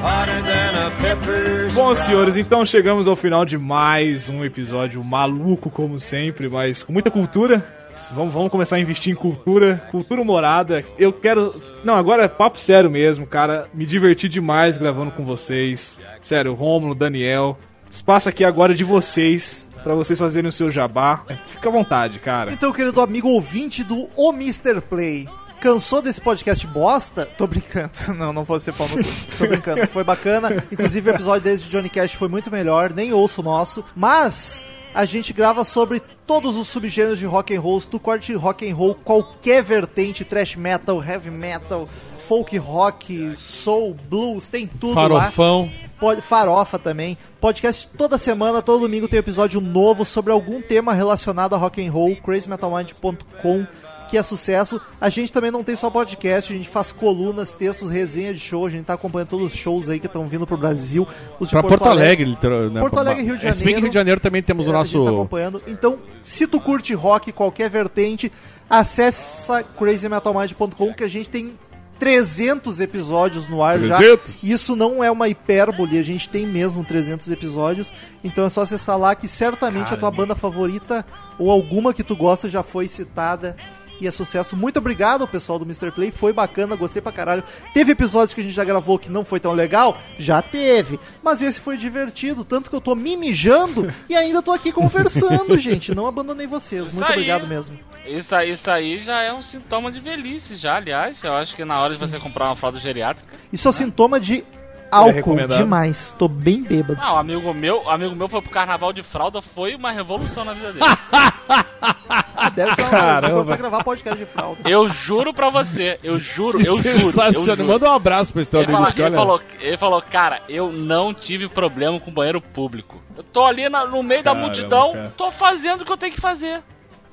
[0.02, 1.72] hotter than a pepper.
[1.74, 6.94] Bom, senhores, então chegamos ao final de mais um episódio maluco, como sempre, mas com
[6.94, 7.66] muita cultura.
[8.14, 10.86] Vamos, vamos começar a investir em cultura, cultura morada.
[10.98, 11.54] Eu quero.
[11.84, 13.68] Não, agora é papo sério mesmo, cara.
[13.74, 15.98] Me diverti demais gravando com vocês.
[16.22, 17.58] Sério, Rômulo, Daniel.
[17.90, 21.26] Espaço aqui agora de vocês, pra vocês fazerem o seu jabá.
[21.48, 22.54] Fica à vontade, cara.
[22.54, 24.80] Então, querido amigo ouvinte do O Mr.
[24.80, 25.28] Play,
[25.60, 27.26] cansou desse podcast bosta?
[27.38, 27.92] Tô brincando.
[28.18, 29.10] Não, não vou ser pau no cu.
[29.38, 29.88] Tô brincando.
[29.88, 30.64] Foi bacana.
[30.72, 32.94] Inclusive, o episódio desse de Johnny Cash foi muito melhor.
[32.94, 33.84] Nem ouço o nosso.
[33.96, 37.80] Mas a gente grava sobre todos os subgêneros de rock and roll.
[37.80, 41.88] Se tu curte rock and roll, qualquer vertente, thrash metal, heavy metal,
[42.28, 45.24] folk rock, soul, blues, tem tudo lá.
[45.24, 45.70] Farofão.
[46.00, 47.18] Pod- Farofa também.
[47.42, 51.92] Podcast toda semana, todo domingo tem episódio novo sobre algum tema relacionado a rock and
[51.92, 52.16] roll.
[52.16, 53.68] crazymetalmind.com
[54.10, 54.82] que é sucesso.
[55.00, 58.66] A gente também não tem só podcast, a gente faz colunas, textos, resenha de show.
[58.66, 61.08] A gente tá acompanhando todos os shows aí que estão vindo pro Brasil.
[61.40, 62.38] Os Pra Porto Alegre,
[62.72, 62.80] né?
[62.82, 63.82] Porto Alegre, Rio de É, Se bem que Janeiro.
[63.82, 65.14] Rio de Janeiro também temos o É, gente tá nosso.
[65.14, 65.62] acompanhando.
[65.68, 68.32] Então, se tu curte rock, qualquer vertente,
[68.70, 71.54] acessa crazymetalmind.com que a gente tem
[72.00, 74.00] 300 episódios no ar 300?
[74.42, 74.48] já.
[74.54, 77.92] Isso não é uma hipérbole, a gente tem mesmo 300 episódios.
[78.24, 81.06] Então é só acessar lá que certamente a tua banda favorita
[81.38, 83.58] ou alguma que tu gosta já foi citada.
[84.00, 84.56] E é sucesso.
[84.56, 85.92] Muito obrigado ao pessoal do Mr.
[85.92, 86.12] Play.
[86.12, 87.44] Foi bacana, gostei pra caralho.
[87.74, 89.98] Teve episódios que a gente já gravou que não foi tão legal?
[90.18, 91.00] Já teve.
[91.24, 92.44] Mas esse foi divertido.
[92.44, 95.94] Tanto que eu tô me mijando e ainda tô aqui conversando, gente.
[95.94, 96.94] Não abandonei vocês.
[96.94, 97.12] Muito aí.
[97.14, 97.80] obrigado mesmo.
[98.06, 101.24] Isso aí, isso aí já é um sintoma de velhice, já, aliás.
[101.24, 103.36] Eu acho que na hora de você comprar uma fralda geriátrica.
[103.52, 104.44] Isso é sintoma de
[104.92, 106.16] álcool demais.
[106.18, 107.00] Tô bem bêbado.
[107.02, 110.44] Ah, um amigo meu, um amigo meu foi pro carnaval de fralda, foi uma revolução
[110.46, 110.86] na vida dele.
[112.56, 114.62] Deve ser uma começar a gravar podcast de fralda.
[114.70, 117.22] Eu juro pra você, eu juro, eu juro.
[117.22, 117.66] Eu juro.
[117.66, 118.82] Manda um abraço pra esse teu Ele, amigo.
[118.82, 123.02] fala- que ele falou, ele falou, cara, eu não tive problema com banheiro público.
[123.16, 125.14] Eu tô ali na- no meio da Caramba, multidão, cara.
[125.18, 126.62] tô fazendo o que eu tenho que fazer.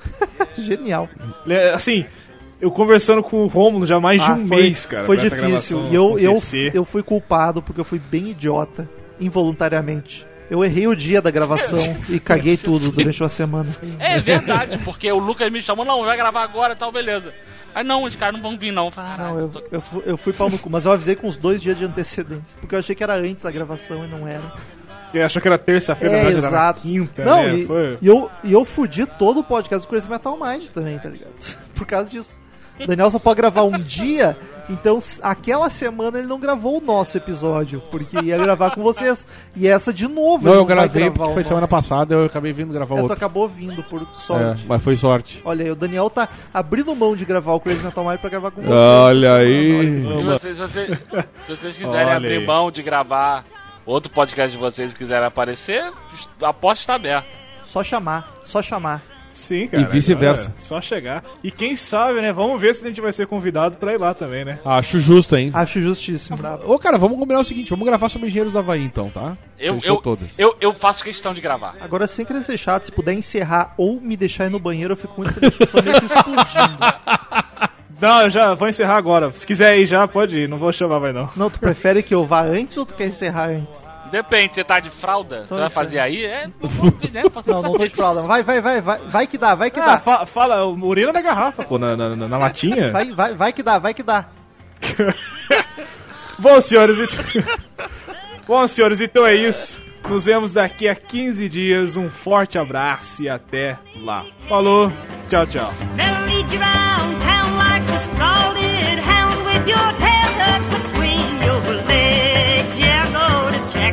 [0.56, 1.08] Genial.
[1.74, 2.06] Assim,
[2.60, 5.04] eu conversando com o Romulo já há mais de Ah, um foi, mês, cara.
[5.04, 5.84] Foi difícil.
[5.90, 6.40] E eu, eu,
[6.72, 8.88] eu fui culpado porque eu fui bem idiota,
[9.20, 10.26] involuntariamente.
[10.48, 11.78] Eu errei o dia da gravação
[12.08, 13.76] e caguei tudo durante uma semana.
[13.98, 17.32] É verdade, porque o Lucas me chamou, não, vai gravar agora e tal, beleza.
[17.74, 18.86] Aí não, os caras não vão vir não.
[18.86, 20.92] Eu falei, Não, "Caralho, eu, tô- eu, fui, eu fui pau no cu, mas eu
[20.92, 22.56] avisei com uns dois dias de antecedência.
[22.60, 24.40] Porque eu achei que era antes a gravação e não era.
[25.12, 26.80] Ele achou que era terça-feira, É, na verdade era na exato.
[26.82, 27.54] quinta, Não, né?
[27.56, 30.98] e, Foi- e eu, e eu fudi todo o podcast do Crazy Metal Mind também,
[30.98, 31.32] tá ligado?
[31.74, 32.36] Por causa disso.
[32.80, 34.36] O Daniel só pode gravar um dia,
[34.68, 39.26] então aquela semana ele não gravou o nosso episódio, porque ia gravar com vocês.
[39.56, 40.44] E essa de novo.
[40.44, 41.48] Não, ele eu gravei gravar porque o foi nosso.
[41.48, 43.16] semana passada, eu acabei vindo gravar É, tu outro.
[43.16, 44.64] acabou vindo, por É, sorte.
[44.68, 45.40] mas foi sorte.
[45.44, 48.50] Olha aí, o Daniel tá abrindo mão de gravar o Crazy Metal Mind pra gravar
[48.50, 48.74] com vocês.
[48.78, 50.06] Olha aí.
[50.06, 50.98] Se vocês, se vocês-
[51.40, 52.46] se vocês quiserem Olha abrir aí.
[52.46, 53.42] mão de gravar
[53.86, 55.82] outro podcast de vocês e quiserem aparecer,
[56.42, 57.26] a porta está aberta.
[57.64, 59.00] Só chamar, só chamar.
[59.28, 59.82] Sim, cara.
[59.82, 60.52] E vice-versa.
[60.56, 61.22] é Só chegar.
[61.42, 62.32] E quem sabe, né?
[62.32, 64.58] Vamos ver se a gente vai ser convidado pra ir lá também, né?
[64.64, 65.50] Acho justo, hein?
[65.52, 66.72] Acho justíssimo, bravo.
[66.72, 69.36] Ô, cara, vamos combinar o seguinte, vamos gravar sobre engenheiros da Havaí, então, tá?
[69.58, 70.38] Eu, eu, todas.
[70.38, 71.76] eu, eu faço questão de gravar.
[71.80, 74.96] Agora, sem querer ser chato, se puder encerrar ou me deixar ir no banheiro, eu
[74.96, 76.78] fico muito feliz, tô meio que explodindo.
[77.98, 79.32] Não, eu já vou encerrar agora.
[79.32, 80.48] Se quiser ir já, pode ir.
[80.48, 81.30] Não vou chamar, vai não.
[81.34, 83.86] Não, tu prefere que eu vá antes ou tu quer encerrar antes?
[84.10, 85.42] Depende, você tá de fralda?
[85.44, 86.24] Então você vai fazer aí?
[86.24, 87.22] É, não né?
[87.46, 88.22] Não, não tô de fralda.
[88.22, 89.98] Vai, vai, vai, vai, vai que dá, vai que Ah, dá.
[89.98, 92.90] fa- fala, urina da garrafa, pô, na, na, na- na latinha.
[92.92, 94.26] Vai, vai, vai que dá, vai que dá.
[96.38, 97.24] Bom, senhores, então...
[98.46, 99.82] Bom, senhores, então é isso.
[100.08, 101.96] Nos vemos daqui a 15 dias.
[101.96, 104.24] Um forte abraço e até lá.
[104.48, 104.92] Falou,
[105.28, 105.72] tchau, tchau.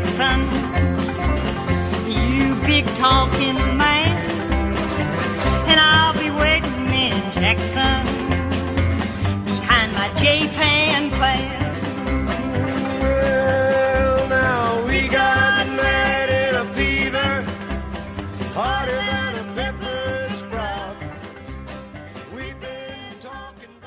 [0.04, 0.42] Jackson,
[2.10, 4.18] you big talking man.
[5.70, 8.06] And I'll be waiting in Jackson
[9.46, 11.80] behind my J-Pan class.
[13.02, 17.46] Well, now we got mad in a fever,
[18.54, 20.98] harder than a pepper sprout.
[22.36, 23.80] We've been talking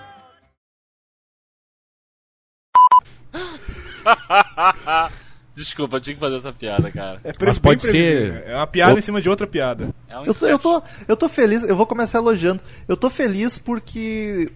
[5.57, 7.19] Desculpa, eu tinha que fazer essa piada, cara.
[7.25, 9.89] É Mas pode ser- É uma piada Ou- em cima de outra piada.
[10.07, 12.63] É um Eu tô, eu, tô, eu tô feliz, eu vou começar elogiando.
[12.87, 14.53] Eu tô feliz porque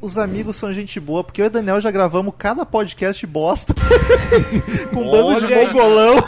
[0.00, 3.74] os amigos são gente boa, porque eu e o Daniel já gravamos cada podcast bosta
[4.94, 6.22] com um bando de mongolão.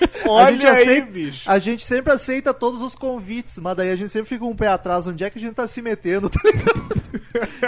[0.26, 1.42] Olha gente aí, aceita- bicho.
[1.50, 4.68] A gente sempre aceita todos os convites, mas daí a gente sempre fica um pé
[4.68, 5.06] atrás.
[5.06, 7.00] Onde é que a gente tá se metendo, tá ligado?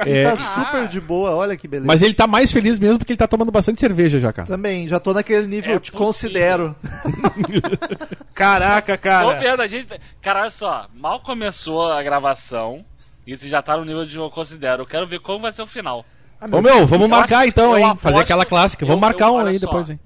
[0.04, 0.24] Gente É.
[0.30, 1.86] tá super de boa, olha que beleza.
[1.86, 4.46] Mas ele tá mais feliz mesmo porque ele tá tomando bastante cerveja já, cara.
[4.48, 6.74] Também, já tô naquele nível, É eu te considero.
[8.34, 9.38] Caraca, Tô cara.
[9.38, 9.86] vendo, a gente.
[10.20, 12.84] Cara, olha só, mal começou a gravação
[13.26, 14.82] e você já tá no nível de eu considero.
[14.82, 16.04] Eu quero ver como vai ser o final.
[16.50, 17.96] Ô meu, vamos marcar então, eu hein?
[17.96, 18.84] Fazer aquela clássica.
[18.84, 19.66] Vamos marcar eu- um aí só.
[19.66, 20.00] depois, hein?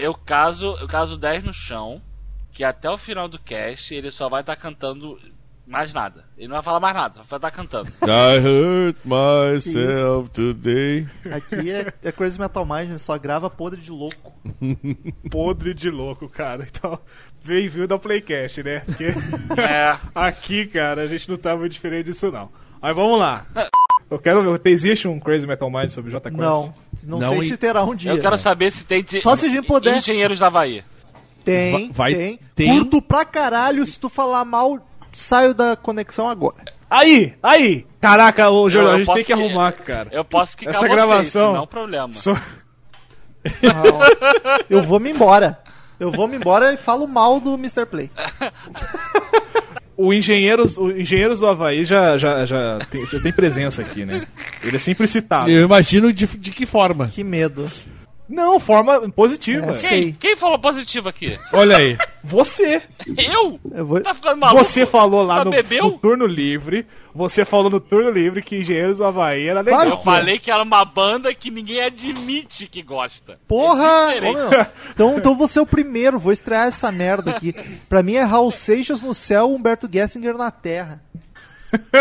[0.00, 2.00] Eu caso, eu caso 10 no chão,
[2.52, 5.18] que até o final do cast ele só vai estar cantando
[5.66, 6.24] mais nada.
[6.36, 7.88] Ele não vai falar mais nada, só vai estar cantando.
[8.02, 11.06] I hurt myself today.
[11.30, 12.98] Aqui é, é Crazy Metal Mind, né?
[12.98, 14.32] só grava podre de louco.
[15.30, 16.66] Podre de louco, cara.
[16.68, 16.98] Então,
[17.42, 18.80] veio viu da Playcast, né?
[18.80, 19.14] Porque
[19.58, 19.96] É.
[20.14, 22.50] aqui, cara, a gente não tá muito diferente disso, não.
[22.80, 23.46] Mas vamos lá.
[24.12, 26.40] Eu quero ver, existe um Crazy Metal Mind sobre J Quest?
[26.42, 28.12] Não, não, Não, sei e- se terá um dia.
[28.12, 29.20] Eu quero saber se tem de...
[29.20, 29.96] Só se a gente puder.
[29.96, 30.84] engenheiros da Havaí.
[31.44, 32.38] Tem, Vai- tem.
[32.54, 32.68] tem.
[32.78, 34.78] Curto pra caralho, se tu falar mal,
[35.14, 36.56] saio da conexão agora.
[36.90, 37.86] Aí, aí!
[38.00, 40.08] Caraca, ô, Jordan, Eu- a gente tem que que- arrumar, cara.
[40.12, 41.22] Eu posso quicar Essa vocês, gravação.
[41.22, 42.12] isso não é um problema.
[42.12, 42.36] Só-
[44.68, 45.58] Eu vou me embora.
[45.98, 47.86] Eu vou me embora e falo mal do Mr.
[47.86, 48.10] Play.
[50.02, 54.26] o Engenheiros, o Engenheiros do Havaí já, já, já, tem, já tem presença aqui, né?
[54.62, 55.48] Ele é sempre citado.
[55.48, 57.06] Eu imagino de, de que forma.
[57.06, 57.70] Que medo.
[58.28, 59.72] Não, forma positiva.
[59.72, 61.36] É, Quem, quem falou positivo aqui?
[61.52, 61.98] Olha aí.
[62.24, 62.80] Você.
[63.06, 63.58] Eu?
[63.72, 64.00] Eu vou...
[64.00, 64.64] Tá ficando maluco?
[64.64, 66.86] Você falou lá Tá no, no turno livre.
[67.14, 69.86] Você falou no turno livre que Engenheiros do Havaí era legal.
[69.86, 73.38] Eu falei que era uma banda que ninguém admite que gosta.
[73.48, 74.14] Porra!
[74.14, 74.20] É.
[74.20, 74.48] Ô, meu,
[74.92, 77.52] então, então vou ser o primeiro, vou estrear essa merda aqui.
[77.88, 81.02] Pra mim é Raul Seixas no céu, Humberto Gessinger na terra.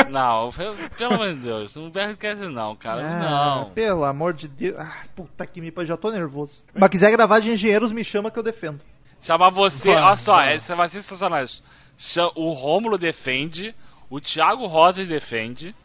[0.10, 3.02] Não, pelo pelo amor de Deus, não Berg Castle não, cara.
[3.04, 3.70] Ah, não.
[3.72, 4.78] Pelo amor de Deus.
[4.78, 6.64] Ah, puta que me pariu, já tô nervoso.
[6.74, 8.80] Mas quiser gravar de engenheiros, me chama que eu defendo.
[9.22, 10.48] Chamar você, olha só, vamos.
[10.50, 11.46] é, você vai ser sensacional.
[12.36, 13.74] O Rômulo defende,
[14.10, 15.76] o Thiago Rosas defende,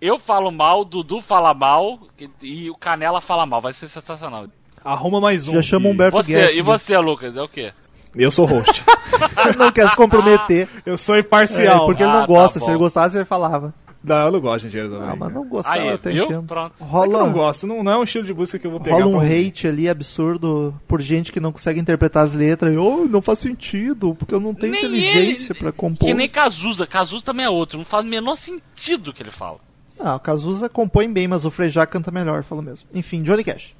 [0.00, 1.98] eu falo mal, o Dudu fala mal
[2.40, 3.60] e- o Canela fala mal.
[3.60, 4.46] Vai ser sensacional.
[4.84, 5.52] Arruma mais um.
[5.52, 7.72] Já chama E- Humberto Você, e você, Lucas, é o quê?
[8.18, 8.84] Eu sou host.
[9.56, 10.68] não quer se comprometer.
[10.84, 11.86] eu sou É, imparcial.
[11.86, 12.58] porque ele Ah, não tá gosta.
[12.58, 12.64] bom.
[12.64, 13.72] Se ele gostasse, ele falava.
[14.02, 15.00] Não, eu não gosto de Havaí.
[15.02, 16.24] Ah, mas não gostava, Aí, até viu?
[16.24, 16.44] entendo.
[16.46, 16.72] Pronto.
[16.74, 18.70] É que eu não Rola, gosto, não, não é um estilo de música que eu
[18.70, 18.96] vou pegar.
[18.96, 22.72] rola um hate ali absurdo por gente que não consegue interpretar as letras.
[22.72, 26.06] E, oh, não faz sentido, porque eu não tenho Nem inteligência ele, pra compor.
[26.06, 26.86] Que nem Cazuza.
[26.86, 27.76] Cazuza também é outro.
[27.78, 29.58] Não faz o menor sentido o que ele fala.
[29.98, 32.88] Ah, o Cazuza compõe bem, mas o Frejá canta melhor, falo mesmo.
[32.94, 33.74] Enfim, Johnny Cash.